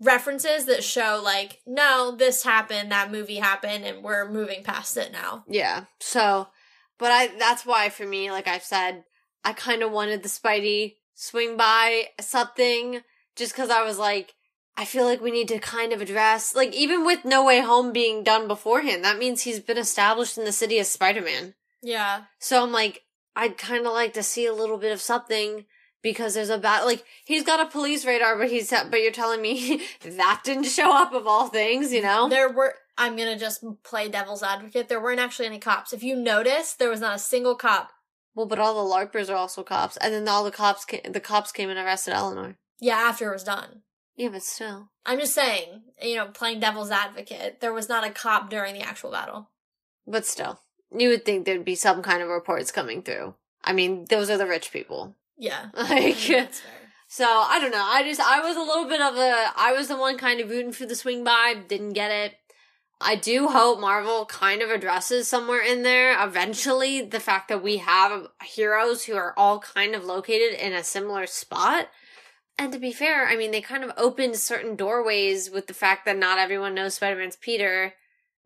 references 0.00 0.66
that 0.66 0.85
show 0.85 1.20
like, 1.22 1.61
no, 1.66 2.14
this 2.16 2.42
happened, 2.42 2.92
that 2.92 3.12
movie 3.12 3.37
happened, 3.37 3.85
and 3.85 4.02
we're 4.02 4.30
moving 4.30 4.62
past 4.62 4.96
it 4.96 5.12
now. 5.12 5.44
Yeah. 5.48 5.85
So, 6.00 6.48
but 6.98 7.11
I, 7.11 7.28
that's 7.38 7.64
why 7.64 7.88
for 7.88 8.07
me, 8.07 8.30
like 8.30 8.48
I've 8.48 8.62
said, 8.62 9.04
I 9.44 9.52
kind 9.52 9.83
of 9.83 9.90
wanted 9.90 10.22
the 10.22 10.28
Spidey 10.28 10.96
swing 11.14 11.57
by 11.57 12.09
something 12.20 13.02
just 13.37 13.54
cause 13.54 13.70
I 13.70 13.83
was 13.83 13.98
like, 13.98 14.35
I 14.76 14.85
feel 14.85 15.04
like 15.04 15.20
we 15.20 15.30
need 15.30 15.48
to 15.48 15.59
kind 15.59 15.92
of 15.92 16.00
address, 16.00 16.54
like 16.54 16.74
even 16.74 17.04
with 17.04 17.24
No 17.24 17.44
Way 17.44 17.61
Home 17.61 17.92
being 17.92 18.24
done 18.24 18.48
beforehand, 18.48 19.04
that 19.04 19.18
means 19.18 19.42
he's 19.42 19.61
been 19.61 19.78
established 19.78 20.37
in 20.37 20.44
the 20.44 20.52
city 20.52 20.78
as 20.78 20.88
Spider-Man. 20.90 21.54
Yeah. 21.83 22.24
So 22.38 22.62
I'm 22.62 22.72
like, 22.72 23.02
I'd 23.37 23.59
kind 23.59 23.87
of 23.87 23.92
like 23.92 24.14
to 24.14 24.22
see 24.22 24.46
a 24.46 24.52
little 24.52 24.78
bit 24.78 24.92
of 24.92 25.00
something 25.00 25.66
because 26.05 26.35
there's 26.35 26.51
a 26.51 26.59
bad 26.59 26.85
like 26.85 27.03
he's 27.25 27.43
got 27.43 27.59
a 27.59 27.69
police 27.69 28.05
radar, 28.05 28.38
but 28.38 28.51
he's 28.51 28.73
but 28.90 29.01
you're 29.01 29.11
telling 29.11 29.43
me 29.43 29.83
that 30.03 30.43
didn't 30.45 30.64
show 30.64 30.95
up 30.95 31.12
of 31.12 31.27
all 31.27 31.49
things, 31.49 31.93
you 31.93 32.03
know? 32.03 32.29
There 32.29 32.53
were 32.53 32.75
I'm 32.97 33.17
gonna 33.17 33.38
just 33.38 33.64
play 33.83 34.09
devil's 34.09 34.45
advocate. 34.45 34.88
There 34.88 35.03
weren't 35.03 35.19
actually 35.19 35.47
any 35.47 35.59
cops. 35.59 35.93
If 35.93 36.05
you 36.05 36.14
notice, 36.14 36.75
there 36.75 36.90
was 36.90 37.01
not 37.01 37.17
a 37.17 37.19
single 37.19 37.57
cop. 37.57 37.90
Well, 38.37 38.47
but 38.47 38.59
all 38.59 38.75
the 38.75 38.95
larpers 38.95 39.31
are 39.31 39.37
also 39.37 39.64
cops, 39.64 39.97
and 39.97 40.14
then 40.14 40.29
all 40.29 40.45
the 40.45 40.53
cops 40.53 40.87
the 40.87 41.21
cops 41.21 41.51
came 41.51 41.71
and 41.71 41.79
arrested 41.79 42.14
Eleanor. 42.14 42.57
Yeah, 42.79 42.97
after 42.97 43.31
it 43.31 43.33
was 43.33 43.45
done. 43.45 43.83
Yeah, 44.14 44.29
but 44.29 44.43
still. 44.43 44.90
I'm 45.07 45.19
just 45.19 45.35
saying, 45.35 45.83
you 46.01 46.17
know, 46.17 46.27
playing 46.27 46.61
devil's 46.61 46.90
advocate, 46.90 47.61
there 47.61 47.73
was 47.73 47.88
not 47.88 48.07
a 48.07 48.11
cop 48.11 48.49
during 48.49 48.75
the 48.75 48.83
actual 48.83 49.11
battle. 49.11 49.51
But 50.07 50.27
still, 50.27 50.61
you 50.97 51.09
would 51.09 51.25
think 51.25 51.45
there'd 51.45 51.64
be 51.64 51.75
some 51.75 52.03
kind 52.03 52.23
of 52.23 52.29
reports 52.29 52.71
coming 52.71 53.03
through. 53.03 53.35
I 53.64 53.73
mean, 53.73 54.07
those 54.11 54.31
are 54.31 54.37
the 54.37 54.47
rich 54.47 54.71
people. 54.71 55.17
Yeah. 55.37 55.66
Like, 55.75 56.16
That's 56.16 56.61
fair. 56.61 56.73
so 57.09 57.25
I 57.27 57.59
don't 57.61 57.70
know. 57.70 57.85
I 57.85 58.03
just 58.05 58.20
I 58.20 58.40
was 58.40 58.57
a 58.57 58.61
little 58.61 58.87
bit 58.87 59.01
of 59.01 59.16
a 59.16 59.53
I 59.57 59.73
was 59.77 59.88
the 59.88 59.97
one 59.97 60.18
kind 60.18 60.40
of 60.40 60.51
rooting 60.51 60.73
for 60.73 60.87
the 60.87 60.94
swing 60.94 61.25
by, 61.25 61.55
didn't 61.68 61.92
get 61.92 62.11
it. 62.11 62.35
I 63.01 63.16
do 63.16 63.49
hope 63.49 63.81
Marvel 63.81 64.25
kind 64.25 64.62
of 64.62 64.70
addresses 64.70 65.29
somewhere 65.29 65.62
in 65.62 65.83
there 65.83 66.16
eventually 66.25 67.03
the 67.03 67.20
fact 67.20 67.49
that 67.49 67.62
we 67.62 67.79
have 67.79 68.29
heroes 68.44 69.05
who 69.05 69.14
are 69.16 69.35
all 69.37 69.59
kind 69.59 69.94
of 69.94 70.05
located 70.05 70.55
in 70.59 70.73
a 70.73 70.85
similar 70.85 71.27
spot. 71.27 71.88
And 72.57 72.73
to 72.73 72.79
be 72.79 72.92
fair, 72.92 73.27
I 73.27 73.37
mean, 73.37 73.51
they 73.51 73.61
kind 73.61 73.83
of 73.83 73.90
opened 73.97 74.37
certain 74.37 74.77
doorways 74.77 75.51
with 75.51 75.66
the 75.66 75.75
fact 75.75 76.05
that 76.07 76.16
not 76.16 76.38
everyone 76.38 76.75
knows 76.75 76.94
Spider 76.94 77.16
Man's 77.18 77.37
Peter, 77.37 77.94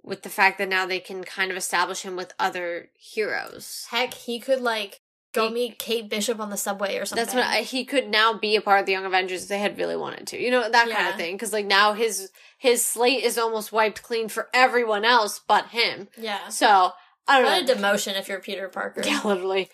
with 0.02 0.22
the 0.22 0.30
fact 0.30 0.56
that 0.58 0.68
now 0.70 0.86
they 0.86 0.98
can 0.98 1.24
kind 1.24 1.50
of 1.50 1.56
establish 1.56 2.02
him 2.02 2.16
with 2.16 2.32
other 2.38 2.88
heroes. 2.98 3.86
Heck, 3.90 4.14
he 4.14 4.40
could 4.40 4.62
like 4.62 5.00
go 5.38 5.50
meet 5.50 5.78
Kate 5.78 6.08
Bishop 6.08 6.40
on 6.40 6.50
the 6.50 6.56
subway 6.56 6.96
or 6.98 7.04
something. 7.04 7.24
That's 7.24 7.34
what 7.34 7.46
I, 7.46 7.62
he 7.62 7.84
could 7.84 8.08
now 8.08 8.32
be 8.34 8.56
a 8.56 8.60
part 8.60 8.80
of 8.80 8.86
the 8.86 8.92
Young 8.92 9.04
Avengers 9.06 9.42
if 9.44 9.48
they 9.48 9.58
had 9.58 9.78
really 9.78 9.96
wanted 9.96 10.26
to. 10.28 10.42
You 10.42 10.50
know 10.50 10.68
that 10.70 10.90
kind 10.90 11.08
of 11.08 11.14
thing. 11.16 11.34
Because 11.34 11.52
like 11.52 11.66
now 11.66 11.92
his 11.94 12.30
his 12.58 12.84
slate 12.84 13.22
is 13.24 13.38
almost 13.38 13.72
wiped 13.72 14.02
clean 14.02 14.28
for 14.28 14.48
everyone 14.52 15.04
else 15.04 15.40
but 15.46 15.66
him. 15.68 16.08
Yeah. 16.16 16.48
So 16.48 16.92
I 17.26 17.42
What 17.42 17.66
don't 17.66 17.78
a 17.78 17.80
know. 17.80 17.88
demotion 17.92 18.18
if 18.18 18.28
you're 18.28 18.40
Peter 18.40 18.68
Parker. 18.68 19.02
Yeah, 19.04 19.20
literally. 19.24 19.68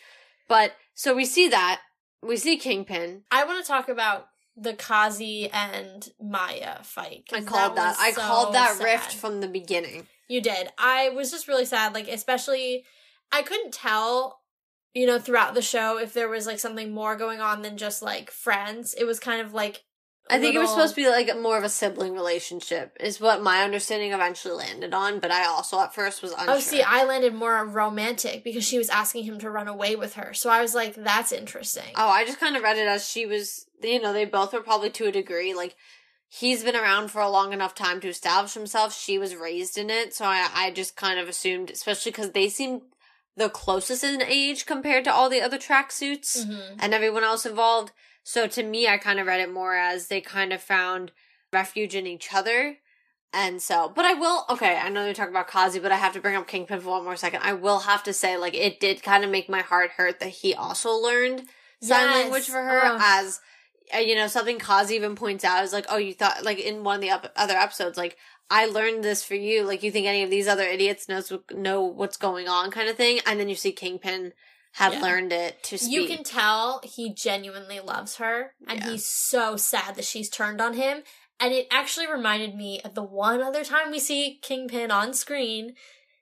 But 0.48 0.72
so 0.94 1.14
we 1.14 1.24
see 1.24 1.48
that 1.48 1.80
we 2.22 2.36
see 2.36 2.56
Kingpin. 2.56 3.22
I 3.30 3.44
want 3.44 3.62
to 3.64 3.68
talk 3.68 3.88
about 3.88 4.28
the 4.56 4.72
Kazi 4.74 5.50
and 5.50 6.08
Maya 6.22 6.82
fight. 6.84 7.24
I 7.32 7.40
called 7.40 7.76
that. 7.76 7.88
was 7.88 7.96
I 7.98 8.12
so 8.12 8.20
called 8.22 8.54
that 8.54 8.76
sad. 8.76 8.84
rift 8.84 9.12
from 9.14 9.40
the 9.40 9.48
beginning. 9.48 10.06
You 10.28 10.40
did. 10.40 10.68
I 10.78 11.08
was 11.10 11.30
just 11.30 11.48
really 11.48 11.64
sad. 11.64 11.92
Like, 11.92 12.08
especially, 12.08 12.84
I 13.32 13.42
couldn't 13.42 13.74
tell, 13.74 14.38
you 14.94 15.06
know, 15.06 15.18
throughout 15.18 15.54
the 15.54 15.62
show 15.62 15.98
if 15.98 16.14
there 16.14 16.28
was 16.28 16.46
like 16.46 16.60
something 16.60 16.92
more 16.92 17.16
going 17.16 17.40
on 17.40 17.62
than 17.62 17.76
just 17.76 18.00
like 18.00 18.30
friends. 18.30 18.94
It 18.94 19.04
was 19.04 19.20
kind 19.20 19.40
of 19.40 19.52
like. 19.52 19.82
I 20.30 20.38
think 20.38 20.54
it 20.54 20.58
was 20.58 20.70
supposed 20.70 20.94
to 20.94 21.02
be 21.02 21.06
like 21.06 21.30
more 21.38 21.58
of 21.58 21.64
a 21.64 21.68
sibling 21.68 22.14
relationship, 22.14 22.96
is 22.98 23.20
what 23.20 23.42
my 23.42 23.62
understanding 23.62 24.12
eventually 24.12 24.54
landed 24.54 24.94
on. 24.94 25.20
But 25.20 25.30
I 25.30 25.44
also 25.44 25.78
at 25.80 25.94
first 25.94 26.22
was 26.22 26.32
unsure. 26.32 26.48
Oh, 26.48 26.60
see, 26.60 26.80
I 26.80 27.04
landed 27.04 27.34
more 27.34 27.62
romantic 27.66 28.42
because 28.42 28.66
she 28.66 28.78
was 28.78 28.88
asking 28.88 29.24
him 29.24 29.38
to 29.40 29.50
run 29.50 29.68
away 29.68 29.96
with 29.96 30.14
her. 30.14 30.32
So 30.32 30.48
I 30.48 30.62
was 30.62 30.74
like, 30.74 30.94
that's 30.94 31.30
interesting. 31.30 31.92
Oh, 31.94 32.08
I 32.08 32.24
just 32.24 32.40
kind 32.40 32.56
of 32.56 32.62
read 32.62 32.78
it 32.78 32.88
as 32.88 33.06
she 33.06 33.26
was, 33.26 33.66
you 33.82 34.00
know, 34.00 34.14
they 34.14 34.24
both 34.24 34.54
were 34.54 34.62
probably 34.62 34.88
to 34.88 35.08
a 35.08 35.12
degree. 35.12 35.52
Like, 35.52 35.76
he's 36.26 36.64
been 36.64 36.74
around 36.74 37.10
for 37.10 37.20
a 37.20 37.28
long 37.28 37.52
enough 37.52 37.74
time 37.74 38.00
to 38.00 38.08
establish 38.08 38.54
himself. 38.54 38.98
She 38.98 39.18
was 39.18 39.36
raised 39.36 39.76
in 39.76 39.90
it. 39.90 40.14
So 40.14 40.24
I, 40.24 40.48
I 40.54 40.70
just 40.70 40.96
kind 40.96 41.20
of 41.20 41.28
assumed, 41.28 41.68
especially 41.68 42.12
because 42.12 42.30
they 42.30 42.48
seemed 42.48 42.80
the 43.36 43.48
closest 43.48 44.04
in 44.04 44.22
age 44.22 44.64
compared 44.66 45.04
to 45.04 45.12
all 45.12 45.28
the 45.28 45.40
other 45.40 45.58
tracksuits 45.58 46.44
Mhm. 46.46 46.76
and 46.78 46.94
everyone 46.94 47.24
else 47.24 47.44
involved. 47.44 47.92
So 48.22 48.46
to 48.46 48.62
me, 48.62 48.86
I 48.88 48.96
kind 48.96 49.18
of 49.20 49.26
read 49.26 49.40
it 49.40 49.52
more 49.52 49.74
as 49.76 50.06
they 50.08 50.20
kind 50.20 50.52
of 50.52 50.62
found 50.62 51.12
refuge 51.52 51.94
in 51.94 52.06
each 52.06 52.32
other. 52.32 52.78
And 53.32 53.60
so, 53.60 53.88
but 53.88 54.04
I 54.04 54.12
will, 54.14 54.46
okay, 54.48 54.76
I 54.76 54.88
know 54.88 55.06
we 55.06 55.12
talk 55.12 55.28
about 55.28 55.48
Kazi, 55.48 55.80
but 55.80 55.90
I 55.90 55.96
have 55.96 56.12
to 56.12 56.20
bring 56.20 56.36
up 56.36 56.46
Kingpin 56.46 56.80
for 56.80 56.90
one 56.90 57.02
more 57.04 57.16
second. 57.16 57.42
I 57.42 57.52
will 57.52 57.80
have 57.80 58.04
to 58.04 58.12
say, 58.12 58.36
like, 58.36 58.54
it 58.54 58.78
did 58.78 59.02
kind 59.02 59.24
of 59.24 59.30
make 59.30 59.48
my 59.48 59.60
heart 59.60 59.90
hurt 59.96 60.20
that 60.20 60.28
he 60.28 60.54
also 60.54 60.92
learned 60.92 61.40
sign 61.82 62.08
Yes. 62.08 62.14
language 62.14 62.46
for 62.46 62.62
her 62.62 62.82
Ugh. 62.84 63.00
as, 63.02 63.40
uh, 63.92 63.98
you 63.98 64.14
know, 64.14 64.28
something 64.28 64.60
Kazi 64.60 64.94
even 64.94 65.16
points 65.16 65.44
out 65.44 65.64
is 65.64 65.72
like, 65.72 65.86
oh, 65.88 65.96
you 65.96 66.14
thought, 66.14 66.44
like, 66.44 66.58
in 66.60 66.84
one 66.84 66.94
of 66.96 67.00
the 67.02 67.10
up- 67.10 67.32
other 67.34 67.56
episodes, 67.56 67.98
like, 67.98 68.16
I 68.50 68.66
learned 68.66 69.02
this 69.02 69.24
for 69.24 69.34
you. 69.34 69.64
Like, 69.64 69.82
you 69.82 69.90
think 69.90 70.06
any 70.06 70.22
of 70.22 70.30
these 70.30 70.46
other 70.48 70.64
idiots 70.64 71.08
knows 71.08 71.32
know 71.52 71.82
what's 71.82 72.16
going 72.16 72.48
on, 72.48 72.70
kind 72.70 72.88
of 72.88 72.96
thing. 72.96 73.20
And 73.26 73.40
then 73.40 73.48
you 73.48 73.54
see 73.54 73.72
Kingpin 73.72 74.32
had 74.72 74.94
Yeah. 74.94 75.02
learned 75.02 75.32
it 75.32 75.62
to 75.64 75.78
speak. 75.78 75.92
You 75.92 76.06
can 76.06 76.24
tell 76.24 76.80
he 76.84 77.12
genuinely 77.14 77.80
loves 77.80 78.16
her, 78.16 78.54
and 78.68 78.80
Yeah. 78.80 78.90
he's 78.90 79.06
so 79.06 79.56
sad 79.56 79.94
that 79.94 80.04
she's 80.04 80.28
turned 80.28 80.60
on 80.60 80.74
him. 80.74 81.04
And 81.40 81.52
it 81.52 81.66
actually 81.70 82.06
reminded 82.06 82.54
me 82.54 82.80
of 82.82 82.94
the 82.94 83.02
one 83.02 83.42
other 83.42 83.64
time 83.64 83.90
we 83.90 83.98
see 83.98 84.38
Kingpin 84.42 84.90
on 84.90 85.14
screen 85.14 85.74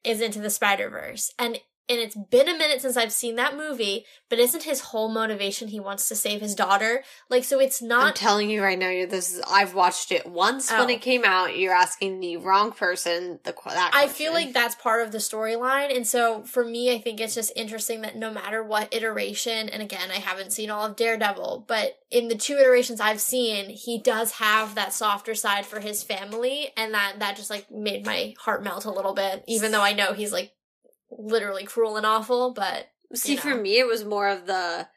is 0.04 0.20
into 0.20 0.40
the 0.40 0.50
Spider 0.50 0.88
Verse, 0.88 1.32
and 1.38 1.60
and 1.92 2.00
it's 2.00 2.16
been 2.16 2.48
a 2.48 2.56
minute 2.56 2.80
since 2.80 2.96
I've 2.96 3.12
seen 3.12 3.36
that 3.36 3.56
movie. 3.56 4.04
But 4.28 4.38
isn't 4.38 4.62
his 4.62 4.80
whole 4.80 5.08
motivation 5.10 5.68
he 5.68 5.78
wants 5.78 6.08
to 6.08 6.14
save 6.16 6.40
his 6.40 6.54
daughter? 6.54 7.04
Like, 7.28 7.44
so 7.44 7.60
it's 7.60 7.82
I'm 7.82 7.88
not. 7.88 8.16
telling 8.16 8.48
you 8.50 8.62
right 8.62 8.78
now, 8.78 8.88
you're 8.88 9.06
this. 9.06 9.34
Is, 9.34 9.42
I've 9.48 9.74
watched 9.74 10.10
it 10.10 10.26
once 10.26 10.70
when 10.70 10.80
Oh. 10.88 10.88
it 10.92 11.02
came 11.02 11.24
out. 11.24 11.56
You're 11.56 11.74
asking 11.74 12.20
the 12.20 12.38
wrong 12.38 12.72
person. 12.72 13.38
The 13.44 13.54
that 13.66 13.90
I 13.94 14.08
feel 14.08 14.32
like 14.32 14.52
that's 14.52 14.74
part 14.74 15.02
of 15.04 15.12
the 15.12 15.18
storyline. 15.18 15.94
And 15.94 16.06
so 16.06 16.42
for 16.44 16.64
me, 16.64 16.92
I 16.94 16.98
think 16.98 17.20
it's 17.20 17.34
just 17.34 17.52
interesting 17.54 18.00
that 18.00 18.16
no 18.16 18.30
matter 18.32 18.62
what 18.62 18.92
iteration, 18.92 19.68
and 19.68 19.82
again, 19.82 20.10
I 20.10 20.14
haven't 20.18 20.52
seen 20.52 20.70
all 20.70 20.86
of 20.86 20.96
Daredevil, 20.96 21.66
but 21.68 21.98
in 22.10 22.28
the 22.28 22.34
two 22.34 22.56
iterations 22.56 23.00
I've 23.00 23.20
seen, 23.20 23.68
he 23.70 23.98
does 23.98 24.32
have 24.32 24.74
that 24.74 24.92
softer 24.94 25.34
side 25.34 25.66
for 25.66 25.80
his 25.80 26.02
family. 26.02 26.70
And 26.76 26.94
that, 26.94 27.16
that 27.18 27.36
just 27.36 27.50
like 27.50 27.70
made 27.70 28.06
my 28.06 28.34
heart 28.38 28.62
melt 28.64 28.86
a 28.86 28.90
little 28.90 29.14
bit, 29.14 29.44
even 29.46 29.72
though 29.72 29.82
I 29.82 29.92
know 29.92 30.12
he's 30.14 30.32
like 30.32 30.52
literally 31.22 31.64
cruel 31.64 31.96
and 31.96 32.06
awful, 32.06 32.52
but 32.52 32.88
See, 33.14 33.32
you 33.32 33.38
for 33.38 33.54
me, 33.54 33.78
it 33.78 33.86
was 33.86 34.04
more 34.04 34.28
of 34.28 34.46
the, 34.46 34.88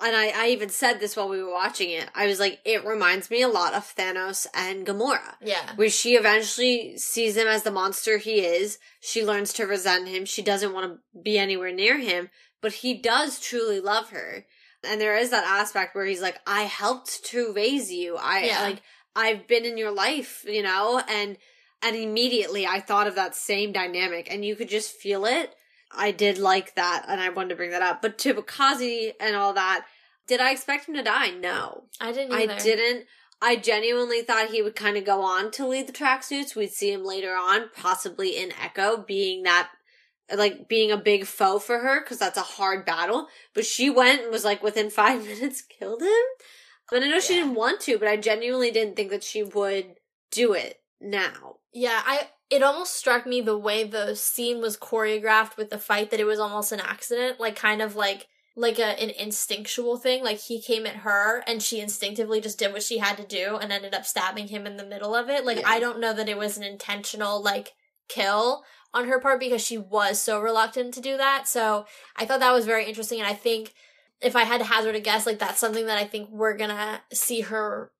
and 0.00 0.16
I, 0.16 0.32
I 0.34 0.48
even 0.48 0.68
said 0.68 1.00
this 1.00 1.16
while 1.16 1.28
we 1.28 1.42
were 1.42 1.52
watching 1.52 1.90
it. 1.90 2.10
I 2.14 2.26
was 2.26 2.38
like, 2.40 2.58
it 2.64 2.84
reminds 2.84 3.30
me 3.30 3.42
a 3.42 3.48
lot 3.48 3.74
of 3.74 3.94
Thanos 3.96 4.46
and 4.54 4.86
Gamora, 4.86 5.34
yeah. 5.40 5.74
where 5.76 5.88
she 5.88 6.14
eventually 6.14 6.96
sees 6.98 7.36
him 7.36 7.46
as 7.46 7.62
the 7.62 7.70
monster 7.70 8.18
he 8.18 8.40
is. 8.40 8.78
She 9.00 9.24
learns 9.24 9.52
to 9.54 9.66
resent 9.66 10.08
him. 10.08 10.24
She 10.24 10.42
doesn't 10.42 10.72
want 10.74 10.92
to 10.92 11.20
be 11.22 11.38
anywhere 11.38 11.72
near 11.72 11.98
him, 11.98 12.28
but 12.60 12.72
he 12.72 12.94
does 12.94 13.40
truly 13.40 13.80
love 13.80 14.10
her. 14.10 14.44
And 14.86 15.00
there 15.00 15.16
is 15.16 15.30
that 15.30 15.44
aspect 15.46 15.94
where 15.94 16.04
he's 16.04 16.20
like, 16.20 16.38
I 16.46 16.62
helped 16.62 17.24
to 17.26 17.52
raise 17.54 17.90
you. 17.90 18.16
I, 18.20 18.44
Yeah. 18.44 18.62
like, 18.62 18.82
I've 19.16 19.46
been 19.46 19.64
in 19.64 19.78
your 19.78 19.92
life, 19.92 20.44
you 20.46 20.62
know, 20.62 21.00
and, 21.08 21.38
and 21.82 21.96
immediately 21.96 22.66
I 22.66 22.80
thought 22.80 23.06
of 23.06 23.14
that 23.14 23.34
same 23.34 23.72
dynamic 23.72 24.28
and 24.30 24.44
you 24.44 24.56
could 24.56 24.68
just 24.68 24.90
feel 24.90 25.24
it. 25.24 25.54
I 25.96 26.10
did 26.10 26.38
like 26.38 26.74
that 26.74 27.04
and 27.08 27.20
I 27.20 27.28
wanted 27.28 27.50
to 27.50 27.56
bring 27.56 27.70
that 27.70 27.82
up. 27.82 28.02
But 28.02 28.18
to 28.18 28.34
Kazi 28.42 29.12
and 29.20 29.36
all 29.36 29.52
that, 29.54 29.86
did 30.26 30.40
I 30.40 30.52
expect 30.52 30.88
him 30.88 30.94
to 30.94 31.02
die? 31.02 31.30
No. 31.30 31.84
I 32.00 32.12
didn't 32.12 32.32
I 32.32 32.46
didn't. 32.58 33.06
I 33.42 33.56
genuinely 33.56 34.22
thought 34.22 34.50
he 34.50 34.62
would 34.62 34.76
kind 34.76 34.96
of 34.96 35.04
go 35.04 35.22
on 35.22 35.50
to 35.52 35.66
lead 35.66 35.86
the 35.86 35.92
tracksuits. 35.92 36.56
We'd 36.56 36.70
see 36.70 36.92
him 36.92 37.04
later 37.04 37.34
on, 37.34 37.68
possibly 37.76 38.38
in 38.38 38.52
Echo, 38.62 38.96
being 38.96 39.42
that 39.42 39.70
like 40.34 40.68
being 40.68 40.90
a 40.90 40.96
big 40.96 41.26
foe 41.26 41.58
for 41.58 41.80
her 41.80 42.00
because 42.00 42.18
that's 42.18 42.38
a 42.38 42.42
hard 42.42 42.86
battle. 42.86 43.28
But 43.54 43.66
she 43.66 43.90
went 43.90 44.22
and 44.22 44.30
was 44.30 44.44
like 44.44 44.62
within 44.62 44.90
five 44.90 45.26
minutes 45.26 45.62
killed 45.62 46.02
him. 46.02 46.08
And 46.92 47.04
I 47.04 47.08
know 47.08 47.20
she 47.20 47.34
didn't 47.34 47.54
want 47.54 47.80
to, 47.82 47.98
but 47.98 48.08
I 48.08 48.16
genuinely 48.16 48.70
didn't 48.70 48.96
think 48.96 49.10
that 49.10 49.24
she 49.24 49.42
would 49.42 49.94
do 50.30 50.52
it 50.52 50.80
now. 51.04 51.56
Yeah, 51.72 52.02
I 52.04 52.28
it 52.50 52.62
almost 52.62 52.94
struck 52.94 53.26
me 53.26 53.40
the 53.40 53.58
way 53.58 53.84
the 53.84 54.14
scene 54.14 54.60
was 54.60 54.76
choreographed 54.76 55.56
with 55.56 55.70
the 55.70 55.78
fight 55.78 56.10
that 56.10 56.20
it 56.20 56.24
was 56.24 56.38
almost 56.38 56.72
an 56.72 56.80
accident, 56.80 57.40
like 57.40 57.56
kind 57.56 57.82
of 57.82 57.96
like 57.96 58.26
like 58.56 58.78
a 58.78 59.00
an 59.00 59.10
instinctual 59.10 59.96
thing. 59.96 60.22
Like 60.22 60.38
he 60.38 60.60
came 60.60 60.86
at 60.86 60.96
her 60.96 61.42
and 61.46 61.62
she 61.62 61.80
instinctively 61.80 62.40
just 62.40 62.58
did 62.58 62.72
what 62.72 62.82
she 62.82 62.98
had 62.98 63.16
to 63.16 63.26
do 63.26 63.56
and 63.56 63.72
ended 63.72 63.94
up 63.94 64.06
stabbing 64.06 64.48
him 64.48 64.66
in 64.66 64.76
the 64.76 64.86
middle 64.86 65.14
of 65.14 65.28
it. 65.28 65.44
Like 65.44 65.58
Yeah. 65.58 65.68
I 65.68 65.80
don't 65.80 66.00
know 66.00 66.12
that 66.12 66.28
it 66.28 66.38
was 66.38 66.56
an 66.56 66.62
intentional 66.62 67.42
like 67.42 67.72
kill 68.08 68.62
on 68.92 69.08
her 69.08 69.18
part 69.18 69.40
because 69.40 69.64
she 69.64 69.76
was 69.76 70.20
so 70.20 70.40
reluctant 70.40 70.94
to 70.94 71.00
do 71.00 71.16
that. 71.16 71.48
So 71.48 71.86
I 72.16 72.26
thought 72.26 72.40
that 72.40 72.52
was 72.52 72.66
very 72.66 72.86
interesting 72.86 73.18
and 73.18 73.28
I 73.28 73.34
think 73.34 73.74
if 74.20 74.36
I 74.36 74.44
had 74.44 74.58
to 74.58 74.64
hazard 74.64 74.94
a 74.94 75.00
guess, 75.00 75.26
like 75.26 75.40
that's 75.40 75.58
something 75.58 75.86
that 75.86 75.98
I 75.98 76.04
think 76.04 76.30
we're 76.30 76.56
gonna 76.56 77.02
see 77.12 77.40
her 77.42 77.90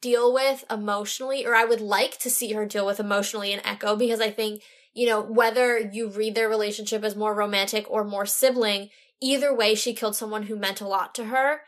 deal 0.00 0.32
with 0.32 0.64
emotionally, 0.70 1.46
or 1.46 1.54
I 1.54 1.64
would 1.64 1.80
like 1.80 2.18
to 2.18 2.30
see 2.30 2.52
her 2.52 2.66
deal 2.66 2.86
with 2.86 3.00
emotionally 3.00 3.52
in 3.52 3.64
Echo 3.64 3.96
because 3.96 4.20
I 4.20 4.30
think, 4.30 4.62
you 4.92 5.06
know, 5.06 5.20
whether 5.20 5.78
you 5.78 6.08
read 6.10 6.34
their 6.34 6.48
relationship 6.48 7.02
as 7.04 7.16
more 7.16 7.34
romantic 7.34 7.90
or 7.90 8.04
more 8.04 8.26
sibling, 8.26 8.90
either 9.22 9.54
way, 9.54 9.74
she 9.74 9.94
killed 9.94 10.16
someone 10.16 10.44
who 10.44 10.56
meant 10.56 10.80
a 10.80 10.88
lot 10.88 11.14
to 11.14 11.24
her. 11.26 11.62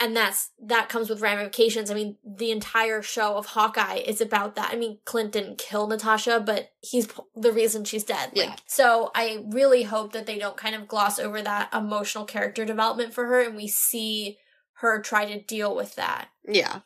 And 0.00 0.16
that's, 0.16 0.50
that 0.66 0.88
comes 0.88 1.08
with 1.08 1.20
ramifications. 1.20 1.88
I 1.88 1.94
mean, 1.94 2.16
the 2.24 2.50
entire 2.50 3.02
show 3.02 3.36
of 3.36 3.46
Hawkeye 3.46 3.98
is 4.04 4.20
about 4.20 4.56
that. 4.56 4.70
I 4.72 4.76
mean, 4.76 4.98
Clint 5.04 5.30
didn't 5.30 5.58
kill 5.58 5.86
Natasha, 5.86 6.40
but 6.44 6.70
he's 6.80 7.06
p- 7.06 7.22
the 7.36 7.52
reason 7.52 7.84
she's 7.84 8.02
dead. 8.02 8.30
Like, 8.34 8.48
Yeah. 8.48 8.56
so 8.66 9.12
I 9.14 9.44
really 9.50 9.84
hope 9.84 10.12
that 10.12 10.26
they 10.26 10.38
don't 10.38 10.56
kind 10.56 10.74
of 10.74 10.88
gloss 10.88 11.20
over 11.20 11.40
that 11.42 11.72
emotional 11.72 12.24
character 12.24 12.64
development 12.64 13.14
for 13.14 13.26
her 13.26 13.42
and 13.42 13.54
we 13.54 13.68
see 13.68 14.38
her 14.78 15.00
try 15.00 15.24
to 15.26 15.40
deal 15.40 15.76
with 15.76 15.94
that. 15.94 16.30
Yeah. 16.48 16.80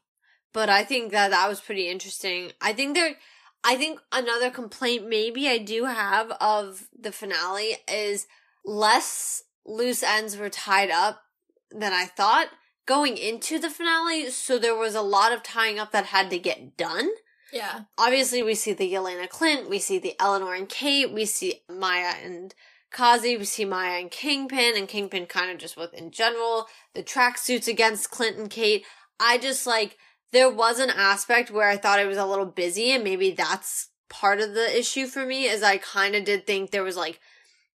But 0.53 0.69
I 0.69 0.85
think 0.85 1.13
that 1.13 1.31
that 1.31 1.49
was 1.49 1.61
pretty 1.61 1.89
interesting. 1.89 2.53
I 2.61 2.73
think 2.73 2.95
there, 2.95 3.17
I 3.63 3.77
think 3.77 4.01
another 4.13 4.51
complaint 4.51 5.09
maybe 5.09 5.49
I 5.49 5.59
do 5.59 5.85
have 5.85 6.31
of 6.41 6.89
the 6.99 7.13
finale 7.13 7.77
is 7.91 8.27
less 8.65 9.43
loose 9.67 10.03
ends 10.03 10.37
were 10.37 10.49
tied 10.49 10.91
up 10.91 11.23
than 11.71 11.93
I 11.93 12.07
thought 12.07 12.49
going 12.87 13.17
into 13.17 13.59
the 13.59 13.71
finale. 13.71 14.31
So 14.31 14.59
there 14.59 14.77
was 14.77 14.95
a 14.95 15.03
lot 15.03 15.33
of 15.33 15.43
tying 15.43 15.79
up 15.79 15.93
that 15.93 16.07
had 16.07 16.31
to 16.31 16.39
get 16.39 16.77
done. 16.77 17.11
Yeah. 17.53 17.83
Obviously, 17.99 18.43
we 18.43 18.55
see 18.55 18.73
the 18.73 18.93
Yelena 18.93 19.29
Clint, 19.29 19.71
we 19.71 19.79
see 19.79 19.99
the 19.99 20.15
Eleanor 20.19 20.55
and 20.55 20.69
Kate, 20.69 21.13
we 21.13 21.25
see 21.25 21.63
Maya 21.69 22.15
and 22.23 22.55
Kazi, 22.91 23.37
we 23.37 23.45
see 23.45 23.65
Maya 23.65 24.01
and 24.01 24.11
Kingpin, 24.11 24.77
and 24.77 24.89
Kingpin 24.89 25.27
kind 25.27 25.51
of 25.51 25.59
just 25.59 25.77
with 25.77 25.95
in 25.95 26.11
general, 26.11 26.67
the 26.95 27.03
tracksuits 27.03 27.69
against 27.69 28.11
Clint 28.11 28.37
and 28.37 28.51
Kate. 28.51 28.85
I 29.21 29.39
just 29.39 29.67
like, 29.67 29.97
there 30.33 30.51
was 30.51 30.79
an 30.79 30.91
aspect 30.91 31.51
where 31.51 31.69
I 31.69 31.77
thought 31.77 32.01
it 32.01 32.07
was 32.07 32.19
a 32.19 32.27
little 32.27 32.47
busy, 32.47 32.91
and 32.93 33.05
maybe 33.05 33.31
that's 33.31 33.89
part 34.09 34.41
of 34.41 34.55
the 34.55 34.79
issue 34.79 35.07
for 35.07 35.25
me, 35.27 35.45
is 35.45 35.63
I 35.63 35.79
kind 35.79 36.15
of 36.15 36.25
did 36.25 36.47
think 36.47 36.71
there 36.71 36.83
was 36.85 36.97
like 36.97 37.21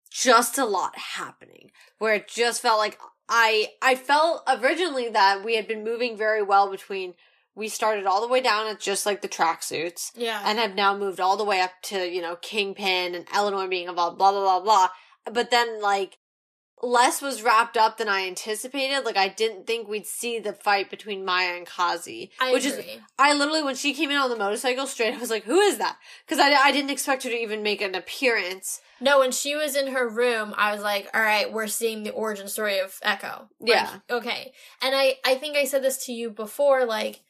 just 0.09 0.57
a 0.57 0.65
lot 0.65 0.97
happening, 0.97 1.71
where 1.97 2.13
it 2.15 2.27
just 2.27 2.61
felt 2.61 2.79
like 2.79 2.99
I, 3.29 3.69
I 3.81 3.95
felt 3.95 4.43
originally 4.47 5.09
that 5.09 5.43
we 5.43 5.55
had 5.55 5.67
been 5.67 5.83
moving 5.83 6.17
very 6.17 6.41
well 6.43 6.69
between 6.69 7.13
we 7.55 7.67
started 7.67 8.05
all 8.05 8.21
the 8.21 8.27
way 8.27 8.41
down 8.41 8.67
at 8.67 8.79
just 8.79 9.05
like 9.05 9.21
the 9.21 9.27
tracksuits 9.27 10.11
Yeah. 10.15 10.41
and 10.45 10.57
have 10.57 10.73
now 10.75 10.97
moved 10.97 11.19
all 11.19 11.35
the 11.37 11.43
way 11.43 11.59
up 11.61 11.71
to, 11.83 11.97
you 12.09 12.21
know, 12.21 12.37
Kingpin 12.37 13.13
and 13.13 13.25
Eleanor 13.33 13.67
being 13.67 13.87
involved, 13.89 14.17
blah, 14.17 14.31
blah, 14.31 14.41
blah, 14.41 14.59
blah. 14.61 14.87
But 15.31 15.51
then, 15.51 15.81
like, 15.81 16.17
less 16.81 17.21
was 17.21 17.43
wrapped 17.43 17.77
up 17.77 17.97
than 17.97 18.09
I 18.09 18.25
anticipated. 18.27 19.05
Like, 19.05 19.17
I 19.17 19.27
didn't 19.27 19.67
think 19.67 19.87
we'd 19.87 20.05
see 20.07 20.39
the 20.39 20.53
fight 20.53 20.89
between 20.89 21.23
Maya 21.23 21.55
and 21.55 21.65
Kazi. 21.65 22.31
I 22.39 22.51
which 22.53 22.65
is. 22.65 22.79
I 23.19 23.33
literally, 23.33 23.63
when 23.63 23.75
she 23.75 23.93
came 23.93 24.09
in 24.11 24.17
on 24.17 24.29
the 24.29 24.35
motorcycle 24.35 24.87
straight, 24.87 25.13
I 25.13 25.17
was 25.19 25.29
like, 25.29 25.43
who 25.43 25.59
is 25.59 25.77
that? 25.77 25.97
Because 26.25 26.39
I, 26.39 26.51
I 26.53 26.71
didn't 26.71 26.89
expect 26.89 27.23
her 27.23 27.29
to 27.29 27.35
even 27.35 27.63
make 27.63 27.81
an 27.81 27.95
appearance. 27.95 28.81
No, 28.99 29.19
when 29.19 29.31
she 29.31 29.55
was 29.55 29.75
in 29.75 29.87
her 29.93 30.07
room, 30.07 30.53
I 30.57 30.73
was 30.73 30.81
like, 30.83 31.09
all 31.13 31.21
right, 31.21 31.51
we're 31.51 31.67
seeing 31.67 32.03
the 32.03 32.11
origin 32.11 32.47
story 32.47 32.79
of 32.79 32.97
Echo. 33.01 33.49
Like, 33.59 33.69
Yeah. 33.69 33.99
okay. 34.09 34.53
And 34.81 34.95
I, 34.95 35.15
I 35.25 35.35
think 35.35 35.57
I 35.57 35.65
said 35.65 35.83
this 35.83 36.05
to 36.05 36.11
you 36.13 36.29
before, 36.29 36.85
like, 36.85 37.21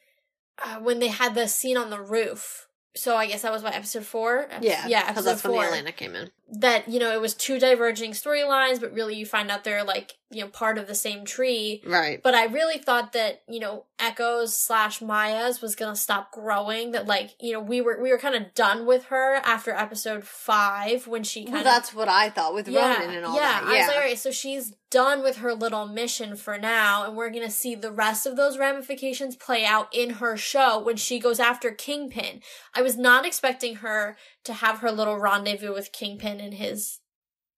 uh, 0.62 0.76
when 0.80 0.98
they 0.98 1.08
had 1.08 1.34
the 1.34 1.48
scene 1.48 1.76
on 1.76 1.90
the 1.90 2.00
roof. 2.00 2.68
So 2.94 3.16
I 3.16 3.26
guess 3.26 3.40
that 3.40 3.50
was 3.52 3.62
what, 3.62 3.74
episode 3.74 4.04
four? 4.04 4.48
Yeah. 4.60 4.86
Yeah, 4.86 5.08
Because 5.08 5.24
that's 5.24 5.40
four. 5.40 5.52
when 5.56 5.70
the 5.84 5.90
Yelena 5.90 5.96
came 5.96 6.14
in. 6.14 6.30
That, 6.54 6.86
you 6.86 6.98
know, 7.00 7.10
it 7.12 7.20
was 7.20 7.32
two 7.34 7.58
diverging 7.58 8.12
storylines, 8.12 8.78
but 8.78 8.92
really 8.92 9.14
you 9.16 9.24
find 9.24 9.50
out 9.50 9.64
they're, 9.64 9.82
like, 9.84 10.18
you 10.30 10.42
know, 10.42 10.48
part 10.48 10.76
of 10.78 10.86
the 10.86 10.94
same 10.94 11.24
tree. 11.24 11.82
Right. 11.86 12.22
But 12.22 12.34
I 12.34 12.44
really 12.44 12.78
thought 12.78 13.12
that, 13.14 13.42
you 13.48 13.58
know, 13.60 13.84
Echo's 13.98 14.56
slash 14.56 15.00
Maya's 15.02 15.60
was 15.60 15.74
gonna 15.76 15.94
stop 15.96 16.32
growing. 16.32 16.92
That 16.92 17.06
like, 17.06 17.30
you 17.40 17.52
know, 17.52 17.60
we 17.60 17.80
were 17.82 17.98
we 18.02 18.10
were 18.10 18.18
kind 18.18 18.34
of 18.34 18.52
done 18.54 18.86
with 18.86 19.04
her 19.06 19.36
after 19.44 19.72
episode 19.72 20.24
five 20.24 21.06
when 21.06 21.22
she 21.22 21.42
kind 21.44 21.52
Well, 21.52 21.60
of 21.60 21.64
that's 21.66 21.94
what 21.94 22.08
I 22.08 22.30
thought 22.30 22.54
with 22.54 22.66
Ronan 22.68 23.10
and 23.10 23.24
all 23.26 23.34
that. 23.36 23.62
yeah. 23.62 23.68
I 23.70 23.74
Yeah. 23.74 23.78
was 23.80 23.88
like, 23.88 23.96
all 23.96 24.02
right, 24.02 24.18
so 24.18 24.30
she's 24.30 24.72
done 24.90 25.22
with 25.22 25.36
her 25.36 25.54
little 25.54 25.86
mission 25.86 26.34
for 26.36 26.58
now, 26.58 27.04
and 27.04 27.14
we're 27.16 27.30
gonna 27.30 27.50
see 27.50 27.74
the 27.74 27.92
rest 27.92 28.24
of 28.26 28.36
those 28.36 28.56
ramifications 28.58 29.36
play 29.36 29.64
out 29.66 29.88
in 29.92 30.14
her 30.14 30.36
show 30.38 30.78
when 30.78 30.96
she 30.96 31.18
goes 31.18 31.38
after 31.40 31.70
Kingpin. 31.72 32.40
I 32.74 32.80
was 32.82 32.96
not 32.96 33.26
expecting 33.26 33.76
her 33.76 34.16
to 34.44 34.52
have 34.52 34.78
her 34.78 34.90
little 34.90 35.18
rendezvous 35.18 35.72
with 35.72 35.92
Kingpin 35.92 36.40
in 36.40 36.52
his 36.52 37.00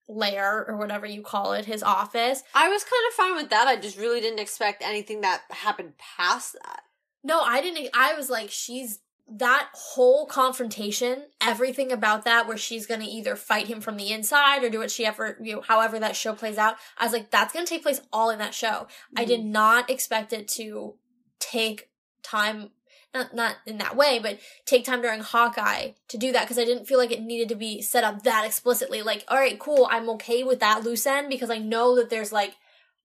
lair 0.09 0.64
or 0.68 0.76
whatever 0.76 1.07
you 1.07 1.22
call 1.22 1.53
it, 1.55 1.64
his 1.64 1.82
office. 1.82 2.43
I 2.55 2.68
was 2.68 2.85
kind 2.85 3.03
of 3.09 3.14
fine 3.14 3.37
with 3.37 3.51
that. 3.51 3.66
I 3.66 3.76
just 3.76 3.97
really 3.97 4.20
didn't 4.20 4.41
expect 4.41 4.82
anything 4.82 5.22
that 5.22 5.43
happened 5.51 5.95
past 5.99 6.57
that. 6.62 6.82
No, 7.22 7.41
I 7.41 7.62
didn't. 7.62 7.89
I 7.95 8.14
was 8.14 8.28
like, 8.28 8.51
she's 8.51 9.01
that 9.26 9.70
whole 9.72 10.26
confrontation, 10.26 11.24
everything 11.41 11.91
about 11.91 12.26
that, 12.26 12.47
where 12.47 12.59
she's 12.59 12.87
gonna 12.87 13.07
either 13.09 13.37
fight 13.37 13.68
him 13.68 13.80
from 13.80 13.97
the 13.97 14.12
inside 14.12 14.62
or 14.62 14.68
do 14.68 14.78
what 14.78 14.91
she 14.91 15.07
ever, 15.07 15.39
you 15.41 15.57
know, 15.57 15.62
however 15.62 15.99
that 15.99 16.14
show 16.14 16.35
plays 16.35 16.59
out. 16.59 16.76
I 16.99 17.05
was 17.05 17.14
like, 17.14 17.30
that's 17.30 17.55
gonna 17.55 17.64
take 17.64 17.82
place 17.82 18.03
all 18.12 18.28
in 18.28 18.39
that 18.41 18.53
show. 18.53 18.87
I 19.16 19.24
did 19.24 19.41
mm. 19.41 19.47
not 19.47 19.89
expect 19.89 20.35
it 20.35 20.49
to 20.49 20.97
take 21.41 21.89
time. 22.22 22.70
Not, 23.15 23.33
not 23.35 23.57
in 23.65 23.79
that 23.79 23.97
way, 23.97 24.19
but 24.19 24.41
take 24.67 24.85
time 24.85 25.01
during 25.01 25.21
Hawkeye 25.21 25.93
to 26.09 26.19
do 26.19 26.33
that 26.33 26.43
because 26.43 26.59
I 26.59 26.65
didn't 26.65 26.87
feel 26.87 26.99
like 26.99 27.12
it 27.12 27.23
needed 27.23 27.49
to 27.51 27.55
be 27.55 27.81
set 27.81 28.03
up 28.03 28.25
that 28.25 28.45
explicitly. 28.45 29.03
Like, 29.03 29.25
all 29.29 29.39
right, 29.39 29.59
cool, 29.59 29.87
I'm 29.91 30.09
okay 30.11 30.43
with 30.43 30.59
that 30.61 30.83
loose 30.83 31.07
end 31.07 31.29
because 31.29 31.49
I 31.49 31.59
know 31.59 31.95
that 31.95 32.11
there's 32.11 32.33
like 32.33 32.57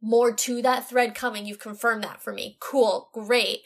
more 0.02 0.34
to 0.34 0.62
that 0.64 0.90
thread 0.90 1.14
coming. 1.14 1.46
You've 1.46 1.60
confirmed 1.60 2.04
that 2.04 2.24
for 2.24 2.34
me. 2.34 2.58
Cool, 2.60 3.10
great 3.14 3.60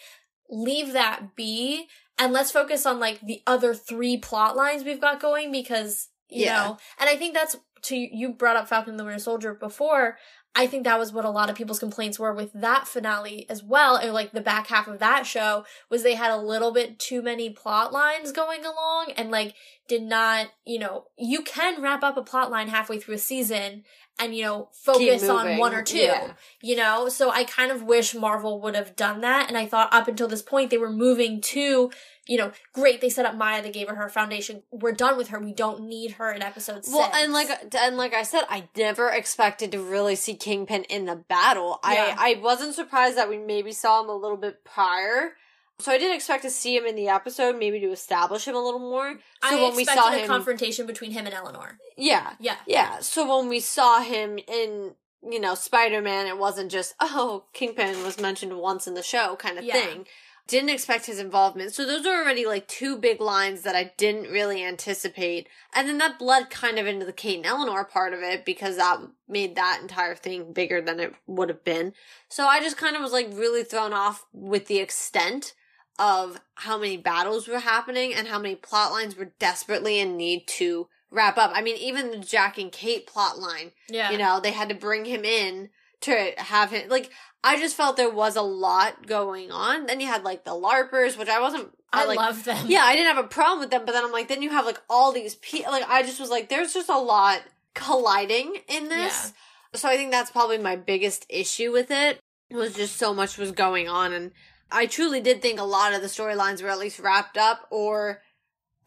leave 0.50 0.94
that 0.94 1.36
be 1.36 1.88
and 2.18 2.32
let's 2.32 2.52
focus 2.52 2.86
on 2.86 3.00
like 3.00 3.20
the 3.22 3.42
other 3.48 3.74
three 3.74 4.18
plot 4.18 4.56
lines 4.56 4.84
we've 4.84 5.02
got 5.02 5.20
going 5.20 5.52
because 5.52 6.10
you 6.30 6.46
Yeah. 6.46 6.56
know 6.56 6.78
and 7.00 7.10
i 7.10 7.16
think 7.16 7.34
that's 7.34 7.56
to 7.84 7.96
you 7.96 8.30
brought 8.30 8.56
up 8.58 8.68
falcon 8.68 8.92
and 8.92 9.00
the 9.00 9.04
winter 9.04 9.20
soldier 9.20 9.54
before 9.54 10.18
i 10.56 10.68
think 10.68 10.84
that 10.84 11.00
was 11.00 11.12
what 11.12 11.26
a 11.26 11.30
lot 11.30 11.50
of 11.50 11.56
people's 11.56 11.80
complaints 11.80 12.20
were 12.20 12.34
with 12.34 12.52
that 12.54 12.88
finale 12.88 13.46
as 13.50 13.64
well. 13.64 13.96
And 13.96 14.14
like 14.14 14.32
the 14.32 14.42
back 14.42 14.68
half 14.68 14.88
of 14.88 15.00
that 15.00 15.26
show 15.26 15.66
was 15.90 16.04
they 16.04 16.16
had 16.16 16.32
a 16.32 16.38
little 16.38 16.72
bit 16.72 17.00
too 17.00 17.22
many 17.22 17.50
plot 17.50 17.92
lines 17.92 18.32
going 18.32 18.64
along 18.64 19.14
and 19.18 19.32
like 19.32 19.56
did 19.88 20.04
not 20.04 20.48
you 20.66 20.80
know 20.80 21.06
you 21.18 21.42
can 21.42 21.82
wrap 21.82 22.04
up 22.04 22.18
a 22.18 22.22
plot 22.24 22.52
line 22.52 22.68
halfway 22.68 23.00
through 23.00 23.16
a 23.16 23.20
season 23.20 23.84
and 24.20 24.36
you 24.36 24.44
know 24.44 24.70
focus 24.74 25.24
on 25.28 25.58
one 25.58 25.74
or 25.74 25.82
two 25.82 25.98
Yeah. 25.98 26.34
you 26.62 26.76
know? 26.76 27.10
So 27.10 27.32
i 27.32 27.44
kind 27.44 27.72
of 27.72 27.82
wish 27.84 28.14
marvel 28.14 28.62
would 28.62 28.76
have 28.76 28.96
done 28.96 29.22
that. 29.22 29.48
And 29.50 29.58
i 29.58 29.66
thought 29.66 29.90
up 29.92 30.08
until 30.08 30.28
this 30.28 30.44
point 30.44 30.70
they 30.70 30.78
were 30.78 30.92
moving 30.92 31.42
to 31.42 31.90
you 32.28 32.38
know 32.38 32.52
great 32.74 33.02
they 33.02 33.10
set 33.10 33.26
up 33.26 33.36
maya 33.36 33.62
they 33.62 33.72
gave 33.72 33.88
her 33.88 33.96
her 33.96 34.10
foundation 34.10 34.64
we're 34.72 34.92
done 34.94 35.18
with 35.18 35.30
her 35.30 35.40
we 35.40 35.54
don't 35.54 35.82
need 35.82 36.12
her 36.14 36.32
in 36.32 36.42
episode 36.42 36.86
six 36.86 36.94
Well, 36.96 37.12
and 37.14 37.34
like 37.34 37.50
and 37.78 37.98
like 37.98 38.14
I 38.14 38.24
said, 38.24 38.44
I 38.50 38.70
never 38.78 39.10
expected 39.10 39.72
to 39.74 39.80
really 39.80 40.16
see 40.16 40.36
Kingpin 40.36 40.84
in 40.86 41.06
the 41.06 41.16
battle. 41.16 41.80
Yeah. 41.84 42.16
I 42.18 42.36
I 42.38 42.42
wasn't 42.42 42.76
surprised 42.76 43.18
that 43.18 43.30
we 43.30 43.38
maybe 43.38 43.72
saw 43.72 44.02
him 44.04 44.10
a 44.10 44.16
little 44.16 44.38
bit 44.38 44.64
prior. 44.64 45.34
So 45.80 45.92
I 45.92 45.98
didn't 45.98 46.16
expect 46.16 46.44
to 46.44 46.50
see 46.50 46.78
him 46.78 46.86
in 46.86 46.96
the 46.96 47.10
episode, 47.10 47.58
maybe 47.58 47.80
to 47.80 47.88
establish 47.92 48.48
him 48.48 48.56
a 48.56 48.64
little 48.64 48.80
more. 48.80 49.14
So 49.50 49.58
i 49.58 49.62
when 49.64 49.76
we 49.76 49.86
saw 49.86 50.12
him, 50.12 50.28
confrontation 50.28 50.86
between 50.86 51.12
him 51.12 51.26
and 51.26 51.34
eleanor 51.34 51.78
yeah, 51.98 52.34
yeah 52.40 52.58
yeah. 52.68 53.00
So 53.00 53.38
when 53.38 53.50
we 53.50 53.60
saw 53.60 54.02
him 54.02 54.40
in 54.48 54.94
you 55.30 55.40
know 55.40 55.56
Spider 55.56 56.02
Man, 56.02 56.28
it 56.28 56.38
wasn't 56.38 56.72
just 56.72 56.94
oh 57.00 57.46
Kingpin 57.54 58.04
was 58.04 58.20
mentioned 58.20 58.58
once 58.58 58.88
in 58.88 58.94
the 58.94 59.04
show 59.04 59.36
kind 59.36 59.58
of 59.58 59.66
Yeah. 59.66 59.74
thing. 59.74 60.06
Didn't 60.46 60.70
expect 60.72 61.06
his 61.06 61.20
involvement. 61.20 61.74
So 61.74 61.86
those 61.86 62.06
are 62.06 62.22
already 62.22 62.46
like 62.46 62.68
two 62.68 62.98
big 62.98 63.22
lines 63.22 63.62
that 63.62 63.76
I 63.76 63.94
didn't 63.96 64.30
really 64.30 64.64
anticipate. 64.64 65.48
And 65.74 65.88
then 65.88 65.98
that 66.00 66.20
bled 66.20 66.50
kind 66.50 66.78
of 66.78 66.86
into 66.86 67.06
the 67.06 67.14
Kate 67.14 67.38
and 67.38 67.46
Eleanor 67.46 67.86
part 67.86 68.14
of 68.14 68.20
it 68.22 68.44
because 68.44 68.76
that 68.76 69.00
made 69.28 69.56
that 69.56 69.80
entire 69.82 70.16
thing 70.16 70.52
bigger 70.52 70.82
than 70.82 71.00
it 71.00 71.14
would 71.28 71.48
have 71.48 71.64
been. 71.64 71.94
So 72.28 72.46
I 72.46 72.60
just 72.60 72.76
kind 72.76 72.96
of 72.96 73.02
was 73.02 73.14
like 73.14 73.30
really 73.32 73.64
thrown 73.64 73.94
off 73.94 74.26
with 74.34 74.68
the 74.68 74.80
extent 74.80 75.54
of 75.98 76.42
how 76.56 76.78
many 76.78 76.98
battles 76.98 77.48
were 77.48 77.60
happening 77.60 78.14
and 78.14 78.28
how 78.28 78.40
many 78.40 78.56
plot 78.56 78.92
lines 78.92 79.16
were 79.16 79.32
desperately 79.40 80.00
in 80.00 80.18
need 80.18 80.46
to 80.48 80.88
wrap 81.10 81.38
up. 81.38 81.52
I 81.54 81.62
mean, 81.62 81.78
even 81.78 82.12
the 82.12 82.18
Jack 82.18 82.58
and 82.58 82.72
Kate 82.72 83.08
plot 83.08 83.40
line, 83.40 83.72
Yeah. 83.88 84.12
you 84.12 84.18
know, 84.18 84.40
they 84.42 84.52
had 84.52 84.70
to 84.70 84.76
bring 84.76 85.06
him 85.06 85.24
in 85.24 85.70
to 86.02 86.34
have 86.38 86.72
him 86.72 86.90
like 86.90 87.12
I 87.44 87.60
just 87.60 87.76
felt 87.76 87.98
there 87.98 88.10
was 88.10 88.36
a 88.36 88.42
lot 88.42 89.06
going 89.06 89.52
on. 89.52 89.86
Then 89.86 90.00
you 90.00 90.08
had 90.08 90.24
like 90.24 90.46
the 90.46 90.52
LARPers, 90.52 91.18
which 91.18 91.28
I 91.28 91.42
wasn't 91.42 91.70
I 91.92 92.06
like 92.06 92.18
love 92.18 92.44
them. 92.44 92.66
yeah, 92.68 92.84
I 92.84 92.96
didn't 92.96 93.16
have 93.16 93.26
a 93.26 93.28
problem 93.28 93.60
with 93.60 93.70
them, 93.70 93.84
but 93.86 93.92
then 93.92 94.04
I'm 94.04 94.12
like, 94.12 94.28
then 94.28 94.42
you 94.42 94.50
have 94.50 94.66
like 94.66 94.82
all 94.90 95.12
these 95.12 95.36
people. 95.36 95.72
Like, 95.72 95.88
I 95.88 96.04
just 96.04 96.20
was 96.20 96.30
like, 96.30 96.50
there's 96.50 96.74
just 96.74 96.90
a 96.90 96.98
lot 96.98 97.42
colliding 97.74 98.58
in 98.68 98.90
this. 98.90 99.34
So 99.74 99.90
I 99.90 99.98
think 99.98 100.12
that's 100.12 100.32
probably 100.32 100.58
my 100.58 100.76
biggest 100.76 101.26
issue 101.30 101.72
with 101.72 101.92
it. 101.92 102.20
Was 102.52 102.76
just 102.76 102.98
so 102.98 103.14
much 103.14 103.38
was 103.38 103.52
going 103.52 103.90
on, 103.90 104.14
and 104.14 104.32
I 104.72 104.86
truly 104.86 105.22
did 105.22 105.42
think 105.42 105.60
a 105.60 105.64
lot 105.64 105.94
of 105.94 106.02
the 106.02 106.08
storylines 106.08 106.62
were 106.62 106.70
at 106.70 106.78
least 106.78 107.00
wrapped 107.00 107.36
up 107.36 107.68
or 107.72 108.22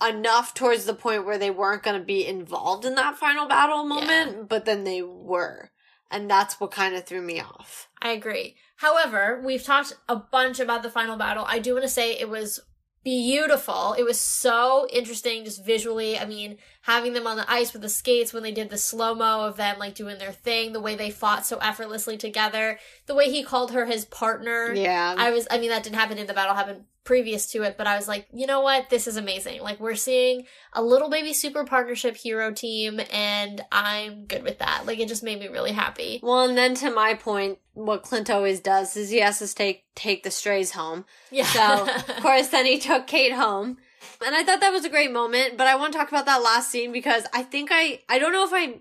enough 0.06 0.54
towards 0.54 0.84
the 0.84 0.94
point 0.94 1.26
where 1.26 1.38
they 1.38 1.50
weren't 1.50 1.82
going 1.82 1.98
to 1.98 2.04
be 2.04 2.26
involved 2.26 2.84
in 2.84 2.94
that 2.94 3.16
final 3.16 3.46
battle 3.48 3.84
moment, 3.84 4.48
but 4.48 4.64
then 4.66 4.84
they 4.84 5.02
were. 5.02 5.70
And 6.10 6.30
that's 6.30 6.60
what 6.60 6.70
kind 6.70 6.94
of 6.94 7.04
threw 7.04 7.20
me 7.20 7.40
off. 7.40 7.88
I 8.00 8.10
agree. 8.10 8.56
However, 8.76 9.42
we've 9.44 9.64
talked 9.64 9.94
a 10.08 10.16
bunch 10.16 10.60
about 10.60 10.82
the 10.82 10.90
final 10.90 11.16
battle. 11.16 11.44
I 11.48 11.58
do 11.58 11.72
want 11.72 11.84
to 11.84 11.88
say 11.88 12.12
it 12.12 12.28
was 12.28 12.60
beautiful. 13.06 13.94
It 13.96 14.02
was 14.02 14.20
so 14.20 14.88
interesting 14.92 15.44
just 15.44 15.64
visually. 15.64 16.18
I 16.18 16.24
mean, 16.24 16.58
having 16.82 17.12
them 17.12 17.26
on 17.26 17.36
the 17.36 17.50
ice 17.50 17.72
with 17.72 17.82
the 17.82 17.88
skates 17.88 18.32
when 18.32 18.42
they 18.42 18.50
did 18.50 18.68
the 18.68 18.76
slow 18.76 19.14
mo 19.14 19.42
of 19.42 19.56
them 19.56 19.78
like 19.78 19.94
doing 19.94 20.18
their 20.18 20.32
thing, 20.32 20.72
the 20.72 20.80
way 20.80 20.96
they 20.96 21.10
fought 21.10 21.46
so 21.46 21.58
effortlessly 21.58 22.16
together, 22.16 22.78
the 23.06 23.14
way 23.14 23.30
he 23.30 23.44
called 23.44 23.72
her 23.72 23.86
his 23.86 24.04
partner. 24.04 24.74
Yeah. 24.74 25.14
I 25.16 25.30
was, 25.30 25.46
I 25.50 25.58
mean, 25.58 25.70
that 25.70 25.84
didn't 25.84 25.96
happen 25.96 26.18
in 26.18 26.26
the 26.26 26.34
battle, 26.34 26.54
happened 26.54 26.84
previous 27.06 27.46
to 27.52 27.62
it, 27.62 27.78
but 27.78 27.86
I 27.86 27.96
was 27.96 28.06
like, 28.06 28.26
you 28.34 28.46
know 28.46 28.60
what? 28.60 28.90
This 28.90 29.06
is 29.06 29.16
amazing. 29.16 29.62
Like, 29.62 29.80
we're 29.80 29.94
seeing 29.94 30.44
a 30.74 30.82
little 30.82 31.08
baby 31.08 31.32
super 31.32 31.64
partnership 31.64 32.16
hero 32.16 32.52
team, 32.52 33.00
and 33.10 33.62
I'm 33.72 34.26
good 34.26 34.42
with 34.42 34.58
that. 34.58 34.84
Like, 34.84 34.98
it 34.98 35.08
just 35.08 35.22
made 35.22 35.40
me 35.40 35.48
really 35.48 35.72
happy. 35.72 36.20
well, 36.22 36.46
and 36.46 36.58
then 36.58 36.74
to 36.76 36.90
my 36.90 37.14
point, 37.14 37.58
what 37.72 38.02
Clint 38.02 38.28
always 38.28 38.60
does 38.60 38.96
is 38.96 39.08
he 39.08 39.20
has 39.20 39.38
to 39.38 39.54
take 39.54 39.84
take 39.94 40.22
the 40.22 40.30
strays 40.30 40.72
home. 40.72 41.06
Yeah. 41.30 41.46
So, 41.46 41.88
of 41.88 42.16
course, 42.22 42.48
then 42.48 42.66
he 42.66 42.78
took 42.78 43.06
Kate 43.06 43.32
home. 43.32 43.78
And 44.24 44.34
I 44.34 44.44
thought 44.44 44.60
that 44.60 44.72
was 44.72 44.84
a 44.84 44.90
great 44.90 45.12
moment, 45.12 45.56
but 45.56 45.66
I 45.66 45.76
want 45.76 45.92
to 45.92 45.98
talk 45.98 46.08
about 46.08 46.26
that 46.26 46.42
last 46.42 46.70
scene 46.70 46.92
because 46.92 47.24
I 47.34 47.42
think 47.42 47.70
I, 47.72 48.00
I 48.08 48.18
don't 48.18 48.32
know 48.32 48.44
if 48.44 48.52
I, 48.52 48.80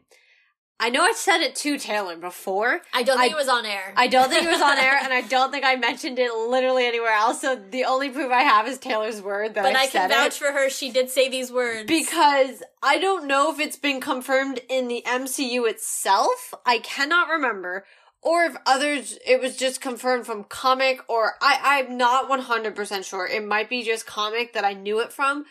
I 0.77 0.89
know 0.89 1.03
I 1.03 1.13
said 1.13 1.39
it 1.39 1.55
to 1.57 1.77
Taylor 1.77 2.17
before. 2.17 2.81
I 2.93 3.03
don't 3.03 3.17
think 3.17 3.31
I- 3.31 3.35
it 3.35 3.39
was 3.39 3.47
on 3.47 3.65
air. 3.65 3.93
I 3.95 4.07
don't 4.07 4.29
think 4.29 4.43
it 4.43 4.51
was 4.51 4.61
on 4.61 4.77
air 4.77 4.99
and 5.03 5.13
I 5.13 5.21
don't 5.21 5.51
think 5.51 5.63
I 5.63 5.75
mentioned 5.77 6.19
it 6.19 6.33
literally 6.33 6.85
anywhere 6.85 7.13
else. 7.13 7.41
So 7.41 7.55
the 7.55 7.85
only 7.85 8.09
proof 8.09 8.31
I 8.31 8.41
have 8.41 8.67
is 8.67 8.77
Taylor's 8.77 9.21
word 9.21 9.53
that 9.53 9.63
but 9.63 9.75
I, 9.75 9.83
I 9.83 9.87
can 9.87 10.09
vouch 10.09 10.27
it. 10.27 10.33
for 10.33 10.51
her. 10.51 10.69
She 10.69 10.91
did 10.91 11.09
say 11.09 11.29
these 11.29 11.51
words. 11.51 11.87
Because 11.87 12.61
I 12.83 12.99
don't 12.99 13.25
know 13.25 13.51
if 13.53 13.59
it's 13.59 13.77
been 13.77 14.01
confirmed 14.01 14.59
in 14.69 14.87
the 14.89 15.01
MCU 15.07 15.67
itself. 15.69 16.53
I 16.65 16.79
cannot 16.79 17.29
remember. 17.29 17.85
Or 18.21 18.43
if 18.43 18.55
others, 18.65 19.19
it 19.25 19.39
was 19.39 19.55
just 19.55 19.81
confirmed 19.81 20.25
from 20.25 20.45
comic, 20.45 20.99
or 21.07 21.33
I, 21.41 21.59
I'm 21.79 21.95
not 21.95 22.27
100% 22.27 23.05
sure. 23.05 23.27
It 23.27 23.45
might 23.45 23.69
be 23.69 23.83
just 23.83 24.07
comic 24.07 24.53
that 24.53 24.65
I 24.65 24.73
knew 24.73 24.99
it 24.99 25.13
from. 25.13 25.45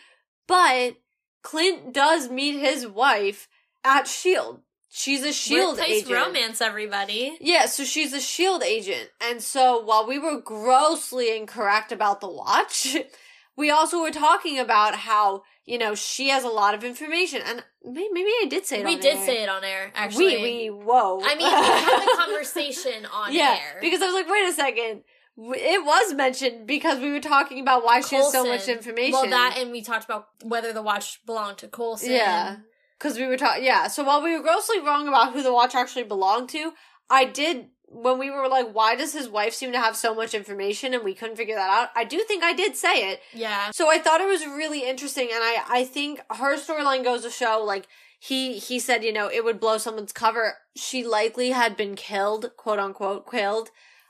But 0.45 0.97
Clint 1.41 1.93
does 1.93 2.29
meet 2.29 2.59
his 2.59 2.85
wife 2.85 3.47
at 3.85 4.01
S.H.I.E.L.D. 4.01 4.61
She's 4.97 5.23
a 5.25 5.27
S.H.I.E.L.D. 5.27 5.77
Workplace 5.77 6.03
agent. 6.03 6.11
romance, 6.15 6.61
everybody. 6.61 7.37
Yeah, 7.41 7.65
so 7.65 7.83
she's 7.83 8.13
a 8.13 8.21
shield 8.21 8.63
agent. 8.63 9.09
And 9.19 9.41
so 9.41 9.81
while 9.81 10.07
we 10.07 10.17
were 10.17 10.39
grossly 10.39 11.35
incorrect 11.35 11.91
about 11.91 12.21
the 12.21 12.29
watch, 12.29 12.95
we 13.57 13.69
also 13.69 14.01
were 14.01 14.11
talking 14.11 14.57
about 14.57 14.95
how, 14.95 15.43
you 15.65 15.77
know, 15.77 15.95
she 15.95 16.29
has 16.29 16.45
a 16.45 16.47
lot 16.47 16.73
of 16.73 16.85
information. 16.85 17.41
And 17.45 17.61
maybe, 17.83 18.07
maybe 18.13 18.29
I 18.41 18.45
did 18.49 18.65
say 18.65 18.79
it 18.79 18.85
We 18.85 18.95
on 18.95 19.01
did 19.01 19.17
air. 19.17 19.25
say 19.25 19.43
it 19.43 19.49
on 19.49 19.65
air, 19.65 19.91
actually. 19.95 20.37
We, 20.37 20.41
we, 20.41 20.67
whoa. 20.69 21.19
I 21.21 21.35
mean, 21.35 21.39
we 21.39 21.51
had 21.51 22.13
a 22.13 22.17
conversation 22.25 23.05
on 23.13 23.33
yeah, 23.33 23.57
air. 23.59 23.79
because 23.81 24.01
I 24.01 24.05
was 24.05 24.15
like, 24.15 24.29
wait 24.29 24.47
a 24.47 24.53
second. 24.53 25.01
It 25.37 25.85
was 25.85 26.13
mentioned 26.13 26.67
because 26.67 26.99
we 27.01 27.11
were 27.11 27.19
talking 27.19 27.59
about 27.59 27.83
why 27.83 27.99
she 27.99 28.15
has 28.15 28.31
so 28.31 28.45
much 28.45 28.69
information. 28.69 29.11
Well, 29.11 29.29
that 29.29 29.57
and 29.59 29.71
we 29.73 29.81
talked 29.81 30.05
about 30.05 30.29
whether 30.41 30.71
the 30.71 30.81
watch 30.81 31.19
belonged 31.25 31.57
to 31.57 31.67
Coulson. 31.67 32.13
Yeah. 32.13 32.55
Because 32.97 33.17
we 33.17 33.27
were 33.27 33.37
talking, 33.37 33.63
yeah. 33.63 33.87
So 33.87 34.03
while 34.03 34.23
we 34.23 34.35
were 34.35 34.43
grossly 34.43 34.79
wrong 34.79 35.07
about 35.07 35.33
who 35.33 35.43
the 35.43 35.53
watch 35.53 35.75
actually 35.75 36.03
belonged 36.03 36.49
to, 36.49 36.71
I 37.09 37.25
did, 37.25 37.67
when 37.87 38.17
we 38.17 38.31
were 38.31 38.47
like, 38.47 38.71
why 38.71 38.95
does 38.95 39.13
his 39.13 39.27
wife 39.27 39.53
seem 39.53 39.71
to 39.73 39.79
have 39.79 39.95
so 39.95 40.15
much 40.15 40.33
information 40.33 40.93
and 40.93 41.03
we 41.03 41.13
couldn't 41.13 41.35
figure 41.35 41.55
that 41.55 41.69
out? 41.69 41.89
I 41.95 42.05
do 42.05 42.23
think 42.27 42.43
I 42.43 42.53
did 42.53 42.75
say 42.75 43.11
it. 43.11 43.19
Yeah. 43.33 43.71
So 43.71 43.89
I 43.89 43.99
thought 43.99 44.21
it 44.21 44.27
was 44.27 44.45
really 44.45 44.87
interesting 44.87 45.29
and 45.33 45.43
I, 45.43 45.63
I 45.67 45.83
think 45.83 46.21
her 46.31 46.57
storyline 46.57 47.03
goes 47.03 47.23
to 47.23 47.29
show, 47.29 47.61
like, 47.65 47.87
he, 48.19 48.57
he 48.57 48.79
said, 48.79 49.03
you 49.03 49.13
know, 49.13 49.29
it 49.29 49.43
would 49.43 49.59
blow 49.59 49.77
someone's 49.77 50.11
cover. 50.11 50.55
She 50.75 51.05
likely 51.05 51.51
had 51.51 51.77
been 51.77 51.95
killed, 51.95 52.51
quote 52.57 52.79
unquote, 52.79 53.29
killed 53.29 53.69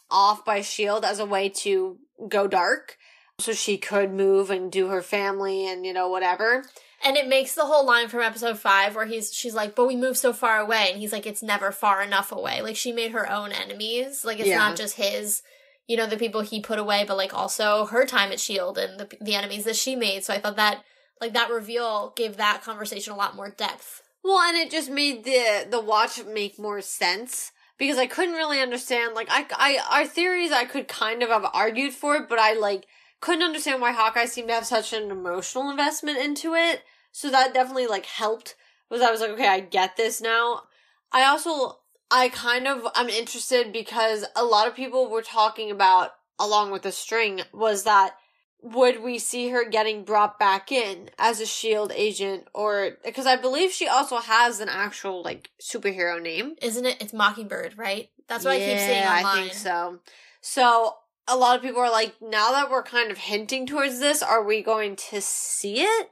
off 0.10 0.46
by 0.46 0.60
S.H.I.E.L.D. 0.60 1.06
as 1.06 1.20
a 1.20 1.26
way 1.26 1.50
to 1.50 1.98
go 2.30 2.48
dark. 2.48 2.98
So 3.40 3.52
she 3.52 3.78
could 3.78 4.14
move 4.14 4.50
and 4.50 4.72
do 4.72 4.88
her 4.88 5.02
family 5.02 5.68
and, 5.68 5.86
you 5.86 5.92
know, 5.92 6.08
whatever. 6.08 6.64
And 7.04 7.18
it 7.18 7.28
makes 7.28 7.54
the 7.54 7.66
whole 7.66 7.86
line 7.86 8.08
from 8.08 8.22
episode 8.22 8.58
five 8.58 8.96
where 8.96 9.06
he's 9.06 9.34
she's 9.34 9.54
like, 9.54 9.76
but 9.76 9.88
we 9.88 9.96
move 9.96 10.18
so 10.18 10.34
far 10.34 10.60
away, 10.60 10.88
and 10.92 11.00
he's 11.00 11.12
like, 11.12 11.26
it's 11.28 11.44
never 11.44 11.72
far 11.72 12.02
enough 12.02 12.32
away. 12.32 12.62
Like 12.62 12.76
she 12.76 12.92
made 12.92 13.12
her 13.12 13.30
own 13.30 13.52
enemies. 13.52 14.24
Like 14.26 14.40
it's 14.40 14.48
Yeah. 14.50 14.58
not 14.58 14.76
just 14.78 14.96
his, 14.96 15.42
you 15.88 15.98
know, 15.98 16.08
the 16.08 16.18
people 16.18 16.42
he 16.42 16.62
put 16.62 16.80
away, 16.80 17.04
but 17.08 17.18
like 17.18 17.34
also 17.34 17.86
her 17.86 18.06
time 18.06 18.32
at 18.32 18.40
Shield 18.40 18.78
and 18.78 19.00
the 19.00 19.10
the 19.22 19.36
enemies 19.36 19.66
that 19.66 19.76
she 19.76 19.96
made. 19.96 20.24
So 20.24 20.34
I 20.34 20.40
thought 20.40 20.56
that 20.56 20.84
like 21.22 21.34
that 21.34 21.50
reveal 21.52 22.14
gave 22.16 22.38
that 22.38 22.62
conversation 22.64 23.14
a 23.14 23.18
lot 23.18 23.36
more 23.36 23.50
depth. 23.50 24.02
Well, 24.24 24.40
and 24.40 24.58
it 24.58 24.72
just 24.72 24.90
made 24.90 25.24
the 25.26 25.68
the 25.70 25.80
watch 25.82 26.24
make 26.26 26.58
more 26.58 26.82
sense 26.82 27.52
because 27.78 27.98
I 27.98 28.08
couldn't 28.08 28.36
really 28.36 28.60
understand. 28.62 29.14
Like, 29.14 29.28
I, 29.30 29.46
I, 29.52 30.00
our 30.00 30.08
theories 30.08 30.52
I 30.52 30.66
could 30.66 30.88
kind 30.88 31.22
of 31.22 31.30
have 31.30 31.46
argued 31.54 31.94
for 31.94 32.16
it, 32.16 32.28
but 32.30 32.40
I 32.40 32.54
like 32.54 32.86
couldn't 33.22 33.44
understand 33.44 33.82
why 33.82 33.92
Hawkeye 33.92 34.26
seemed 34.26 34.50
to 34.50 34.54
have 34.54 34.66
such 34.66 34.94
an 34.94 35.10
emotional 35.12 35.70
investment 35.70 36.18
into 36.20 36.54
it. 36.54 36.84
So 37.12 37.30
that 37.32 37.54
definitely 37.54 37.88
like 37.88 38.06
helped. 38.06 38.56
Was 38.90 39.02
I 39.02 39.12
was 39.12 39.22
like, 39.22 39.32
okay, 39.32 39.48
I 39.48 39.60
get 39.62 39.98
this 39.98 40.22
now. 40.22 40.64
I 41.12 41.24
also, 41.24 41.80
I 42.12 42.30
kind 42.30 42.68
of, 42.68 42.86
I'm 42.94 43.10
interested 43.10 43.72
because 43.74 44.26
a 44.36 44.44
lot 44.44 44.68
of 44.68 44.76
people 44.76 45.10
were 45.10 45.22
talking 45.22 45.72
about, 45.72 46.12
along 46.40 46.72
with 46.72 46.84
the 46.84 46.92
string, 46.92 47.42
was 47.54 47.84
that 47.84 48.16
would 48.62 49.04
we 49.04 49.20
see 49.20 49.50
her 49.50 49.64
getting 49.70 50.04
brought 50.04 50.40
back 50.40 50.72
in 50.72 51.10
as 51.20 51.40
a 51.40 51.46
shield 51.46 51.92
agent 51.96 52.48
or 52.54 52.98
because 53.06 53.28
i 53.28 53.36
believe 53.36 53.70
she 53.70 53.88
also 53.88 54.18
has 54.18 54.60
an 54.60 54.70
actual 54.70 55.22
like 55.22 55.52
superhero 55.62 56.20
name 56.20 56.56
Isn't 56.64 56.86
it? 56.86 57.00
It's 57.00 57.14
Mockingbird, 57.14 57.78
right? 57.78 58.10
That's 58.28 58.44
what 58.44 58.56
I 58.56 58.60
keep 58.60 58.80
seeing 58.80 59.04
Yeah, 59.04 59.18
online. 59.18 59.26
i 59.26 59.42
think 59.42 59.54
so 59.54 60.00
so 60.42 60.96
a 61.28 61.36
lot 61.36 61.56
of 61.56 61.62
people 61.62 61.82
are 61.82 61.92
like, 61.92 62.16
now 62.22 62.52
that 62.52 62.70
we're 62.70 62.84
kind 62.84 63.12
of 63.12 63.18
hinting 63.18 63.66
towards 63.66 64.00
this, 64.00 64.22
are 64.22 64.44
we 64.44 64.62
going 64.62 64.96
to 64.96 65.22
see 65.22 65.82
it? 65.82 66.10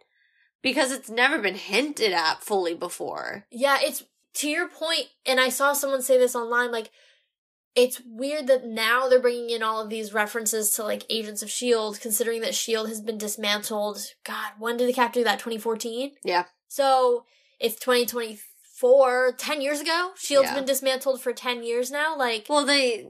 Because 0.61 0.91
it's 0.91 1.09
never 1.09 1.39
been 1.39 1.55
hinted 1.55 2.14
at 2.14 2.43
fully 2.43 2.74
before. 2.74 3.45
Yeah, 3.51 3.78
it's 3.82 4.03
to 4.36 4.49
your 4.49 4.68
point, 4.68 5.07
and 5.26 5.39
I 5.39 5.49
saw 5.49 5.74
someone 5.74 6.01
say 6.01 6.18
this 6.18 6.36
online, 6.36 6.72
like, 6.72 6.89
it's 7.76 8.01
weird 8.05 8.47
that 8.47 8.66
now 8.66 9.07
they're 9.07 9.20
bringing 9.20 9.49
in 9.49 9.64
all 9.64 9.82
of 9.82 9.89
these 9.89 10.14
references 10.14 10.72
to 10.72 10.84
like 10.84 11.05
Agents 11.09 11.41
of 11.41 11.49
S.H.I.E.L.D., 11.49 11.99
considering 11.99 12.41
that 12.41 12.49
S.H.I.E.L.D. 12.49 12.89
has 12.89 13.01
been 13.01 13.18
dismantled. 13.18 13.99
God, 14.24 14.51
when 14.59 14.78
did 14.78 14.88
the 14.88 14.93
cap 14.93 15.11
do 15.14 15.24
that? 15.24 15.39
2014? 15.39 16.11
Yeah. 16.24 16.45
So 16.68 17.26
if 17.59 17.80
2023 17.80 18.39
for 18.84 19.32
10 19.38 19.62
years 19.62 19.80
ago. 19.80 20.12
Shield's 20.18 20.50
yeah. 20.50 20.56
been 20.56 20.66
dismantled 20.66 21.22
for 21.22 21.32
10 21.32 21.64
years 21.64 21.90
now. 21.90 22.18
Like, 22.18 22.48
well, 22.50 22.66
they, 22.66 23.08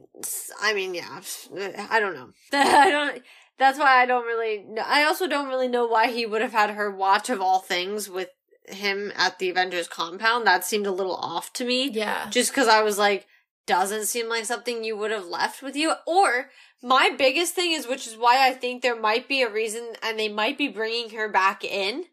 I 0.61 0.71
mean, 0.71 0.93
yeah, 0.93 1.19
uh, 1.19 1.87
I 1.89 1.99
don't 1.99 2.13
know. 2.13 2.29
I 2.53 2.91
don't, 2.91 3.23
that's 3.57 3.79
why 3.79 3.99
I 3.99 4.05
don't 4.05 4.27
really 4.27 4.63
know. 4.69 4.83
I 4.85 5.03
also 5.03 5.25
don't 5.25 5.47
really 5.47 5.67
know 5.67 5.87
why 5.87 6.11
he 6.11 6.27
would 6.27 6.43
have 6.43 6.51
had 6.51 6.69
her 6.69 6.91
watch 6.91 7.31
of 7.31 7.41
all 7.41 7.57
things 7.57 8.07
with 8.07 8.29
him 8.67 9.11
at 9.15 9.39
the 9.39 9.49
Avengers 9.49 9.87
compound. 9.87 10.45
That 10.45 10.63
seemed 10.63 10.85
a 10.85 10.91
little 10.91 11.15
off 11.15 11.51
to 11.53 11.65
me. 11.65 11.89
Yeah. 11.89 12.29
Just 12.29 12.51
because 12.51 12.67
I 12.67 12.83
was 12.83 12.99
like, 12.99 13.25
doesn't 13.65 14.05
seem 14.05 14.29
like 14.29 14.45
something 14.45 14.83
you 14.83 14.95
would 14.95 15.09
have 15.09 15.25
left 15.25 15.63
with 15.63 15.75
you. 15.75 15.93
Or 16.05 16.51
my 16.83 17.09
biggest 17.17 17.55
thing 17.55 17.71
is, 17.71 17.87
which 17.87 18.05
is 18.05 18.15
why 18.15 18.47
I 18.47 18.51
think 18.51 18.83
there 18.83 18.99
might 18.99 19.27
be 19.27 19.41
a 19.41 19.51
reason 19.51 19.93
and 20.03 20.19
they 20.19 20.29
might 20.29 20.55
be 20.55 20.67
bringing 20.67 21.09
her 21.17 21.29
back 21.29 21.63
in 21.63 22.05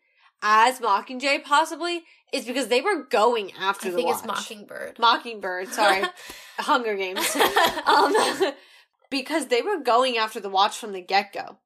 as 0.43 0.78
mockingjay 0.80 1.43
possibly 1.45 2.03
is 2.32 2.45
because 2.45 2.68
they 2.68 2.80
were 2.80 3.03
going 3.05 3.53
after 3.61 3.88
I 3.88 3.91
the 3.91 3.97
think 3.97 4.09
watch. 4.09 4.18
it's 4.18 4.26
Mockingbird. 4.26 4.99
mockingbird 4.99 5.68
sorry 5.68 6.05
hunger 6.59 6.97
games 6.97 7.36
um, 7.86 8.14
because 9.11 9.47
they 9.49 9.62
were 9.62 9.78
going 9.80 10.16
after 10.16 10.41
the 10.41 10.49
watch 10.49 10.78
from 10.78 10.93
the 10.93 11.01
get 11.01 11.32
go. 11.32 11.59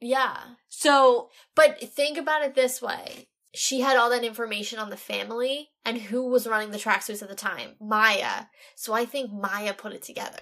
yeah, 0.00 0.36
So 0.68 1.30
but 1.54 1.80
think 1.80 2.18
about 2.18 2.42
it 2.42 2.54
this 2.54 2.80
way. 2.82 3.28
She 3.54 3.80
had 3.80 3.96
all 3.96 4.10
that 4.10 4.22
information 4.24 4.78
on 4.78 4.90
the 4.90 4.96
family 4.96 5.70
and 5.84 5.98
who 5.98 6.28
was 6.28 6.46
running 6.46 6.70
the 6.70 6.78
tracksuits 6.78 7.20
at 7.22 7.28
the 7.28 7.34
time. 7.34 7.70
Maya. 7.80 8.44
So 8.76 8.92
I 8.92 9.04
think 9.04 9.32
Maya 9.32 9.74
put 9.74 9.92
it 9.92 10.02
together. 10.02 10.38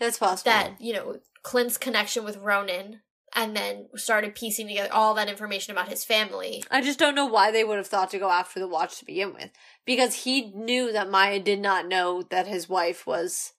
that's 0.00 0.18
possible. 0.18 0.50
That, 0.50 0.80
you 0.80 0.92
know, 0.92 1.20
Clint's 1.44 1.78
connection 1.78 2.24
with 2.24 2.36
Ronan 2.38 3.00
and 3.34 3.56
then 3.56 3.88
started 3.96 4.34
piecing 4.34 4.68
together 4.68 4.92
all 4.92 5.14
that 5.14 5.28
information 5.28 5.72
about 5.72 5.88
his 5.88 6.04
family. 6.04 6.62
I 6.70 6.80
just 6.82 6.98
don't 6.98 7.14
know 7.14 7.26
why 7.26 7.50
they 7.50 7.64
would 7.64 7.78
have 7.78 7.86
thought 7.86 8.10
to 8.10 8.18
go 8.18 8.30
after 8.30 8.60
the 8.60 8.68
watch 8.68 8.98
to 8.98 9.04
begin 9.04 9.32
with. 9.34 9.50
Because 9.84 10.24
he 10.24 10.50
knew 10.50 10.92
that 10.92 11.10
Maya 11.10 11.40
did 11.40 11.60
not 11.60 11.88
know 11.88 12.22
that 12.22 12.46
his 12.46 12.68
wife 12.68 13.06
was 13.06 13.54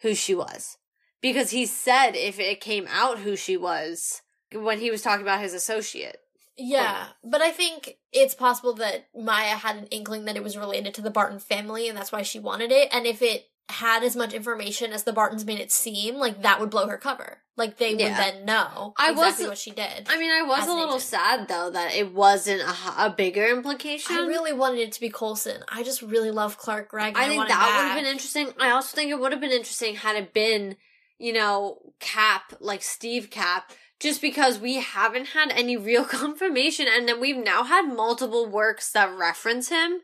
who 0.00 0.14
she 0.14 0.34
was. 0.34 0.78
Because 1.20 1.50
he 1.50 1.66
said 1.66 2.12
if 2.12 2.38
it 2.38 2.60
came 2.60 2.86
out 2.90 3.18
who 3.18 3.36
she 3.36 3.56
was 3.56 4.22
when 4.52 4.78
he 4.78 4.90
was 4.90 5.02
talking 5.02 5.22
about 5.22 5.40
his 5.40 5.54
associate. 5.54 6.18
Yeah, 6.56 7.08
but 7.22 7.40
I 7.40 7.50
think 7.50 7.98
it's 8.12 8.34
possible 8.34 8.72
that 8.74 9.06
Maya 9.16 9.54
had 9.54 9.76
an 9.76 9.86
inkling 9.86 10.24
that 10.24 10.36
it 10.36 10.42
was 10.42 10.56
related 10.56 10.92
to 10.94 11.02
the 11.02 11.10
Barton 11.10 11.38
family 11.38 11.88
and 11.88 11.96
that's 11.96 12.10
why 12.10 12.22
she 12.22 12.40
wanted 12.40 12.72
it. 12.72 12.88
And 12.92 13.06
if 13.06 13.22
it 13.22 13.46
had 13.70 14.02
as 14.02 14.16
much 14.16 14.32
information 14.32 14.92
as 14.92 15.02
the 15.04 15.12
Bartons 15.12 15.44
made 15.44 15.60
it 15.60 15.70
seem, 15.70 16.14
like 16.16 16.42
that 16.42 16.58
would 16.58 16.70
blow 16.70 16.86
her 16.88 16.96
cover. 16.96 17.42
Like 17.56 17.76
they 17.76 17.90
would 17.90 18.00
Yeah. 18.00 18.16
then 18.16 18.44
know 18.46 18.94
I 18.96 19.10
exactly 19.10 19.44
was- 19.44 19.50
what 19.50 19.58
she 19.58 19.70
did. 19.72 20.06
I 20.08 20.16
mean, 20.18 20.30
I 20.30 20.42
was 20.42 20.66
a 20.66 20.72
little 20.72 20.94
agent. 20.94 21.02
sad 21.02 21.48
though 21.48 21.68
that 21.70 21.94
it 21.94 22.12
wasn't 22.14 22.62
a 22.96 23.10
bigger 23.10 23.46
implication. 23.46 24.16
I 24.16 24.20
really 24.20 24.52
wanted 24.52 24.80
it 24.80 24.92
to 24.92 25.00
be 25.00 25.10
Coulson. 25.10 25.62
I 25.68 25.82
just 25.82 26.00
really 26.00 26.30
love 26.30 26.56
Clark 26.56 26.88
Gregg. 26.88 27.14
I 27.16 27.26
think 27.26 27.36
want 27.38 27.48
that 27.50 27.76
would 27.76 27.88
have 27.88 27.96
been 27.96 28.10
interesting. 28.10 28.54
I 28.58 28.70
also 28.70 28.94
think 28.96 29.10
it 29.10 29.18
would 29.20 29.32
have 29.32 29.40
been 29.40 29.50
interesting 29.50 29.96
had 29.96 30.16
it 30.16 30.32
been, 30.32 30.76
you 31.18 31.32
know, 31.34 31.92
Cap, 32.00 32.54
like 32.60 32.82
Steve 32.82 33.28
Cap, 33.30 33.72
just 34.00 34.22
because 34.22 34.58
we 34.60 34.76
haven't 34.76 35.26
had 35.30 35.50
any 35.50 35.76
real 35.76 36.04
confirmation 36.06 36.86
and 36.88 37.06
then 37.08 37.20
we've 37.20 37.36
now 37.36 37.64
had 37.64 37.82
multiple 37.82 38.46
works 38.46 38.90
that 38.92 39.12
reference 39.14 39.68
him. 39.68 40.02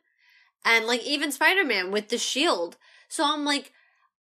And 0.67 0.87
like 0.87 1.03
even 1.05 1.31
Spider-Man 1.33 1.91
with 1.93 2.09
the 2.09 2.19
shield. 2.19 2.77
So 3.15 3.25
I'm 3.25 3.45
like, 3.45 3.71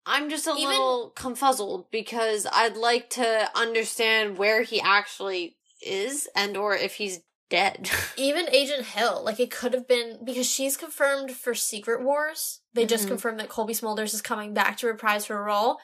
I'm 0.05 0.29
just 0.29 0.47
a 0.47 0.51
Even- 0.51 0.67
little 0.67 1.13
confuzzled 1.15 1.85
because 1.91 2.45
I'd 2.51 2.75
like 2.75 3.09
to 3.11 3.49
understand 3.55 4.37
where 4.37 4.63
he 4.63 4.81
actually 4.81 5.55
is 5.81 6.27
and 6.35 6.57
or 6.57 6.75
if 6.75 6.95
he's 6.95 7.21
dead. 7.49 7.89
Even 8.17 8.49
Agent 8.49 8.87
Hill, 8.87 9.23
like 9.23 9.39
it 9.39 9.49
could 9.49 9.73
have 9.73 9.87
been 9.87 10.19
because 10.25 10.45
she's 10.45 10.75
confirmed 10.75 11.31
for 11.31 11.55
Secret 11.55 12.01
Wars. 12.03 12.59
They 12.73 12.85
just 12.85 13.05
Mhm. 13.05 13.09
confirmed 13.09 13.39
that 13.39 13.47
Cobie 13.47 13.73
Smulders 13.73 14.13
is 14.13 14.21
coming 14.21 14.53
back 14.53 14.75
to 14.79 14.87
reprise 14.87 15.27
her 15.27 15.41
role. 15.41 15.77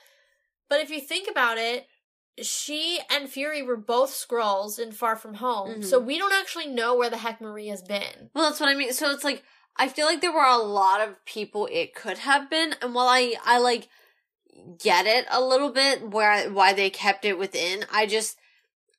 But 0.68 0.82
if 0.82 0.90
you 0.90 1.00
think 1.00 1.30
about 1.32 1.58
it, 1.58 1.88
she 2.42 3.00
and 3.10 3.30
Fury 3.30 3.62
were 3.64 3.78
both 3.78 4.12
Skrulls 4.12 4.80
in 4.80 4.92
Far 4.92 5.16
From 5.16 5.36
Home, 5.36 5.76
Mhm. 5.82 5.86
so 5.86 5.98
we 5.98 6.18
don't 6.18 6.34
actually 6.34 6.68
know 6.68 6.94
where 6.94 7.10
the 7.10 7.18
heck 7.18 7.40
Maria's 7.40 7.82
been. 7.84 8.32
Well, 8.34 8.50
that's 8.50 8.60
what 8.60 8.68
I 8.68 8.76
mean. 8.76 8.92
So 8.92 9.12
it's 9.12 9.24
like 9.24 9.44
I 9.78 9.88
feel 9.88 10.06
like 10.06 10.22
there 10.22 10.34
were 10.34 10.44
a 10.44 10.58
lot 10.58 11.02
of 11.02 11.24
people 11.26 11.68
it 11.72 11.94
could 11.96 12.20
have 12.20 12.50
been, 12.50 12.76
and 12.82 12.94
while 12.96 13.08
I 13.08 13.36
I 13.46 13.60
like 13.60 13.90
get 14.80 15.06
it 15.06 15.26
a 15.30 15.42
little 15.42 15.72
bit 15.72 16.10
where 16.10 16.50
why 16.52 16.74
they 16.74 16.90
kept 16.90 17.26
it 17.26 17.38
within, 17.38 17.86
I 17.92 18.06
just 18.06 18.38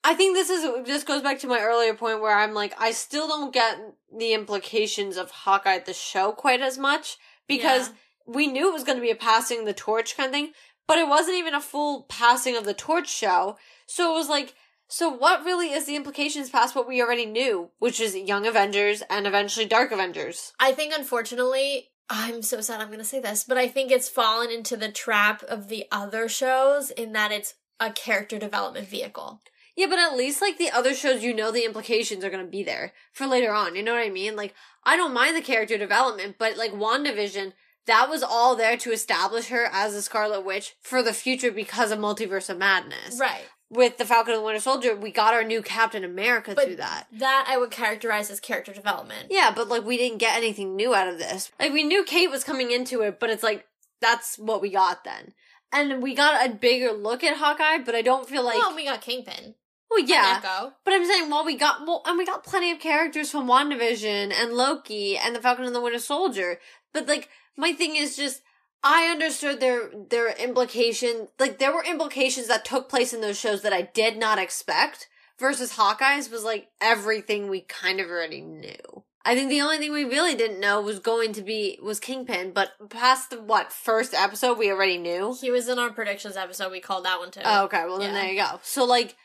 I 0.05 0.14
think 0.14 0.37
this 0.37 0.51
is 0.51 0.87
this 0.87 1.05
goes 1.05 1.22
back 1.22 1.39
to 1.41 1.47
my 1.47 1.61
earlier 1.61 1.95
point 1.95 2.20
where 2.20 2.35
I'm 2.37 2.55
like 2.55 2.74
I 2.79 2.93
still 2.93 3.26
don't 3.29 3.53
get 3.53 3.76
the 4.16 4.33
implications 4.35 5.16
of 5.16 5.31
Hawkeye 5.31 5.81
the 5.81 5.93
show 5.95 6.33
quite 6.33 6.61
as 6.61 6.79
much 6.79 7.18
because 7.47 7.89
Yeah. 7.89 7.95
we 8.26 8.47
knew 8.47 8.68
it 8.68 8.72
was 8.72 8.85
going 8.85 8.99
to 8.99 9.03
be 9.03 9.11
a 9.11 9.16
passing 9.16 9.64
the 9.64 9.72
torch 9.74 10.16
kind 10.16 10.29
of 10.29 10.33
thing, 10.33 10.53
but 10.87 10.99
it 10.99 11.09
wasn't 11.09 11.37
even 11.37 11.55
a 11.55 11.61
full 11.61 12.03
passing 12.05 12.57
of 12.57 12.64
the 12.64 12.74
torch 12.74 13.09
show. 13.09 13.57
So 13.87 14.12
it 14.12 14.14
was 14.14 14.29
like, 14.29 14.55
so 14.89 15.09
what 15.09 15.45
really 15.45 15.70
is 15.72 15.84
the 15.84 15.97
implications 15.97 16.51
past 16.51 16.74
what 16.74 16.89
we 16.89 17.03
already 17.03 17.26
knew, 17.26 17.70
which 17.78 18.01
is 18.01 18.16
Young 18.16 18.47
Avengers 18.47 19.03
and 19.11 19.26
eventually 19.26 19.66
Dark 19.66 19.93
Avengers? 19.93 20.53
I 20.59 20.72
think 20.72 20.95
unfortunately, 20.97 21.91
I'm 22.11 22.41
so 22.43 22.61
sad 22.62 22.80
I'm 22.80 22.89
going 22.89 22.99
to 22.99 23.05
say 23.05 23.20
this, 23.20 23.45
but 23.45 23.59
I 23.59 23.68
think 23.68 23.91
it's 23.91 24.09
fallen 24.09 24.51
into 24.51 24.76
the 24.76 24.91
trap 24.91 25.43
of 25.43 25.68
the 25.68 25.84
other 25.93 26.28
shows 26.28 26.91
in 26.91 27.12
that 27.12 27.32
it's 27.32 27.55
a 27.78 27.93
character 27.93 28.39
development 28.39 28.89
vehicle. 28.89 29.41
Yeah, 29.76 29.86
but 29.89 29.99
at 29.99 30.16
least 30.16 30.41
like 30.41 30.59
the 30.59 30.70
other 30.70 30.95
shows, 30.95 31.22
you 31.22 31.34
know 31.34 31.53
the 31.53 31.64
implications 31.64 32.24
are 32.24 32.30
going 32.30 32.45
to 32.45 32.51
be 32.51 32.64
there 32.64 32.95
for 33.12 33.26
later 33.26 33.53
on. 33.53 33.76
You 33.76 33.82
know 33.82 33.93
what 33.93 34.05
I 34.05 34.11
mean? 34.11 34.34
Like, 34.34 34.55
I 34.84 34.97
don't 34.97 35.14
mind 35.14 35.36
the 35.36 35.43
character 35.43 35.78
development, 35.78 36.36
but 36.39 36.57
like 36.57 36.72
WandaVision, 36.72 37.53
that 37.86 38.09
was 38.09 38.22
all 38.22 38.57
there 38.57 38.76
to 38.78 38.91
establish 38.91 39.49
her 39.49 39.68
as 39.70 39.95
a 39.95 40.03
Scarlet 40.03 40.45
Witch 40.45 40.74
for 40.80 41.03
the 41.03 41.12
future 41.12 41.53
because 41.53 41.93
of 41.93 41.99
Multiverse 41.99 42.51
of 42.51 42.59
Madness. 42.59 43.20
Right. 43.20 43.45
With 43.71 43.99
the 43.99 44.07
Falcon 44.07 44.33
and 44.33 44.41
the 44.41 44.47
Winter 44.47 44.61
Soldier, 44.61 44.97
we 44.97 45.11
got 45.11 45.35
our 45.35 45.45
new 45.45 45.61
Captain 45.61 46.03
America 46.03 46.55
But 46.55 46.64
through 46.64 46.77
that. 46.77 47.07
That 47.12 47.47
I 47.47 47.59
would 47.59 47.71
characterize 47.71 48.31
as 48.31 48.41
character 48.41 48.73
development. 48.73 49.27
Yeah, 49.31 49.53
but 49.55 49.69
like 49.69 49.85
we 49.85 49.99
didn't 49.99 50.19
get 50.19 50.37
anything 50.39 50.75
new 50.75 50.95
out 50.95 51.09
of 51.09 51.19
this. 51.19 51.53
Like 51.61 51.73
we 51.73 51.85
knew 51.85 52.03
Kate 52.05 52.31
was 52.31 52.45
coming 52.45 52.71
into 52.71 53.03
it, 53.03 53.21
but 53.21 53.29
it's 53.29 53.43
like 53.43 53.66
that's 54.01 54.39
what 54.39 54.62
we 54.62 54.71
got 54.71 55.05
then. 55.05 55.35
And 55.71 56.03
we 56.03 56.14
got 56.14 56.49
a 56.49 56.55
bigger 56.55 56.93
look 56.93 57.23
at 57.23 57.37
Hawkeye, 57.37 57.79
but 57.85 57.95
I 57.95 58.01
don't 58.01 58.27
feel 58.27 58.43
like 58.43 58.57
well, 58.57 58.75
we 58.75 58.87
got 58.87 59.03
Kingpin. 59.03 59.55
well, 59.91 60.01
yeah. 60.01 60.41
But 60.83 60.95
I'm 60.95 61.05
saying, 61.05 61.29
well, 61.29 61.45
we 61.45 61.57
got 61.57 61.87
well, 61.87 62.03
and 62.07 62.16
we 62.16 62.25
got 62.25 62.45
plenty 62.45 62.71
of 62.71 62.81
characters 62.81 63.31
from 63.31 63.47
WandaVision 63.47 64.33
and 64.33 64.55
Loki 64.55 65.19
and 65.19 65.37
the 65.37 65.43
Falcon 65.43 65.66
and 65.66 65.75
the 65.75 65.81
Winter 65.83 65.99
Soldier. 65.99 66.59
But 66.95 67.07
like, 67.07 67.29
my 67.55 67.75
thing 67.75 67.97
is 67.97 68.16
just, 68.16 68.41
I 68.83 69.07
understood 69.07 69.61
their 69.61 69.91
their 70.09 70.31
implication. 70.37 71.29
Like, 71.39 71.59
there 71.59 71.72
were 71.72 71.85
implications 71.85 72.47
that 72.49 72.64
took 72.64 72.89
place 72.89 73.12
in 73.12 73.20
those 73.20 73.39
shows 73.39 73.62
that 73.62 73.72
I 73.72 73.83
did 73.83 74.16
not 74.16 74.39
expect. 74.39 75.09
Versus 75.39 75.76
Hawkeye's 75.76 76.31
was 76.31 76.43
like 76.43 76.68
everything 76.81 77.49
we 77.49 77.61
kind 77.61 78.01
of 78.01 78.09
already 78.09 78.41
knew. 78.41 79.05
I 79.24 79.35
think 79.37 79.51
the 79.51 79.61
only 79.61 79.79
thing 79.79 79.93
we 79.93 80.05
really 80.05 80.35
didn't 80.35 80.59
know 80.59 80.81
was 80.81 80.99
going 80.99 81.33
to 81.35 81.43
be 81.43 81.79
was 81.83 82.01
Kingpin, 82.01 82.53
but 82.53 82.70
past 82.89 83.31
the 83.31 83.41
what 83.41 83.72
first 83.72 84.14
episode 84.14 84.59
we 84.59 84.70
already 84.70 84.99
knew. 84.99 85.37
He 85.41 85.51
was 85.53 85.68
in 85.68 85.79
our 85.79 85.91
predictions 85.91 86.37
episode. 86.37 86.72
We 86.72 86.81
called 86.81 87.05
that 87.05 87.20
one 87.20 87.31
too. 87.31 87.43
Oh, 87.45 87.64
okay. 87.66 87.85
Well, 87.85 87.99
then 87.99 88.14
Yeah. 88.14 88.22
there 88.22 88.33
you 88.33 88.41
go. 88.41 88.61
So, 88.62 88.85
like, 88.85 89.16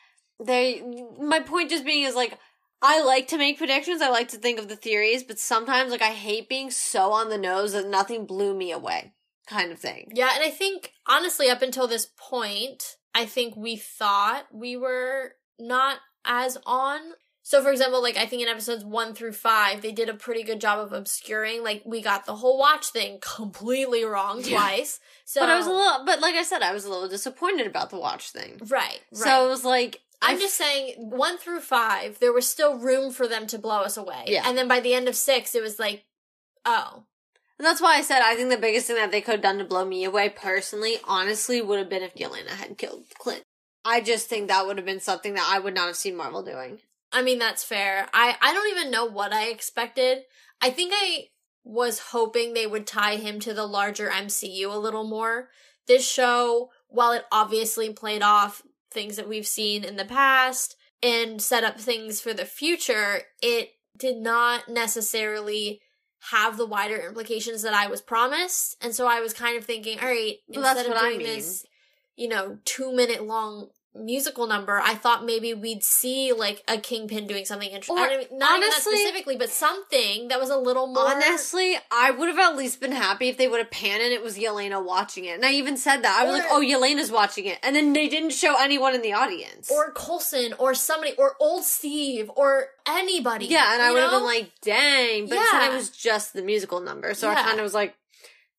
they, 0.44 0.84
my 1.20 1.40
point 1.40 1.70
just 1.70 1.86
being 1.86 2.04
is 2.04 2.16
like, 2.16 2.38
I 2.82 3.02
like 3.02 3.30
to 3.30 3.38
make 3.38 3.58
predictions. 3.58 4.02
I 4.02 4.10
like 4.10 4.28
to 4.30 4.38
think 4.38 4.60
of 4.60 4.68
the 4.68 4.76
theories, 4.76 5.24
but 5.24 5.40
sometimes, 5.40 5.90
like, 5.90 6.02
I 6.02 6.12
hate 6.12 6.50
being 6.50 6.70
so 6.70 7.12
on 7.14 7.30
the 7.30 7.38
nose 7.38 7.72
that 7.72 7.88
nothing 7.88 8.26
blew 8.26 8.54
me 8.54 8.72
away, 8.72 9.14
kind 9.48 9.72
of 9.72 9.80
thing. 9.80 10.12
Yeah, 10.14 10.30
and 10.36 10.44
I 10.44 10.50
think 10.50 10.94
honestly, 11.08 11.50
up 11.50 11.62
until 11.62 11.88
this 11.88 12.08
point, 12.18 12.98
I 13.14 13.26
think 13.26 13.56
we 13.56 13.76
thought 13.76 14.46
we 14.52 14.76
were 14.78 15.34
not 15.60 15.98
as 16.26 16.58
on. 16.66 17.00
So, 17.46 17.62
for 17.62 17.72
example, 17.72 18.02
like 18.02 18.16
I 18.16 18.26
think 18.26 18.42
in 18.42 18.48
episodes 18.48 18.86
one 18.86 19.14
through 19.14 19.34
five, 19.34 19.82
they 19.82 19.92
did 19.92 20.08
a 20.08 20.14
pretty 20.14 20.44
good 20.44 20.62
job 20.62 20.80
of 20.80 20.94
obscuring. 20.94 21.62
Like 21.62 21.84
we 21.86 22.02
got 22.02 22.26
the 22.26 22.36
whole 22.38 22.58
watch 22.58 22.88
thing 22.88 23.18
completely 23.22 24.06
wrong 24.06 24.42
Yeah. 24.44 24.58
twice. 24.60 25.00
So, 25.26 25.42
But 25.42 25.50
I 25.50 25.58
was 25.58 25.68
a 25.68 25.72
little, 25.72 26.06
but 26.06 26.22
like 26.22 26.36
I 26.36 26.44
said, 26.44 26.62
I 26.62 26.72
was 26.72 26.86
a 26.86 26.90
little 26.90 27.10
disappointed 27.10 27.68
about 27.68 27.90
the 27.90 27.98
watch 28.00 28.30
thing. 28.30 28.60
right. 28.70 28.70
Right. 28.72 29.00
So 29.12 29.46
it 29.46 29.50
was 29.50 29.66
like, 29.66 30.00
I'm 30.22 30.40
just 30.40 30.56
saying, 30.56 30.94
one 31.10 31.38
through 31.38 31.60
five, 31.60 32.18
there 32.22 32.32
was 32.32 32.48
still 32.48 32.78
room 32.78 33.12
for 33.12 33.28
them 33.28 33.46
to 33.48 33.60
blow 33.60 33.82
us 33.82 33.98
away. 33.98 34.24
Yeah. 34.28 34.44
And 34.48 34.58
then 34.58 34.70
by 34.70 34.80
the 34.80 34.94
end 34.94 35.10
of 35.10 35.16
six, 35.18 35.54
it 35.54 35.62
was 35.62 35.80
like, 35.80 36.06
oh, 36.64 37.04
And 37.64 37.70
that's 37.70 37.80
why 37.80 37.96
I 37.96 38.02
said 38.02 38.22
I 38.22 38.36
think 38.36 38.50
the 38.50 38.58
biggest 38.58 38.88
thing 38.88 38.98
that 38.98 39.10
they 39.10 39.22
could 39.22 39.36
have 39.36 39.42
done 39.42 39.58
to 39.60 39.64
blow 39.64 39.86
me 39.86 40.04
away 40.04 40.28
personally, 40.28 40.98
honestly, 41.06 41.62
would 41.62 41.80
have 41.80 41.88
been 41.88 42.04
if 42.04 42.14
Yelena 42.14 42.50
had 42.50 42.78
killed 42.78 43.06
Clint. 43.18 43.42
I 43.86 44.02
just 44.02 44.28
think 44.28 44.50
that 44.50 44.68
would 44.68 44.76
have 44.76 44.86
been 44.86 45.00
something 45.00 45.36
that 45.36 45.50
I 45.50 45.60
would 45.60 45.74
not 45.74 45.88
have 45.88 45.96
seen 45.96 46.18
Marvel 46.18 46.44
doing. 46.44 46.80
I 47.14 47.22
mean, 47.22 47.40
that's 47.40 47.64
fair. 47.64 48.10
I, 48.14 48.36
I 48.42 48.52
don't 48.52 48.78
even 48.78 48.92
know 48.92 49.06
what 49.06 49.32
I 49.32 49.46
expected. 49.48 50.24
I 50.62 50.72
think 50.72 50.92
I 50.94 51.28
was 51.64 52.00
hoping 52.12 52.52
they 52.52 52.68
would 52.68 52.86
tie 52.86 53.16
him 53.16 53.40
to 53.40 53.54
the 53.54 53.66
larger 53.66 54.10
MCU 54.10 54.70
a 54.70 54.78
little 54.78 55.08
more. 55.08 55.48
This 55.88 56.06
show, 56.06 56.70
while 56.90 57.14
it 57.14 57.24
obviously 57.32 57.94
played 57.94 58.24
off 58.24 58.62
things 58.92 59.16
that 59.16 59.30
we've 59.30 59.48
seen 59.48 59.86
in 59.86 59.96
the 59.96 60.04
past 60.04 60.76
and 61.02 61.42
set 61.42 61.64
up 61.64 61.80
things 61.80 62.20
for 62.20 62.34
the 62.34 62.44
future, 62.44 63.22
it 63.42 63.70
did 63.98 64.18
not 64.18 64.68
necessarily 64.68 65.80
have 66.32 66.58
the 66.58 66.66
wider 66.66 66.98
implications 66.98 67.62
that 67.64 67.74
I 67.74 67.88
was 67.88 68.02
promised. 68.02 68.78
And 68.82 68.96
so 68.96 69.08
I 69.08 69.20
was 69.20 69.34
kind 69.34 69.58
of 69.58 69.66
thinking, 69.66 70.00
all 70.00 70.08
right, 70.08 70.38
Well, 70.48 70.66
instead 70.66 70.86
of 70.86 70.92
what 70.94 71.04
I 71.04 71.10
doing 71.10 71.18
mean. 71.20 71.28
this, 71.28 71.66
you 72.16 72.28
know, 72.28 72.60
two 72.66 72.94
minute 72.96 73.24
long 73.26 73.70
musical 73.96 74.48
number, 74.48 74.80
I 74.80 74.96
thought 74.96 75.24
maybe 75.24 75.54
we'd 75.54 75.84
see 75.84 76.34
like 76.34 76.64
a 76.68 76.78
kingpin 76.80 77.28
doing 77.28 77.46
something 77.46 77.70
interesting. 77.70 77.98
Or, 77.98 78.08
I 78.08 78.18
mean, 78.18 78.28
not 78.32 78.58
even 78.58 78.62
that 78.62 78.74
honestly- 78.74 78.98
specifically, 78.98 79.36
but 79.38 79.50
something 79.50 80.30
that 80.30 80.40
was 80.40 80.50
a 80.50 80.58
little 80.58 80.88
more. 80.88 81.06
Honestly, 81.08 81.78
I 81.92 82.10
would 82.12 82.28
have 82.28 82.40
at 82.40 82.56
least 82.58 82.82
been 82.82 82.92
happy 82.92 83.30
if 83.30 83.38
they 83.38 83.48
would 83.48 83.60
have 83.60 83.70
panned 83.70 84.02
and 84.02 84.12
it 84.12 84.24
was 84.24 84.38
Yelena 84.38 84.84
watching 84.84 85.26
it. 85.26 85.36
And 85.36 85.46
I 85.46 85.52
even 85.52 85.78
said 85.78 86.02
that. 86.04 86.20
I 86.20 86.24
was 86.26 86.34
Or- 86.36 86.38
like, 86.44 86.48
oh, 86.52 86.62
Yelena's 86.62 87.12
watching 87.12 87.46
it. 87.46 87.60
And 87.62 87.76
then 87.76 87.94
they 87.94 88.08
didn't 88.08 88.32
show 88.32 88.56
anyone 88.60 88.96
in 88.96 89.02
the 89.04 89.14
audience. 89.14 89.70
or 89.72 89.92
Coulson, 89.92 90.54
or 90.58 90.74
somebody, 90.74 91.14
or 91.18 91.36
old 91.40 91.64
Steve, 91.64 92.32
or 92.36 92.70
anybody. 92.88 93.46
yeah, 93.46 93.74
and 93.74 93.82
I 93.82 93.92
would 93.92 94.02
have 94.02 94.12
been 94.12 94.24
like, 94.24 94.52
dang. 94.62 95.28
But 95.28 95.36
Yeah. 95.36 95.72
it 95.72 95.74
was 95.76 95.90
just 95.90 96.34
the 96.34 96.42
musical 96.42 96.80
number. 96.80 97.14
So 97.14 97.30
I 97.30 97.36
kind 97.36 97.60
of 97.60 97.64
was 97.64 97.74
like, 97.76 97.96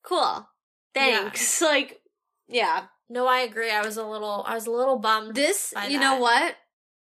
cool. 0.04 0.48
Thanks. 0.94 1.60
Like, 1.60 2.00
yeah. 2.46 2.84
No, 3.14 3.28
I 3.28 3.40
agree. 3.40 3.70
I 3.70 3.80
was 3.82 3.96
a 3.96 4.04
little, 4.04 4.44
I 4.44 4.54
was 4.54 4.66
a 4.66 4.72
little 4.72 4.98
bummed. 4.98 5.36
This, 5.36 5.72
you 5.88 5.98
that. 5.98 6.00
know 6.00 6.18
what? 6.18 6.56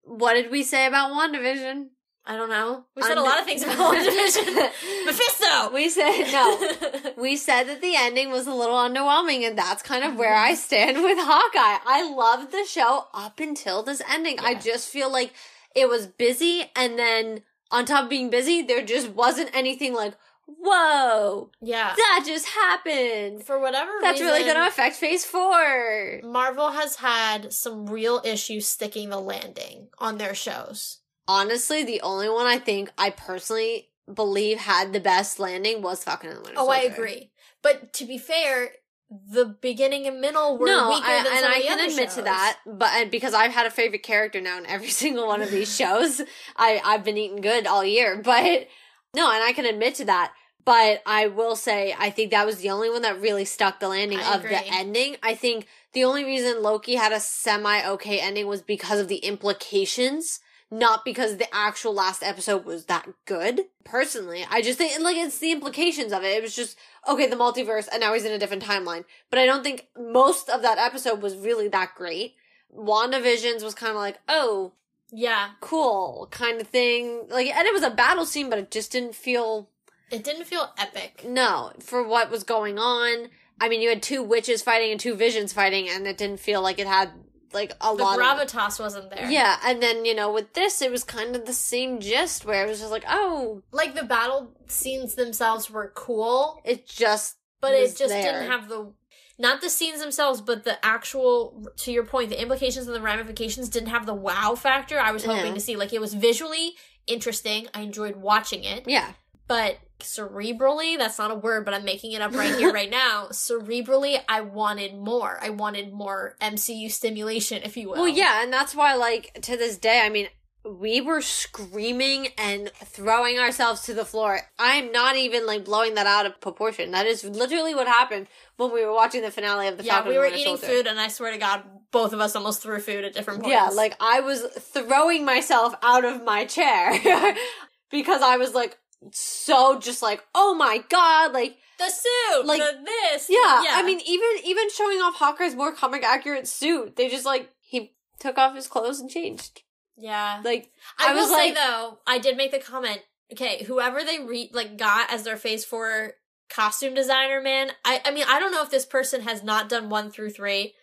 What 0.05 0.35
did 0.35 0.49
we 0.49 0.63
say 0.63 0.87
about 0.87 1.11
WandaVision? 1.11 1.89
I 2.25 2.37
don't 2.37 2.51
know. 2.51 2.85
We 2.95 3.03
said 3.03 3.19
a 3.19 3.23
lot 3.23 3.41
of 3.41 3.47
things 3.47 3.65
about 3.65 3.77
WandaVision. 3.95 5.07
Mephisto! 5.07 5.73
We 5.75 5.89
said 5.89 6.31
no. 6.31 7.13
we 7.17 7.37
said 7.37 7.65
that 7.65 7.81
the 7.81 7.97
ending 7.97 8.31
was 8.31 8.47
a 8.47 8.55
little 8.55 8.77
underwhelming, 8.77 9.45
and 9.45 9.59
that's 9.59 9.83
kind 9.83 10.05
of 10.05 10.15
where 10.15 10.37
I 10.37 10.53
mm-hmm. 10.53 10.57
stand 10.57 10.97
with 11.03 11.19
Hawkeye. 11.19 11.83
I 11.85 12.09
loved 12.15 12.53
the 12.53 12.65
show 12.65 13.07
up 13.13 13.41
until 13.41 13.83
this 13.83 14.01
ending. 14.09 14.39
I 14.39 14.55
just 14.55 14.89
feel 14.89 15.11
like 15.11 15.33
it 15.75 15.89
was 15.89 16.07
busy, 16.07 16.71
and 16.77 16.97
then 16.97 17.43
on 17.73 17.87
top 17.87 18.05
of 18.05 18.11
being 18.11 18.31
busy, 18.31 18.63
there 18.63 18.85
just 18.85 19.09
wasn't 19.09 19.51
anything 19.53 19.95
like, 19.95 20.15
whoa, 20.49 21.51
yeah. 21.61 21.95
that 21.97 22.25
just 22.27 22.47
happened. 22.47 23.45
For 23.45 23.59
whatever 23.59 23.91
That's 24.01 24.21
really 24.21 24.43
going 24.43 24.57
to 24.57 24.67
affect 24.67 24.97
Phase 24.97 25.25
4. 25.25 26.23
Marvel 26.25 26.73
has 26.73 26.97
had 26.97 27.53
some 27.53 27.87
real 27.87 28.21
issues 28.25 28.67
sticking 28.67 29.11
the 29.11 29.21
landing 29.21 29.89
on 29.99 30.19
their 30.19 30.35
shows. 30.35 31.01
Honestly, 31.27 31.85
the 31.85 32.01
only 32.01 32.29
one 32.29 32.47
I 32.47 32.59
think 32.59 32.91
I 32.97 33.11
personally 33.11 33.91
believe 34.13 34.59
had 34.59 34.93
the 34.93 35.01
best 35.01 35.39
landing 35.39 35.83
was 35.83 36.03
Falcon 36.03 36.31
and 36.31 36.39
the 36.39 36.43
Winter 36.43 36.61
Oh, 36.61 36.71
I 36.71 36.79
agree. 36.79 37.31
But 37.63 37.93
to 37.95 38.07
be 38.07 38.17
fair, 38.17 38.71
the 39.11 39.45
beginning 39.45 40.07
and 40.07 40.21
middle 40.21 40.59
were 40.59 40.67
no, 40.67 40.89
weaker 40.89 41.07
I, 41.07 41.23
than 41.23 41.33
and 41.33 41.41
some 41.41 41.53
I 41.53 41.57
of 41.57 41.63
the 41.63 41.69
can 41.69 41.79
other 41.79 41.91
admit 41.91 42.11
to 42.11 42.23
that, 42.23 42.59
but 42.67 42.91
and 42.95 43.11
because 43.11 43.35
I've 43.35 43.53
had 43.53 43.67
a 43.67 43.71
favorite 43.71 44.03
character 44.03 44.41
now 44.41 44.59
in 44.59 44.67
every 44.67 44.89
single 45.03 45.27
one 45.27 45.43
of 45.43 45.51
these 45.51 45.75
shows, 45.77 46.21
I 46.57 46.81
I've 46.85 47.05
been 47.05 47.19
eating 47.19 47.41
good 47.41 47.67
all 47.67 47.85
year. 47.85 48.21
But 48.23 48.69
no, 49.15 49.33
and 49.33 49.43
I 49.43 49.53
can 49.55 49.65
admit 49.65 49.97
to 49.97 50.05
that. 50.07 50.33
But 50.69 51.03
I 51.07 51.29
will 51.29 51.57
say, 51.57 51.95
I 51.99 52.11
think 52.11 52.31
that 52.31 52.45
was 52.45 52.59
the 52.59 52.69
only 52.69 52.91
one 52.91 53.01
that 53.01 53.23
really 53.23 53.47
stuck 53.47 53.81
the 53.81 53.89
landing 53.89 54.19
I 54.19 54.35
of 54.35 54.43
the 54.43 54.61
ending. 54.67 55.17
I 55.23 55.35
think 55.35 55.67
the 55.95 56.05
only 56.05 56.27
reason 56.27 56.63
Loki 56.63 56.97
had 56.97 57.11
a 57.11 57.21
semi 57.21 57.89
okay 57.93 58.21
ending 58.21 58.47
was 58.47 58.61
because 58.61 59.01
of 59.01 59.09
the 59.09 59.17
implications, 59.17 60.41
not 60.71 61.07
because 61.07 61.39
the 61.39 61.47
actual 61.55 61.95
last 61.95 62.23
episode 62.23 62.67
was 62.67 62.85
that 62.85 63.09
good. 63.25 63.63
Personally, 63.83 64.45
I 64.51 64.61
just 64.61 64.77
think 64.77 65.03
like 65.03 65.17
it's 65.17 65.39
the 65.39 65.53
implications 65.53 66.13
of 66.13 66.23
it. 66.23 66.37
It 66.37 66.43
was 66.43 66.55
just 66.55 66.77
okay, 67.09 67.27
the 67.27 67.35
multiverse, 67.35 67.89
and 67.91 68.03
now 68.03 68.13
he's 68.13 68.27
in 68.27 68.33
a 68.33 68.39
different 68.39 68.63
timeline. 68.63 69.07
But 69.31 69.39
I 69.39 69.47
don't 69.47 69.65
think 69.65 69.87
most 69.99 70.51
of 70.51 70.61
that 70.61 70.77
episode 70.77 71.23
was 71.23 71.35
really 71.35 71.69
that 71.69 71.95
great. 71.97 72.35
WandaVision's 72.77 73.65
was 73.65 73.75
kind 73.75 73.93
of 73.93 73.97
like, 73.97 74.19
oh, 74.29 74.73
Yeah, 75.11 75.53
cool, 75.63 76.29
kind 76.31 76.61
of 76.61 76.69
thing. 76.69 77.23
Like, 77.31 77.47
and 77.47 77.67
it 77.67 77.73
was 77.73 77.83
a 77.83 77.89
battle 77.89 78.27
scene, 78.27 78.51
but 78.51 78.59
it 78.59 78.71
just 78.71 78.93
didn't 78.93 79.15
feel 79.15 79.71
it 80.11 80.25
didn't 80.25 80.45
feel 80.45 80.73
epic. 80.79 81.25
no 81.27 81.73
for 81.81 82.03
what 82.07 82.31
was 82.31 82.45
going 82.45 82.79
on. 82.79 83.29
I 83.61 83.69
mean, 83.69 83.81
you 83.83 83.89
had 83.89 84.03
two 84.03 84.23
witches 84.23 84.63
fighting 84.63 84.93
and 84.93 85.01
two 85.01 85.15
visions 85.17 85.53
fighting, 85.53 85.89
and 85.89 86.07
it 86.07 86.17
didn't 86.17 86.41
feel 86.41 86.63
like 86.63 86.79
it 86.79 86.87
had 86.87 87.11
like 87.53 87.73
a 87.81 87.97
The 87.97 88.03
lot 88.05 88.19
of 88.21 88.25
gravitas 88.49 88.79
wasn't 88.79 89.11
there. 89.11 89.29
yeah. 89.31 89.57
And 89.65 89.83
then 89.83 90.05
you 90.05 90.15
know, 90.15 90.33
with 90.33 90.53
this, 90.55 90.81
it 90.83 90.91
was 90.91 91.03
kind 91.03 91.35
of 91.35 91.45
the 91.47 91.53
same 91.53 91.99
gist 91.99 92.45
where 92.45 92.65
it 92.65 92.69
was 92.69 92.79
just 92.81 92.93
like, 92.93 93.05
oh, 93.09 93.63
Like 93.73 93.95
the 93.95 94.05
battle 94.05 94.53
scenes 94.69 95.15
themselves 95.15 95.71
were 95.71 95.91
cool, 95.97 96.61
it 96.65 96.87
just 96.87 97.37
but 97.61 97.73
it 97.75 97.97
just 97.97 98.09
there. 98.11 98.23
didn't 98.23 98.51
have 98.51 98.69
the 98.69 98.93
not 99.41 99.61
the 99.61 99.71
scenes 99.71 100.01
themselves, 100.01 100.41
but 100.41 100.65
the 100.65 100.85
actual 100.85 101.67
to 101.79 101.93
your 101.93 102.05
point, 102.05 102.29
the 102.29 102.41
implications 102.41 102.87
and 102.87 102.95
the 102.95 103.01
ramifications 103.01 103.69
didn't 103.69 103.89
have 103.89 104.05
the 104.07 104.15
wow 104.15 104.55
factor 104.55 104.99
I 105.01 105.11
was 105.13 105.25
hoping 105.25 105.47
Yeah. 105.47 105.55
to 105.55 105.61
see. 105.61 105.75
Like 105.77 105.93
it 105.93 106.01
was 106.01 106.13
visually 106.15 106.75
interesting. 107.07 107.67
I 107.75 107.81
enjoyed 107.81 108.17
watching 108.17 108.63
it. 108.65 108.85
yeah. 108.87 109.13
But 109.49 109.79
cerebrally, 110.01 110.97
that's 110.99 111.19
not 111.19 111.31
a 111.31 111.35
word, 111.35 111.65
but 111.65 111.75
I'm 111.75 111.85
making 111.85 112.13
it 112.13 112.23
up 112.23 112.33
right 112.35 112.55
here, 112.55 112.73
right 112.81 112.91
now. 112.91 113.29
Cerebrally, 113.33 114.21
I 114.29 114.43
wanted 114.43 114.95
more. 114.95 115.39
I 115.43 115.51
wanted 115.51 115.93
more 115.93 116.37
MCU 116.41 116.91
stimulation, 116.91 117.63
if 117.65 117.77
you 117.77 117.89
will. 117.89 117.97
Well, 117.97 118.09
yeah, 118.09 118.43
and 118.43 118.53
that's 118.53 118.75
why, 118.75 118.95
like, 118.95 119.39
to 119.43 119.57
this 119.57 119.77
day, 119.77 120.03
I 120.05 120.09
mean, 120.09 120.29
we 120.65 121.01
were 121.01 121.23
screaming 121.23 122.29
and 122.37 122.71
throwing 122.85 123.39
ourselves 123.39 123.83
to 123.83 123.95
the 123.95 124.05
floor. 124.05 124.41
I'm 124.59 124.93
not 124.93 125.17
even, 125.17 125.47
like, 125.47 125.65
blowing 125.65 125.95
that 125.95 126.07
out 126.07 126.27
of 126.27 126.41
proportion. 126.41 126.91
That 126.91 127.07
is 127.07 127.25
literally 127.25 127.75
what 127.75 127.87
happened 127.87 128.27
when 128.57 128.73
we 128.73 128.85
were 128.85 128.93
watching 128.93 129.23
the 129.23 129.31
finale 129.31 129.69
of 129.69 129.79
the 129.79 129.85
Yeah, 129.85 129.95
Falcon 129.95 130.11
we 130.13 130.19
were 130.19 130.27
eating 130.27 130.59
Soldier. 130.59 130.67
food, 130.67 130.87
and 130.87 131.01
I 131.01 131.09
swear 131.09 131.33
to 131.33 131.39
God, 131.39 131.63
both 131.91 132.13
of 132.13 132.21
us 132.21 132.37
almost 132.37 132.63
threw 132.63 132.81
food 132.81 133.05
at 133.05 133.15
different 133.15 133.41
points. 133.43 133.55
Yeah, 133.55 133.69
like, 133.69 133.97
I 133.99 134.21
was 134.21 134.43
throwing 134.43 135.25
myself 135.25 135.75
out 135.83 136.05
of 136.05 136.23
my 136.23 136.45
chair 136.45 136.93
because 137.91 138.21
I 138.21 138.37
was, 138.37 138.53
like, 138.55 138.77
so 139.13 139.79
just 139.79 140.03
like, 140.03 140.23
oh 140.35 140.55
my 140.55 140.83
god, 140.89 141.33
like, 141.33 141.57
the 141.79 141.89
suit, 141.89 142.47
like- 142.47 142.59
the 142.61 142.79
this. 142.85 143.27
yeah, 143.31 143.39
I 143.39 143.83
mean, 143.85 144.01
even 144.07 144.29
even 144.45 144.69
showing 144.71 144.99
off 144.99 145.15
Hawkeye's 145.17 145.55
more 145.55 145.73
comic 145.73 146.03
accurate 146.05 146.49
suit, 146.49 146.97
they 146.97 147.09
just 147.09 147.25
like 147.25 147.51
he 147.61 147.93
took 148.19 148.37
off 148.39 148.55
his 148.57 148.67
clothes 148.67 148.99
and 149.01 149.09
changed. 149.11 149.63
yeah. 149.97 150.41
Like 150.45 150.71
I, 150.99 151.11
I 151.11 151.15
will 151.15 151.23
was 151.23 151.31
say 151.31 151.49
like- 151.49 151.55
though, 151.55 151.99
I 152.07 152.19
did 152.19 152.37
make 152.37 152.51
the 152.51 152.59
comment. 152.59 153.01
Okay, 153.33 153.63
whoever 153.65 154.03
they 154.03 154.19
re 154.21 154.51
like 154.53 154.77
got 154.79 155.13
as 155.13 155.23
their 155.23 155.37
Phase 155.37 155.65
Four 155.65 156.15
costume 156.51 156.95
designer, 156.95 157.41
man. 157.41 157.71
I 157.85 158.01
I 158.05 158.11
mean, 158.11 158.25
I 158.27 158.41
don't 158.41 158.53
know 158.53 158.63
if 158.63 158.71
this 158.71 158.87
person 158.87 159.21
has 159.23 159.43
not 159.45 159.69
done 159.69 159.89
one 159.91 160.11
through 160.11 160.31
three. 160.31 160.75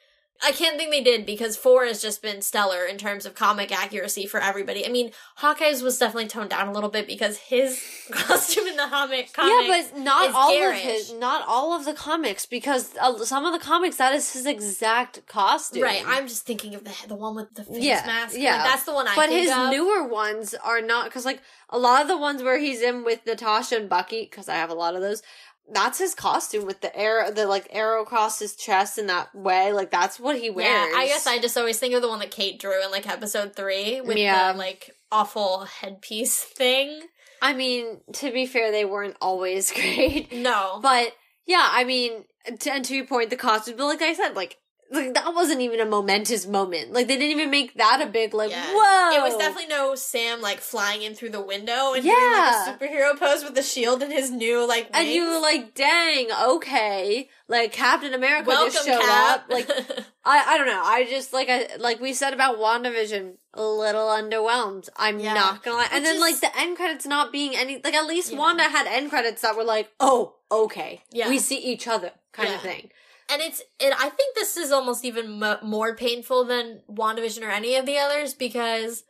I 0.43 0.51
can't 0.51 0.77
think 0.77 0.91
they 0.91 1.01
did 1.01 1.25
because 1.25 1.55
four 1.55 1.85
has 1.85 2.01
just 2.01 2.21
been 2.21 2.41
stellar 2.41 2.83
in 2.85 2.97
terms 2.97 3.25
of 3.25 3.35
comic 3.35 3.71
accuracy 3.71 4.25
for 4.27 4.39
everybody. 4.41 4.85
I 4.85 4.89
mean, 4.89 5.11
Hawkeye's 5.37 5.81
was 5.81 5.97
definitely 5.97 6.27
toned 6.27 6.49
down 6.49 6.67
a 6.67 6.71
little 6.73 6.89
bit 6.89 7.07
because 7.07 7.37
his 7.37 7.81
costume 8.11 8.67
in 8.67 8.75
the 8.75 8.83
comic 8.89 9.31
comics. 9.33 9.67
yeah, 9.69 9.87
but 9.93 9.99
not 10.01 10.33
all 10.33 10.51
garish. 10.51 10.77
of 10.79 10.83
his, 10.83 11.13
not 11.13 11.45
all 11.47 11.73
of 11.73 11.85
the 11.85 11.93
comics 11.93 12.45
because 12.45 12.95
uh, 12.97 13.17
some 13.23 13.45
of 13.45 13.53
the 13.53 13.59
comics 13.65 13.95
that 13.97 14.13
is 14.13 14.33
his 14.33 14.45
exact 14.45 15.25
costume. 15.27 15.83
Right, 15.83 16.03
I'm 16.05 16.27
just 16.27 16.45
thinking 16.45 16.75
of 16.75 16.83
the 16.83 16.93
the 17.07 17.15
one 17.15 17.35
with 17.35 17.53
the 17.55 17.63
face 17.63 17.83
Yeah, 17.83 18.03
mask. 18.05 18.35
yeah. 18.37 18.57
Like, 18.57 18.65
that's 18.65 18.83
the 18.83 18.93
one 18.93 19.07
I. 19.07 19.15
but 19.15 19.29
his 19.29 19.49
of. 19.49 19.69
newer 19.71 20.05
ones 20.07 20.53
are 20.63 20.81
not 20.81 21.05
because 21.05 21.23
like 21.25 21.41
a 21.69 21.79
lot 21.79 22.01
of 22.01 22.07
the 22.07 22.17
ones 22.17 22.43
where 22.43 22.59
he's 22.59 22.81
in 22.81 23.03
with 23.03 23.25
Natasha 23.25 23.77
and 23.77 23.89
Bucky 23.89 24.27
because 24.29 24.47
I 24.49 24.55
have 24.55 24.69
a 24.69 24.75
lot 24.75 24.95
of 24.95 25.01
those. 25.01 25.23
That's 25.71 25.97
his 25.97 26.13
costume 26.13 26.65
with 26.65 26.81
the 26.81 26.95
arrow, 26.95 27.31
the 27.31 27.47
like 27.47 27.67
arrow 27.71 28.03
across 28.03 28.39
his 28.39 28.55
chest 28.55 28.97
in 28.97 29.07
that 29.07 29.33
way. 29.33 29.73
Like 29.73 29.89
that's 29.91 30.19
what 30.19 30.37
he 30.39 30.49
wears. 30.49 30.67
Yeah, 30.69 30.97
I 30.97 31.07
guess 31.07 31.25
I 31.25 31.39
just 31.39 31.57
always 31.57 31.79
think 31.79 31.93
of 31.95 32.01
the 32.01 32.07
one 32.09 32.19
that 32.19 32.31
Kate 32.31 32.59
drew 32.59 32.83
in 32.83 32.91
like 32.91 33.07
episode 33.09 33.55
three 33.55 33.99
with 34.01 34.17
Yeah. 34.17 34.51
the 34.53 34.57
like 34.59 34.91
awful 35.11 35.65
headpiece 35.65 36.39
thing. 36.43 37.01
I 37.41 37.53
mean, 37.53 38.01
to 38.13 38.31
be 38.31 38.45
fair, 38.45 38.71
they 38.71 38.85
weren't 38.85 39.17
always 39.21 39.71
great. 39.73 40.31
No, 40.33 40.79
But 40.81 41.13
yeah, 41.45 41.67
I 41.71 41.83
mean, 41.83 42.25
to, 42.59 42.71
and 42.73 42.85
to 42.85 42.95
your 42.95 43.05
point, 43.05 43.29
the 43.29 43.35
costumes, 43.35 43.77
but 43.77 43.85
like 43.85 44.01
I 44.01 44.13
said, 44.13 44.35
like, 44.35 44.57
like 44.91 45.13
that 45.15 45.33
wasn't 45.33 45.61
even 45.61 45.79
a 45.79 45.85
momentous 45.85 46.45
moment. 46.45 46.93
Like 46.93 47.07
they 47.07 47.15
didn't 47.17 47.31
even 47.31 47.49
make 47.49 47.73
that 47.75 48.01
a 48.01 48.05
big 48.05 48.33
like 48.33 48.51
Yeah. 48.51 48.65
whoa. 48.71 49.17
it 49.17 49.21
was 49.23 49.35
definitely 49.37 49.67
no 49.67 49.95
Sam 49.95 50.41
like 50.41 50.59
flying 50.59 51.01
in 51.01 51.15
through 51.15 51.31
the 51.31 51.41
window 51.41 51.93
and 51.93 52.03
Yeah. 52.05 52.13
doing 52.13 52.31
like 52.31 52.67
a 52.67 52.85
superhero 53.15 53.19
pose 53.19 53.43
with 53.43 53.55
the 53.55 53.63
shield 53.63 54.01
and 54.03 54.11
his 54.13 54.29
new 54.31 54.67
like. 54.67 54.89
and 54.93 55.07
you 55.07 55.29
were 55.29 55.39
like, 55.39 55.73
dang, 55.73 56.27
okay, 56.49 57.29
like 57.47 57.71
Captain 57.73 58.13
America 58.13 58.47
welcome 58.47 58.73
just 58.73 58.85
showed 58.87 59.01
Cap. 59.01 59.41
up. 59.41 59.49
Like 59.49 59.69
I, 60.23 60.43
I 60.53 60.57
don't 60.57 60.67
know. 60.67 60.81
I 60.83 61.05
just 61.09 61.33
like 61.33 61.49
I 61.49 61.75
like 61.77 61.99
we 61.99 62.13
said 62.13 62.33
about 62.33 62.57
WandaVision, 62.57 63.33
a 63.53 63.63
little 63.63 64.07
underwhelmed. 64.07 64.89
I'm 64.97 65.19
Yeah. 65.19 65.33
not 65.33 65.63
gonna 65.63 65.77
lie. 65.77 65.87
And 65.91 66.03
Which 66.03 66.11
then 66.13 66.19
like 66.21 66.39
the 66.39 66.57
end 66.59 66.77
credits 66.77 67.05
not 67.05 67.31
being 67.31 67.55
any 67.55 67.81
like 67.83 67.93
at 67.95 68.05
least. 68.05 68.35
Wanda 68.35 68.63
had 68.63 68.87
end 68.87 69.09
credits 69.09 69.41
that 69.41 69.55
were 69.57 69.63
like, 69.63 69.89
oh, 69.99 70.35
okay, 70.51 71.01
Yeah. 71.11 71.29
we 71.29 71.39
see 71.39 71.57
each 71.57 71.87
other 71.87 72.11
kind 72.33 72.53
of 72.53 72.61
thing. 72.61 72.91
And 73.31 73.41
it's 73.41 73.61
and 73.83 73.93
I 73.93 74.09
think 74.09 74.35
this 74.35 74.57
is 74.57 74.71
almost 74.71 75.03
even 75.05 75.39
mo 75.39 75.57
more 75.63 75.95
painful 75.95 76.45
than 76.45 76.81
WandaVision 76.89 77.43
or 77.45 77.49
any 77.51 77.75
of 77.75 77.85
the 77.85 77.97
others 77.97 78.33
because 78.33 79.03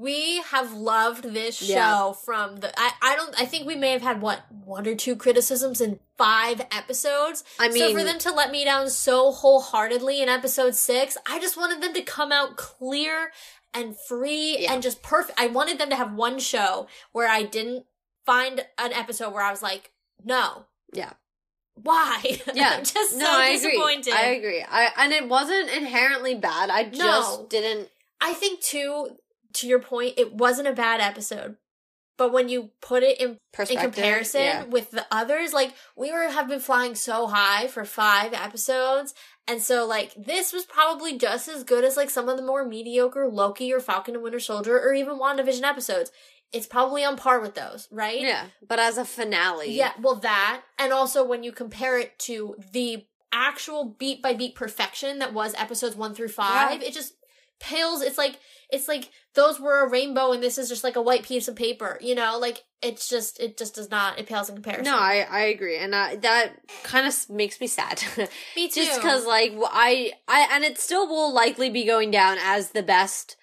we 0.00 0.40
have 0.50 0.72
loved 0.72 1.24
this 1.34 1.56
show 1.56 1.74
Yeah. 1.74 2.12
from 2.12 2.56
the 2.58 2.72
I, 2.78 2.92
I 3.02 3.16
don't 3.16 3.34
I 3.40 3.44
think 3.46 3.66
we 3.66 3.74
may 3.76 3.90
have 3.90 4.02
had 4.02 4.22
what 4.22 4.42
one 4.64 4.86
or 4.86 4.94
two 4.94 5.16
criticisms 5.16 5.80
in 5.80 5.98
five 6.16 6.60
episodes. 6.72 7.42
I 7.58 7.68
mean, 7.68 7.78
so 7.78 7.92
for 7.98 8.04
them 8.04 8.18
to 8.20 8.32
let 8.32 8.50
me 8.52 8.64
down 8.64 8.90
so 8.90 9.32
wholeheartedly 9.32 10.22
in 10.22 10.28
episode 10.28 10.74
six, 10.74 11.16
I 11.26 11.38
just 11.40 11.56
wanted 11.56 11.82
them 11.82 11.94
to 11.94 12.02
come 12.02 12.30
out 12.32 12.56
clear 12.56 13.32
and 13.74 13.96
free 14.08 14.58
Yeah. 14.60 14.72
and 14.72 14.82
just 14.82 15.02
perfect. 15.02 15.38
I 15.40 15.48
wanted 15.48 15.78
them 15.78 15.90
to 15.90 15.96
have 15.96 16.12
one 16.14 16.38
show 16.38 16.86
where 17.12 17.28
I 17.28 17.42
didn't 17.42 17.84
find 18.24 18.64
an 18.78 18.92
episode 18.92 19.32
where 19.32 19.42
I 19.42 19.50
was 19.50 19.62
like, 19.62 19.90
no, 20.24 20.66
yeah. 20.92 21.14
Why? 21.82 22.40
Yeah. 22.54 22.74
I'm 22.78 22.84
just 22.84 23.16
no, 23.16 23.24
so 23.24 23.30
I 23.30 23.52
disappointed. 23.52 24.08
agree. 24.08 24.20
I 24.20 24.26
agree. 24.30 24.64
I 24.68 24.88
and 24.98 25.12
it 25.12 25.28
wasn't 25.28 25.70
inherently 25.70 26.34
bad. 26.34 26.70
I 26.70 26.84
just 26.84 26.98
No. 26.98 27.46
didn't. 27.48 27.88
I 28.20 28.32
think 28.32 28.60
too, 28.60 29.16
to 29.54 29.68
your 29.68 29.78
point, 29.78 30.14
it 30.16 30.32
wasn't 30.32 30.68
a 30.68 30.72
bad 30.72 31.00
episode. 31.00 31.56
But 32.16 32.32
when 32.32 32.48
you 32.48 32.70
put 32.82 33.04
it 33.04 33.20
in 33.20 33.38
in 33.70 33.78
comparison 33.78 34.40
yeah. 34.40 34.64
with 34.64 34.90
the 34.90 35.06
others, 35.10 35.52
like 35.52 35.72
we 35.96 36.10
were 36.10 36.28
have 36.28 36.48
been 36.48 36.58
flying 36.58 36.96
so 36.96 37.28
high 37.28 37.68
for 37.68 37.84
five 37.84 38.32
episodes, 38.34 39.14
and 39.46 39.62
so 39.62 39.86
like 39.86 40.14
this 40.16 40.52
was 40.52 40.64
probably 40.64 41.16
just 41.16 41.46
as 41.46 41.62
good 41.62 41.84
as 41.84 41.96
like 41.96 42.10
some 42.10 42.28
of 42.28 42.36
the 42.36 42.42
more 42.42 42.66
mediocre 42.66 43.28
Loki 43.28 43.72
or 43.72 43.78
Falcon 43.78 44.14
and 44.14 44.24
Winter 44.24 44.40
Soldier 44.40 44.80
or 44.80 44.92
even 44.94 45.18
WandaVision 45.20 45.62
episodes. 45.62 46.10
It's 46.52 46.66
probably 46.66 47.04
on 47.04 47.16
par 47.16 47.40
with 47.40 47.54
those, 47.54 47.88
right? 47.90 48.20
Yeah, 48.20 48.46
but 48.66 48.78
as 48.78 48.96
a 48.96 49.04
finale, 49.04 49.70
Yeah, 49.70 49.92
well, 50.00 50.16
that, 50.16 50.62
and 50.78 50.92
also 50.92 51.24
when 51.24 51.42
you 51.42 51.52
compare 51.52 51.98
it 51.98 52.18
to 52.20 52.56
the 52.72 53.04
actual 53.32 53.84
beat 53.84 54.22
by 54.22 54.32
beat 54.32 54.54
perfection 54.54 55.18
that 55.18 55.34
was 55.34 55.54
episodes 55.54 55.96
one 55.96 56.14
through 56.14 56.28
five, 56.28 56.82
it 56.82 56.94
just 56.94 57.14
pales. 57.60 58.02
It's 58.02 58.18
like 58.18 58.38
it's 58.70 58.88
like 58.88 59.10
those 59.34 59.60
were 59.60 59.84
a 59.84 59.88
rainbow 59.88 60.32
and 60.32 60.42
this 60.42 60.58
is 60.58 60.68
just 60.68 60.84
like 60.84 60.96
a 60.96 61.02
white 61.02 61.22
piece 61.22 61.48
of 61.48 61.56
paper. 61.56 61.98
You 62.00 62.14
know, 62.14 62.38
like 62.38 62.64
it's 62.82 63.08
just 63.08 63.40
it 63.40 63.56
just 63.58 63.74
does 63.74 63.90
not 63.90 64.18
it 64.18 64.26
pales 64.26 64.48
in 64.48 64.56
comparison. 64.56 64.84
No, 64.92 64.98
I 64.98 65.26
I 65.28 65.40
agree, 65.40 65.78
and 65.78 65.94
I, 65.94 66.16
that 66.16 66.52
kind 66.82 67.06
of 67.06 67.30
makes 67.30 67.60
me 67.60 67.66
sad. 67.66 68.02
me 68.56 68.68
too. 68.68 68.84
Just 68.84 69.00
because, 69.00 69.26
like, 69.26 69.52
I 69.70 70.12
I 70.26 70.48
and 70.52 70.64
it 70.64 70.78
still 70.78 71.08
will 71.08 71.32
likely 71.32 71.70
be 71.70 71.84
going 71.84 72.10
down 72.10 72.38
as 72.40 72.70
the 72.70 72.82
best 72.82 73.36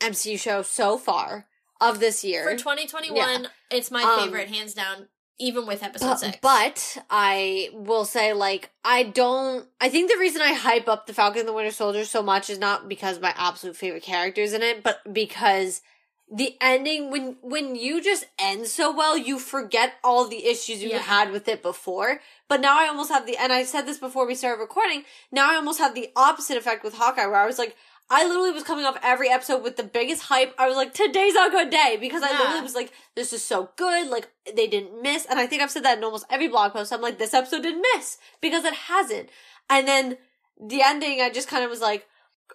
MCU 0.00 0.38
show 0.38 0.62
so 0.62 0.96
far 0.96 1.46
of 1.80 2.00
this 2.00 2.24
year. 2.24 2.42
for 2.44 2.56
2021, 2.56 3.16
Yeah. 3.42 3.48
it's 3.70 3.90
my 3.90 4.02
Um, 4.02 4.20
favorite 4.20 4.48
hands 4.48 4.74
down. 4.74 5.08
Even 5.40 5.66
with 5.68 5.84
episode 5.84 6.06
but, 6.08 6.18
six, 6.18 6.38
but 6.42 7.04
I 7.10 7.70
will 7.72 8.04
say, 8.04 8.32
like, 8.32 8.70
I 8.84 9.04
don't. 9.04 9.68
I 9.80 9.88
think 9.88 10.10
the 10.10 10.18
reason 10.18 10.42
I 10.42 10.52
hype 10.52 10.88
up 10.88 11.06
the 11.06 11.14
Falcon 11.14 11.38
and 11.38 11.48
the 11.48 11.52
Winter 11.52 11.70
Soldier 11.70 12.04
so 12.04 12.22
much 12.24 12.50
is 12.50 12.58
not 12.58 12.88
because 12.88 13.20
my 13.20 13.32
absolute 13.36 13.76
favorite 13.76 14.02
characters 14.02 14.52
in 14.52 14.62
it, 14.62 14.82
but 14.82 14.98
because 15.14 15.80
the 16.28 16.56
ending 16.60 17.12
when 17.12 17.36
when 17.40 17.76
you 17.76 18.02
just 18.02 18.26
end 18.36 18.66
so 18.66 18.90
well, 18.92 19.16
you 19.16 19.38
forget 19.38 19.94
all 20.02 20.26
the 20.26 20.44
issues 20.44 20.82
you 20.82 20.88
Yeah. 20.90 20.98
had 20.98 21.30
with 21.30 21.46
it 21.46 21.62
before. 21.62 22.20
But 22.48 22.60
now 22.60 22.76
I 22.76 22.88
almost 22.88 23.10
have 23.12 23.24
the 23.24 23.36
and 23.36 23.52
I 23.52 23.62
said 23.62 23.82
this 23.86 23.98
before 23.98 24.26
we 24.26 24.34
started 24.34 24.60
recording. 24.60 25.04
Now 25.30 25.52
I 25.52 25.54
almost 25.54 25.78
have 25.78 25.94
the 25.94 26.10
opposite 26.16 26.56
effect 26.56 26.82
with 26.82 26.94
Hawkeye, 26.94 27.26
where 27.26 27.36
I 27.40 27.46
was 27.46 27.58
like. 27.60 27.76
I 28.10 28.26
literally 28.26 28.52
was 28.52 28.62
coming 28.62 28.84
off 28.86 28.96
every 29.02 29.28
episode 29.28 29.62
with 29.62 29.76
the 29.76 29.82
biggest 29.82 30.22
hype. 30.22 30.54
I 30.58 30.66
was 30.66 30.76
like, 30.76 30.94
today's 30.94 31.34
a 31.34 31.50
good 31.50 31.68
day 31.70 31.98
because 32.00 32.22
I 32.22 32.30
Yeah. 32.30 32.38
literally 32.38 32.62
was 32.62 32.74
like, 32.74 32.92
this 33.14 33.32
is 33.34 33.44
so 33.44 33.70
good. 33.76 34.08
Like, 34.08 34.28
they 34.56 34.66
didn't 34.66 35.02
miss. 35.02 35.26
And 35.26 35.38
I 35.38 35.46
think 35.46 35.60
I've 35.60 35.70
said 35.70 35.84
that 35.84 35.98
in 35.98 36.04
almost 36.04 36.24
every 36.30 36.48
blog 36.48 36.72
post. 36.72 36.92
I'm 36.92 37.02
like, 37.02 37.18
this 37.18 37.34
episode 37.34 37.62
didn't 37.62 37.84
miss 37.94 38.16
because 38.40 38.64
it 38.64 38.74
hasn't. 38.74 39.28
And 39.68 39.86
then 39.86 40.16
the 40.58 40.80
ending, 40.82 41.20
I 41.20 41.28
just 41.30 41.48
kind 41.48 41.64
of 41.64 41.70
was 41.70 41.80
like, 41.82 42.06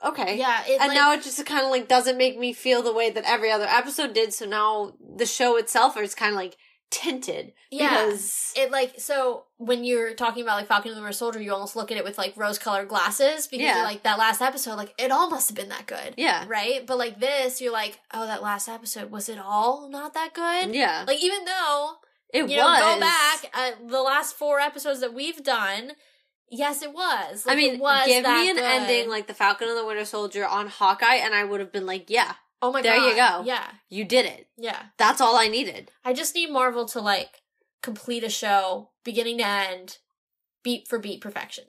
okay. 0.03 0.37
yeah, 0.37 0.63
And 0.67 0.79
like, 0.79 0.95
now 0.95 1.13
it 1.13 1.21
just 1.23 1.45
kind 1.45 1.63
of 1.63 1.69
like 1.71 1.87
doesn't 1.87 2.17
make 2.17 2.39
me 2.39 2.51
feel 2.53 2.81
the 2.81 2.93
way 2.93 3.11
that 3.11 3.23
every 3.25 3.51
other 3.51 3.67
episode 3.67 4.13
did. 4.13 4.33
So 4.33 4.45
now 4.47 4.93
the 5.15 5.27
show 5.27 5.57
itself 5.57 5.95
is 5.97 6.15
kind 6.15 6.31
of 6.31 6.37
like 6.37 6.57
tinted. 6.93 7.53
Yeah. 7.71 8.05
Because, 8.05 8.53
it 8.55 8.69
like 8.71 8.99
so 8.99 9.45
when 9.57 9.83
you're 9.83 10.13
talking 10.13 10.43
about 10.43 10.57
like 10.57 10.67
Falcon 10.67 10.91
and 10.91 10.97
the 10.97 11.01
Winter 11.01 11.17
Soldier, 11.17 11.41
you 11.41 11.51
almost 11.51 11.75
look 11.75 11.91
at 11.91 11.97
it 11.97 12.03
with 12.03 12.17
like 12.17 12.33
rose 12.37 12.59
colored 12.59 12.87
glasses 12.87 13.47
because 13.47 13.63
Yeah. 13.65 13.75
you're 13.77 13.83
like 13.85 14.03
that 14.03 14.19
last 14.19 14.41
episode, 14.41 14.75
like 14.75 14.93
it 14.99 15.11
all 15.11 15.29
must 15.29 15.49
have 15.49 15.55
been 15.57 15.69
that 15.69 15.87
good, 15.87 16.13
yeah. 16.17 16.45
right? 16.47 16.85
But 16.85 16.97
like 16.99 17.19
this, 17.19 17.59
you're 17.61 17.73
like, 17.73 17.99
oh, 18.13 18.27
that 18.27 18.43
last 18.43 18.69
episode 18.69 19.09
was 19.09 19.27
it 19.27 19.39
all 19.39 19.89
not 19.89 20.13
that 20.13 20.33
good? 20.33 20.75
Yeah. 20.75 21.03
Like 21.07 21.23
even 21.23 21.45
though 21.45 21.93
It 22.31 22.49
you 22.49 22.57
was. 22.57 22.79
know, 22.79 22.93
go 22.95 22.99
back 22.99 23.45
uh, 23.53 23.71
the 23.89 24.01
last 24.01 24.35
four 24.35 24.59
episodes 24.59 24.99
that 25.01 25.13
we've 25.13 25.43
done. 25.43 25.93
Yes, 26.51 26.83
it 26.83 26.93
was. 26.93 27.45
I 27.47 27.55
mean, 27.55 27.75
it 27.75 27.79
was 27.81 28.05
give 28.05 28.23
me 28.25 28.49
an 28.51 28.55
good. 28.57 28.63
ending 28.63 29.09
like 29.09 29.25
the 29.25 29.33
Falcon 29.33 29.67
and 29.69 29.77
the 29.77 29.85
Winter 29.85 30.05
Soldier 30.05 30.45
on 30.45 30.67
Hawkeye, 30.67 31.15
and 31.15 31.33
I 31.33 31.43
would 31.43 31.59
have 31.59 31.71
been 31.71 31.87
like, 31.87 32.11
yeah, 32.11 32.33
oh 32.63 32.71
my 32.71 32.81
there 32.81 32.95
god, 32.95 33.01
There 33.01 33.09
you 33.11 33.15
go. 33.15 33.43
Yeah, 33.45 33.67
you 33.89 34.05
did 34.05 34.25
it. 34.25 34.47
yeah. 34.57 34.83
That's 34.97 35.21
all 35.21 35.35
I 35.37 35.47
needed. 35.47 35.91
I 36.03 36.13
just 36.13 36.33
need 36.33 36.49
Marvel 36.49 36.85
to 36.87 36.99
like 37.01 37.41
complete 37.81 38.23
a 38.23 38.29
show 38.29 38.89
beginning 39.03 39.37
to 39.39 39.45
end, 39.47 39.97
beat 40.63 40.87
for 40.87 40.97
beat 40.97 41.21
perfection. 41.21 41.65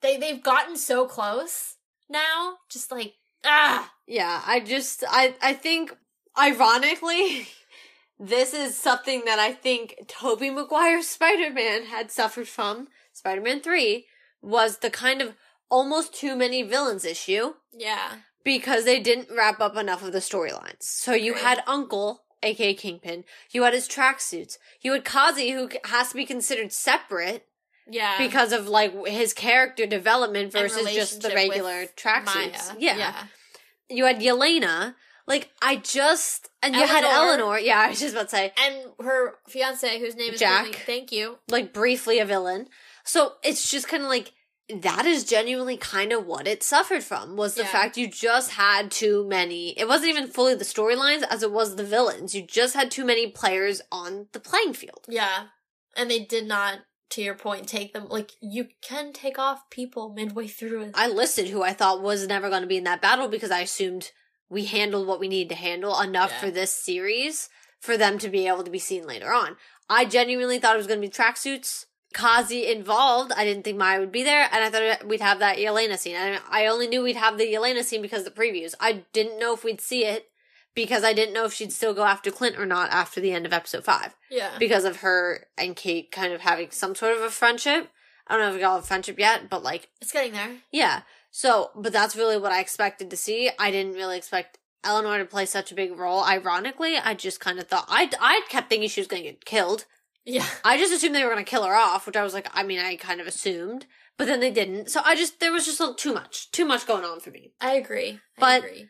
They 0.00 0.16
they've 0.16 0.42
gotten 0.42 0.76
so 0.76 1.06
close 1.06 1.76
now, 2.10 2.56
just 2.70 2.90
like 2.90 3.14
ah 3.44 3.92
Yeah, 4.06 4.42
I 4.46 4.60
just 4.60 5.04
I 5.08 5.34
I 5.40 5.52
think 5.52 5.94
ironically 6.38 7.46
this 8.18 8.54
is 8.54 8.76
something 8.76 9.22
that 9.26 9.38
I 9.38 9.52
think 9.52 9.94
Tobey 10.08 10.50
Maguire's 10.50 11.08
Spider-Man 11.08 11.84
had 11.86 12.10
suffered 12.10 12.48
from. 12.48 12.88
Spider-Man 13.12 13.60
3 13.60 14.06
was 14.40 14.78
the 14.78 14.90
kind 14.90 15.20
of 15.20 15.34
almost 15.70 16.14
too 16.14 16.34
many 16.36 16.62
villains 16.62 17.04
issue 17.04 17.52
yeah 17.72 18.16
because 18.44 18.84
they 18.84 19.00
didn't 19.00 19.28
wrap 19.34 19.60
up 19.60 19.76
enough 19.76 20.02
of 20.02 20.12
the 20.12 20.18
storylines. 20.18 20.82
So 20.82 21.12
you 21.12 21.34
had 21.34 21.62
Uncle, 21.66 22.22
aka 22.42 22.74
Kingpin, 22.74 23.24
you 23.50 23.62
had 23.62 23.74
his 23.74 23.88
tracksuits, 23.88 24.58
you 24.80 24.92
had 24.92 25.04
Kazi 25.04 25.50
who 25.50 25.70
has 25.84 26.10
to 26.10 26.16
be 26.16 26.26
considered 26.26 26.72
separate 26.72 27.46
yeah 27.88 28.16
because 28.18 28.52
of 28.52 28.68
like 28.68 28.94
his 29.06 29.32
character 29.32 29.86
development 29.86 30.52
versus 30.52 30.92
just 30.94 31.22
the 31.22 31.30
regular 31.30 31.86
tracksuits. 31.96 32.74
Yeah. 32.78 32.96
yeah 32.96 33.24
You 33.88 34.04
had 34.04 34.20
Yelena. 34.20 34.94
Like 35.26 35.50
I 35.60 35.76
just 35.76 36.48
and 36.62 36.74
you 36.74 36.86
had 36.86 37.04
Eleanor. 37.04 37.44
Eleanor. 37.44 37.58
Yeah, 37.60 37.80
I 37.80 37.88
was 37.90 38.00
just 38.00 38.14
about 38.14 38.28
to 38.30 38.36
say 38.36 38.52
and 38.64 38.74
her 39.00 39.34
fiance 39.48 39.98
whose 40.00 40.16
name 40.16 40.32
is 40.32 40.40
Jack. 40.40 40.66
Jack. 40.66 40.82
Thank 40.84 41.12
you. 41.12 41.38
like 41.48 41.72
briefly 41.72 42.18
a 42.18 42.24
villain. 42.24 42.68
So 43.04 43.34
it's 43.42 43.70
just 43.70 43.88
kind 43.88 44.02
of 44.02 44.08
like 44.08 44.32
that 44.80 45.04
is 45.06 45.24
genuinely 45.24 45.76
kind 45.76 46.12
of 46.12 46.26
what 46.26 46.46
it 46.46 46.62
suffered 46.62 47.02
from 47.04 47.36
was 47.36 47.54
the 47.54 47.62
Yeah. 47.62 47.68
fact 47.72 47.96
you 47.96 48.08
just 48.08 48.52
had 48.52 48.90
too 48.90 49.26
many. 49.28 49.78
It 49.78 49.86
wasn't 49.86 50.10
even 50.10 50.28
fully 50.28 50.54
the 50.54 50.64
storylines 50.64 51.22
as 51.28 51.42
it 51.42 51.52
was 51.52 51.76
the 51.76 51.84
villains. 51.84 52.34
You 52.34 52.42
just 52.42 52.74
had 52.74 52.90
too 52.90 53.04
many 53.04 53.30
players 53.30 53.82
on 53.92 54.28
the 54.32 54.40
playing 54.40 54.72
field. 54.74 55.04
Yeah, 55.08 55.48
and 55.96 56.10
they 56.10 56.20
did 56.20 56.46
not. 56.46 56.80
To 57.10 57.20
your 57.20 57.34
point, 57.34 57.68
take 57.68 57.92
them 57.92 58.08
like 58.08 58.30
you 58.40 58.68
can 58.80 59.12
take 59.12 59.38
off 59.38 59.68
people 59.68 60.14
midway 60.14 60.46
through. 60.48 60.92
I 60.94 61.08
listed 61.08 61.48
who 61.48 61.62
I 61.62 61.74
thought 61.74 62.00
was 62.00 62.26
never 62.26 62.48
going 62.48 62.62
to 62.62 62.66
be 62.66 62.78
in 62.78 62.84
that 62.84 63.02
battle 63.02 63.28
because 63.28 63.50
I 63.50 63.60
assumed 63.60 64.12
we 64.48 64.64
handled 64.64 65.06
what 65.06 65.20
we 65.20 65.28
needed 65.28 65.50
to 65.50 65.54
handle 65.56 66.00
enough 66.00 66.30
Yeah. 66.30 66.40
for 66.40 66.50
this 66.50 66.72
series 66.72 67.50
for 67.80 67.98
them 67.98 68.16
to 68.16 68.30
be 68.30 68.46
able 68.48 68.64
to 68.64 68.70
be 68.70 68.78
seen 68.78 69.06
later 69.06 69.30
on. 69.30 69.58
I 69.90 70.06
genuinely 70.06 70.58
thought 70.58 70.74
it 70.74 70.78
was 70.78 70.86
going 70.86 71.02
to 71.02 71.06
be 71.06 71.12
tracksuits. 71.12 71.84
Kazi 72.12 72.66
involved. 72.70 73.32
I 73.36 73.44
didn't 73.44 73.62
think 73.64 73.78
Maya 73.78 74.00
would 74.00 74.12
be 74.12 74.22
there, 74.22 74.48
and 74.52 74.64
I 74.64 74.70
thought 74.70 75.06
we'd 75.06 75.20
have 75.20 75.38
that 75.40 75.58
Yelena 75.58 75.98
scene. 75.98 76.16
And 76.16 76.40
I 76.50 76.66
only 76.66 76.86
knew 76.86 77.02
we'd 77.02 77.16
have 77.16 77.38
the 77.38 77.52
Yelena 77.52 77.82
scene 77.82 78.02
because 78.02 78.26
of 78.26 78.34
the 78.34 78.40
previews. 78.40 78.74
I 78.80 79.04
didn't 79.12 79.38
know 79.38 79.54
if 79.54 79.64
we'd 79.64 79.80
see 79.80 80.04
it 80.04 80.28
because 80.74 81.04
I 81.04 81.12
didn't 81.12 81.34
know 81.34 81.44
if 81.44 81.52
she'd 81.52 81.72
still 81.72 81.94
go 81.94 82.04
after 82.04 82.30
Clint 82.30 82.58
or 82.58 82.66
not 82.66 82.90
after 82.90 83.20
the 83.20 83.32
end 83.32 83.46
of 83.46 83.52
episode 83.52 83.84
five 83.84 84.14
yeah, 84.30 84.50
because 84.58 84.84
of 84.84 85.00
her 85.00 85.46
and 85.58 85.76
Kate 85.76 86.10
kind 86.10 86.32
of 86.32 86.40
having 86.40 86.70
some 86.70 86.94
sort 86.94 87.16
of 87.16 87.22
a 87.22 87.30
friendship. 87.30 87.90
I 88.26 88.34
don't 88.34 88.42
know 88.42 88.48
if 88.48 88.54
we 88.54 88.60
got 88.60 88.78
a 88.78 88.82
friendship 88.82 89.18
yet, 89.18 89.50
but 89.50 89.62
like 89.62 89.88
it's 90.00 90.12
getting 90.12 90.32
there. 90.32 90.56
yeah. 90.70 91.02
So, 91.34 91.70
but 91.74 91.94
that's 91.94 92.14
really 92.14 92.36
what 92.36 92.52
I 92.52 92.60
expected 92.60 93.08
to 93.10 93.16
see. 93.16 93.50
I 93.58 93.70
didn't 93.70 93.94
really 93.94 94.18
expect 94.18 94.58
Eleanor 94.84 95.18
to 95.18 95.24
play 95.24 95.46
such 95.46 95.72
a 95.72 95.74
big 95.74 95.96
role. 95.98 96.22
Ironically, 96.22 96.96
I 96.96 97.14
just 97.14 97.40
kind 97.40 97.58
of 97.58 97.68
thought 97.68 97.86
I 97.88 98.10
I 98.20 98.42
kept 98.48 98.68
thinking 98.68 98.88
she 98.88 99.00
was 99.00 99.08
going 99.08 99.22
to 99.22 99.30
get 99.30 99.44
killed. 99.44 99.86
Yeah, 100.24 100.46
I 100.64 100.78
just 100.78 100.92
assumed 100.92 101.14
they 101.14 101.24
were 101.24 101.30
going 101.32 101.44
to 101.44 101.50
kill 101.50 101.64
her 101.64 101.74
off, 101.74 102.06
which 102.06 102.16
I 102.16 102.22
was 102.22 102.34
like, 102.34 102.48
I 102.52 102.62
mean, 102.62 102.78
I 102.78 102.96
kind 102.96 103.20
of 103.20 103.26
assumed, 103.26 103.86
but 104.18 104.26
then 104.26 104.40
they 104.40 104.50
didn't. 104.50 104.90
So 104.90 105.00
I 105.04 105.14
just 105.16 105.40
there 105.40 105.52
was 105.52 105.64
just 105.64 105.80
a 105.80 105.82
little 105.84 105.96
too 105.96 106.14
much, 106.14 106.50
too 106.52 106.64
much 106.64 106.86
going 106.86 107.04
on 107.04 107.20
for 107.20 107.30
me. 107.30 107.52
I 107.60 107.74
agree. 107.74 108.20
I 108.38 108.40
But- 108.40 108.64
agree. 108.64 108.88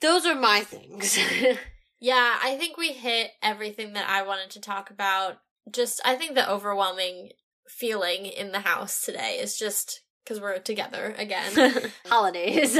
Those 0.00 0.26
are 0.26 0.34
my 0.36 0.60
things. 0.60 1.18
Yeah, 2.00 2.36
I 2.40 2.54
think 2.56 2.76
we 2.76 2.92
hit 2.92 3.32
everything 3.42 3.94
that 3.94 4.08
I 4.08 4.22
wanted 4.22 4.50
to 4.50 4.60
talk 4.60 4.88
about. 4.90 5.38
Just, 5.68 6.00
I 6.04 6.14
think 6.14 6.36
the 6.36 6.48
overwhelming 6.48 7.30
feeling 7.66 8.24
in 8.26 8.52
the 8.52 8.60
house 8.60 9.04
today 9.04 9.38
is 9.40 9.58
just 9.58 10.02
because 10.22 10.40
we're 10.40 10.60
together 10.60 11.12
again. 11.18 11.90
Holidays. 12.06 12.78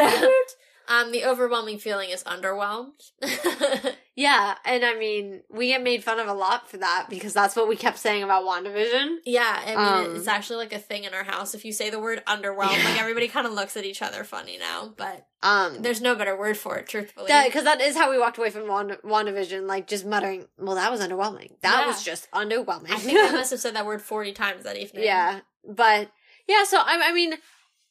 Um, 0.88 1.12
the 1.12 1.24
overwhelming 1.24 1.78
feeling 1.78 2.10
is 2.10 2.24
underwhelmed. 2.24 3.10
yeah, 4.16 4.56
and 4.64 4.84
I 4.84 4.94
mean, 4.98 5.42
we 5.50 5.68
get 5.68 5.82
made 5.82 6.02
fun 6.02 6.18
of 6.18 6.26
a 6.28 6.32
lot 6.32 6.68
for 6.68 6.78
that 6.78 7.06
because 7.10 7.32
that's 7.32 7.54
what 7.54 7.68
we 7.68 7.76
kept 7.76 7.98
saying 7.98 8.22
about 8.22 8.44
WandaVision. 8.44 9.16
yeah, 9.24 9.60
I 9.64 9.68
mean, 10.00 10.10
Um, 10.10 10.16
it's 10.16 10.26
actually 10.26 10.56
like 10.56 10.72
a 10.72 10.78
thing 10.78 11.04
in 11.04 11.14
our 11.14 11.24
house. 11.24 11.54
If 11.54 11.64
you 11.64 11.72
say 11.72 11.90
the 11.90 12.00
word 12.00 12.22
underwhelmed, 12.26 12.76
Yeah. 12.78 12.84
like 12.90 13.00
everybody 13.00 13.28
kind 13.28 13.46
of 13.46 13.52
looks 13.52 13.76
at 13.76 13.84
each 13.84 14.02
other 14.02 14.24
funny 14.24 14.58
now, 14.58 14.92
but 14.96 15.26
Um, 15.42 15.82
there's 15.82 16.00
no 16.00 16.14
better 16.14 16.36
word 16.36 16.56
for 16.58 16.76
it, 16.78 16.88
truthfully. 16.88 17.30
Because 17.44 17.64
that 17.64 17.80
is 17.80 17.96
how 17.96 18.10
we 18.10 18.18
walked 18.18 18.38
away 18.38 18.50
from 18.50 18.66
Wanda, 18.66 18.96
WandaVision, 19.04 19.66
like 19.68 19.86
just 19.86 20.04
muttering, 20.04 20.48
"Well, 20.58 20.74
that 20.74 20.90
was 20.90 21.00
underwhelming. 21.00 21.60
That 21.60 21.80
Yeah. 21.82 21.86
was 21.86 22.02
just 22.02 22.30
underwhelming." 22.32 22.90
I 22.90 22.96
think 22.98 23.18
I 23.18 23.30
must 23.32 23.50
have 23.52 23.60
said 23.60 23.74
that 23.76 23.86
word 23.86 24.02
40 24.02 24.32
times 24.32 24.64
that 24.64 24.76
evening. 24.76 25.04
yeah, 25.04 25.40
but 25.64 26.10
yeah. 26.48 26.64
So 26.64 26.78
I, 26.78 26.98
I 27.10 27.12
mean, 27.12 27.34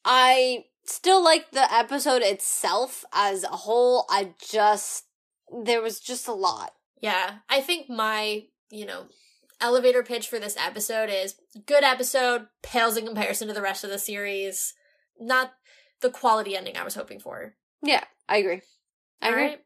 I 0.04 0.66
still 0.88 1.24
like 1.24 1.52
the 1.52 1.72
episode 1.74 2.22
itself 2.22 3.06
as 3.14 3.44
a 3.44 3.48
whole. 3.48 4.06
I 4.10 4.34
just 4.40 5.06
there 5.64 5.82
was 5.82 6.00
just 6.00 6.28
a 6.28 6.34
lot. 6.34 6.74
Yeah, 7.02 7.36
I 7.50 7.62
think 7.62 7.90
my, 7.90 8.46
you 8.70 8.86
know, 8.86 9.06
elevator 9.62 10.04
pitch 10.04 10.28
for 10.28 10.40
this 10.40 10.58
episode 10.58 11.10
is 11.10 11.36
good 11.66 11.84
episode, 11.84 12.48
pales 12.64 12.98
in 12.98 13.06
comparison 13.06 13.48
to 13.48 13.54
the 13.54 13.62
rest 13.62 13.84
of 13.84 13.90
the 13.90 14.00
series. 14.00 14.74
Not 15.20 15.54
the 16.02 16.10
quality 16.10 16.56
ending 16.56 16.78
I 16.78 16.84
was 16.84 16.96
hoping 16.96 17.20
for. 17.20 17.56
Yeah, 17.82 18.04
I 18.28 18.38
agree. 18.38 18.62
I 19.22 19.28
All 19.28 19.34
agree. 19.34 19.44
right. 19.44 19.60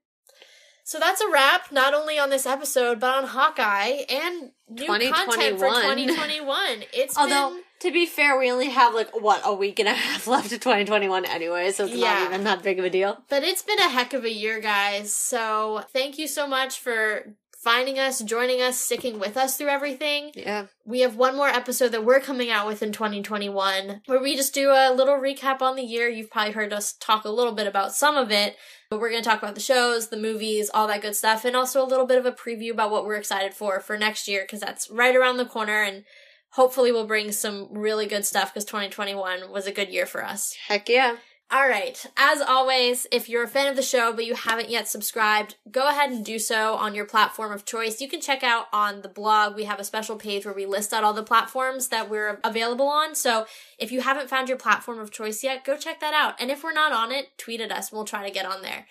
So 0.83 0.99
that's 0.99 1.21
a 1.21 1.29
wrap, 1.31 1.71
not 1.71 1.93
only 1.93 2.17
on 2.19 2.29
this 2.29 2.45
episode, 2.45 2.99
but 2.99 3.15
on 3.15 3.25
Hawkeye 3.25 4.03
and 4.09 4.51
new 4.69 4.85
content 4.87 5.59
for 5.59 5.67
2021. 5.67 6.07
2021. 6.07 6.83
It's 6.93 7.17
Although 7.17 7.51
been 7.51 7.63
to 7.81 7.91
be 7.91 8.05
fair, 8.05 8.37
we 8.37 8.51
only 8.51 8.69
have 8.69 8.93
like 8.93 9.09
what 9.19 9.41
a 9.43 9.53
week 9.53 9.79
and 9.79 9.87
a 9.89 9.93
half 9.93 10.27
left 10.33 10.51
of 10.51 10.59
2021 10.59 11.25
anyway, 11.25 11.71
so 11.71 11.85
it's 11.85 11.95
Yeah. 11.95 12.13
not 12.13 12.27
even 12.27 12.43
that 12.43 12.63
big 12.63 12.79
of 12.79 12.85
a 12.85 12.89
deal. 12.89 13.23
But 13.29 13.43
it's 13.43 13.63
been 13.63 13.79
a 13.79 13.89
heck 13.89 14.13
of 14.13 14.23
a 14.23 14.31
year, 14.31 14.59
guys. 14.59 15.13
So 15.13 15.83
thank 15.93 16.17
you 16.17 16.27
so 16.27 16.47
much 16.47 16.79
for 16.79 17.35
finding 17.57 17.99
us, 17.99 18.19
joining 18.21 18.59
us, 18.61 18.79
sticking 18.79 19.19
with 19.19 19.37
us 19.37 19.55
through 19.57 19.67
everything. 19.67 20.31
Yeah. 20.35 20.65
We 20.83 21.01
have 21.01 21.15
one 21.15 21.35
more 21.35 21.47
episode 21.47 21.89
that 21.89 22.03
we're 22.03 22.19
coming 22.19 22.49
out 22.49 22.65
with 22.65 22.81
in 22.81 22.91
2021 22.91 24.01
where 24.07 24.19
we 24.21 24.35
just 24.35 24.53
do 24.53 24.71
a 24.71 24.91
little 24.93 25.15
recap 25.15 25.61
on 25.61 25.75
the 25.75 25.83
year. 25.83 26.07
You've 26.09 26.31
probably 26.31 26.53
heard 26.53 26.73
us 26.73 26.93
talk 26.93 27.23
a 27.23 27.29
little 27.29 27.53
bit 27.53 27.67
about 27.67 27.93
some 27.93 28.15
of 28.17 28.31
it, 28.31 28.55
but 28.91 28.99
we're 28.99 29.09
going 29.09 29.23
to 29.23 29.27
talk 29.27 29.41
about 29.41 29.55
the 29.55 29.61
shows, 29.61 30.09
the 30.09 30.17
movies, 30.17 30.69
all 30.73 30.85
that 30.85 31.01
good 31.01 31.15
stuff, 31.15 31.45
and 31.45 31.55
also 31.55 31.81
a 31.81 31.87
little 31.87 32.05
bit 32.05 32.17
of 32.17 32.25
a 32.25 32.31
preview 32.33 32.71
about 32.71 32.91
what 32.91 33.05
we're 33.05 33.15
excited 33.15 33.53
for 33.53 33.79
for 33.79 33.97
next 33.97 34.27
year 34.27 34.41
because 34.41 34.59
that's 34.59 34.91
right 34.91 35.15
around 35.15 35.37
the 35.37 35.45
corner 35.45 35.81
and 35.81 36.03
hopefully 36.49 36.91
we'll 36.91 37.07
bring 37.07 37.31
some 37.31 37.69
really 37.71 38.05
good 38.05 38.25
stuff 38.25 38.53
because 38.53 38.65
2021 38.65 39.49
was 39.49 39.65
a 39.65 39.71
good 39.71 39.87
year 39.87 40.05
for 40.05 40.25
us. 40.25 40.57
Heck 40.67 40.89
yeah. 40.89 41.15
All 41.53 41.67
right. 41.67 42.05
As 42.15 42.39
always, 42.39 43.07
if 43.11 43.27
you're 43.27 43.43
a 43.43 43.47
fan 43.47 43.67
of 43.67 43.75
the 43.75 43.81
show 43.81 44.13
but 44.13 44.25
you 44.25 44.35
haven't 44.35 44.69
yet 44.69 44.87
subscribed, 44.87 45.55
go 45.69 45.89
ahead 45.89 46.09
and 46.09 46.23
do 46.23 46.39
so 46.39 46.75
on 46.75 46.95
your 46.95 47.03
platform 47.03 47.51
of 47.51 47.65
choice. 47.65 47.99
You 47.99 48.07
can 48.07 48.21
check 48.21 48.41
out 48.41 48.67
on 48.71 49.01
the 49.01 49.09
blog. 49.09 49.57
We 49.57 49.65
have 49.65 49.77
a 49.77 49.83
special 49.83 50.15
page 50.15 50.45
where 50.45 50.55
we 50.55 50.65
list 50.65 50.93
out 50.93 51.03
all 51.03 51.11
the 51.11 51.23
platforms 51.23 51.89
that 51.89 52.09
we're 52.09 52.39
available 52.45 52.87
on. 52.87 53.15
So 53.15 53.47
if 53.77 53.91
you 53.91 53.99
haven't 53.99 54.29
found 54.29 54.47
your 54.47 54.57
platform 54.57 54.99
of 54.99 55.11
choice 55.11 55.43
yet, 55.43 55.65
go 55.65 55.75
check 55.75 55.99
that 55.99 56.13
out. 56.13 56.35
And 56.39 56.49
if 56.49 56.63
we're 56.63 56.71
not 56.71 56.93
on 56.93 57.11
it, 57.11 57.37
tweet 57.37 57.59
at 57.59 57.69
us. 57.69 57.91
We'll 57.91 58.05
try 58.05 58.25
to 58.25 58.33
get 58.33 58.45
on 58.45 58.61
there. 58.61 58.85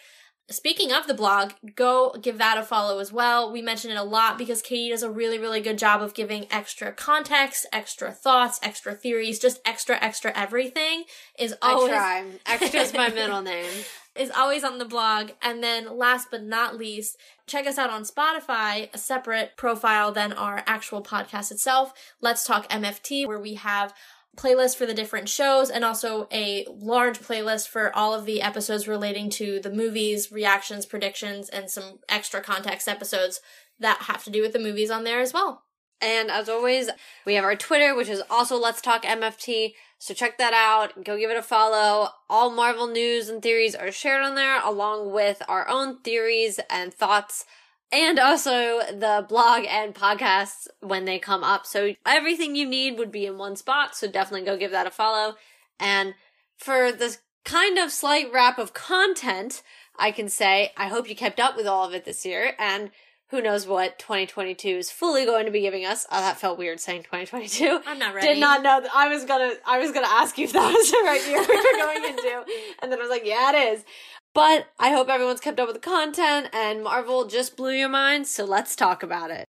Speaking 0.51 0.91
of 0.91 1.07
the 1.07 1.15
blog, 1.15 1.53
go 1.77 2.13
give 2.21 2.39
that 2.39 2.59
a 2.59 2.65
follow 2.65 2.99
as 2.99 3.13
well. 3.13 3.53
We 3.53 3.63
mention 3.63 3.93
it 3.93 3.97
a 3.97 4.03
lot 4.03 4.37
because 4.37 4.63
Katie 4.63 4.91
does 4.91 5.05
a 5.05 5.11
really, 5.11 5.39
really 5.39 5.61
good 5.61 5.79
job 5.79 6.03
of 6.03 6.13
giving 6.13 6.47
extra 6.51 6.91
context, 6.91 7.67
extra 7.73 8.11
thoughts, 8.11 8.59
extra 8.61 8.95
theories, 8.95 9.39
just 9.39 9.61
extra, 9.65 9.97
extra 10.03 10.37
everything 10.37 11.05
is 11.39 11.55
always. 11.63 11.93
I 11.93 11.95
try. 11.95 12.25
Extra's 12.47 12.93
my 12.93 13.09
middle 13.09 13.43
name. 13.43 13.71
Is 14.17 14.33
always 14.33 14.65
on 14.65 14.79
the 14.79 14.85
blog. 14.85 15.31
And 15.41 15.63
then 15.63 15.97
last 15.97 16.29
but 16.33 16.43
not 16.43 16.77
least, 16.77 17.17
check 17.47 17.65
us 17.65 17.79
out 17.79 17.91
on 17.91 18.03
Spotify, 18.03 18.93
a 18.93 18.99
separate 18.99 19.57
profile 19.57 20.11
than 20.11 20.33
our 20.33 20.65
actual 20.67 21.01
podcast 21.01 21.53
itself. 21.53 21.95
Let's 22.21 22.45
Talk 22.45 22.69
MFT, 22.69 23.25
where 23.29 23.39
we 23.39 23.55
have 23.55 23.95
playlist 24.37 24.77
for 24.77 24.87
the 24.87 24.95
different 24.95 25.29
shows 25.29 25.71
and 25.71 25.85
also 25.85 26.29
a 26.33 26.67
large 26.71 27.19
playlist 27.19 27.69
for 27.69 27.95
all 27.97 28.15
of 28.15 28.27
the 28.27 28.43
episodes 28.43 28.87
relating 28.87 29.29
to 29.31 29.61
the 29.61 29.71
movies, 29.71 30.31
reactions, 30.31 30.87
predictions, 30.87 31.49
and 31.49 31.69
some 31.71 31.99
extra 32.09 32.41
context 32.41 32.89
episodes 32.89 33.41
that 33.79 34.03
have 34.03 34.25
to 34.25 34.31
do 34.31 34.43
with 34.43 34.53
the 34.53 34.59
movies 34.59 34.91
on 34.91 35.05
there 35.05 35.21
as 35.21 35.33
well. 35.33 35.65
And 36.01 36.31
as 36.31 36.49
always, 36.49 36.89
we 37.27 37.35
have 37.35 37.45
our 37.45 37.57
Twitter, 37.57 37.95
which 37.95 38.09
is 38.09 38.23
also 38.31 38.57
Let's 38.57 38.81
Talk 38.81 39.03
MFT. 39.03 39.75
So 39.99 40.15
check 40.15 40.39
that 40.39 40.55
out. 40.55 41.05
Go 41.05 41.19
give 41.19 41.31
it 41.31 41.37
a 41.37 41.43
follow. 41.43 42.09
All 42.31 42.51
Marvel 42.51 42.87
news 42.87 43.29
and 43.29 43.43
theories 43.43 43.75
are 43.75 43.93
shared 43.93 44.23
on 44.23 44.35
there, 44.35 44.63
along 44.65 45.13
with 45.13 45.43
our 45.47 45.69
own 45.69 46.01
theories 46.01 46.59
and 46.71 46.95
thoughts 46.95 47.45
and 47.93 48.19
also 48.19 48.81
the 48.91 49.25
blog 49.29 49.65
and 49.69 49.95
podcasts 49.95 50.69
when 50.81 51.05
they 51.05 51.19
come 51.19 51.43
up. 51.43 51.67
So 51.67 51.95
everything 52.07 52.55
you 52.55 52.67
need 52.67 52.99
would 52.99 53.11
be 53.11 53.27
in 53.27 53.39
one 53.39 53.57
spot. 53.57 53.97
So 53.97 54.09
definitely 54.09 54.47
go 54.47 54.57
give 54.57 54.71
that 54.71 54.87
a 54.87 54.91
follow. 54.91 55.35
And 55.79 56.15
for 56.57 56.93
this 56.93 57.19
kind 57.45 57.79
of 57.79 57.91
slight 57.91 58.33
wrap 58.33 58.59
of 58.59 58.75
content, 58.75 59.63
I 59.99 60.13
can 60.13 60.29
say 60.29 60.73
I 60.77 60.89
hope 60.89 61.09
you 61.09 61.17
kept 61.17 61.41
up 61.41 61.57
with 61.57 61.67
all 61.67 61.87
of 61.87 61.95
it 61.95 62.05
this 62.05 62.25
year. 62.25 62.55
And 62.59 62.91
who 63.31 63.41
knows 63.41 63.67
what 63.67 63.99
2022 63.99 64.69
is 64.69 64.91
fully 64.91 65.25
going 65.25 65.47
to 65.47 65.53
be 65.53 65.61
giving 65.61 65.85
us. 65.85 66.05
Oh, 66.11 66.21
that 66.21 66.39
felt 66.39 66.59
weird 66.59 66.81
saying 66.81 67.05
2022. 67.05 67.81
I'm 67.87 67.99
not 67.99 68.15
ready. 68.15 68.27
Did 68.27 68.39
not 68.41 68.63
know 68.63 68.81
that 68.81 68.91
I 68.95 69.09
was 69.09 69.25
gonna 69.25 69.53
I 69.67 69.79
was 69.79 69.93
gonna 69.93 70.09
ask 70.09 70.37
you 70.37 70.45
if 70.45 70.53
that 70.53 70.73
was 70.73 70.91
the 70.91 70.97
right 71.05 71.27
year 71.29 71.39
we 71.41 71.57
were 71.57 71.85
going 71.85 72.05
into. 72.11 72.45
And 72.83 72.91
then 72.91 72.99
I 72.99 73.03
was 73.03 73.11
like, 73.11 73.25
yeah, 73.25 73.53
it 73.55 73.75
is. 73.75 73.85
But 74.33 74.69
I 74.79 74.91
hope 74.91 75.09
everyone's 75.09 75.41
kept 75.41 75.59
up 75.59 75.67
with 75.67 75.77
the 75.77 75.81
content 75.81 76.49
and 76.53 76.85
Marvel 76.85 77.27
just 77.27 77.57
blew 77.57 77.73
your 77.73 77.89
mind, 77.89 78.27
so 78.29 78.45
let's 78.45 78.77
talk 78.77 79.03
about 79.03 79.31
it. 79.31 79.45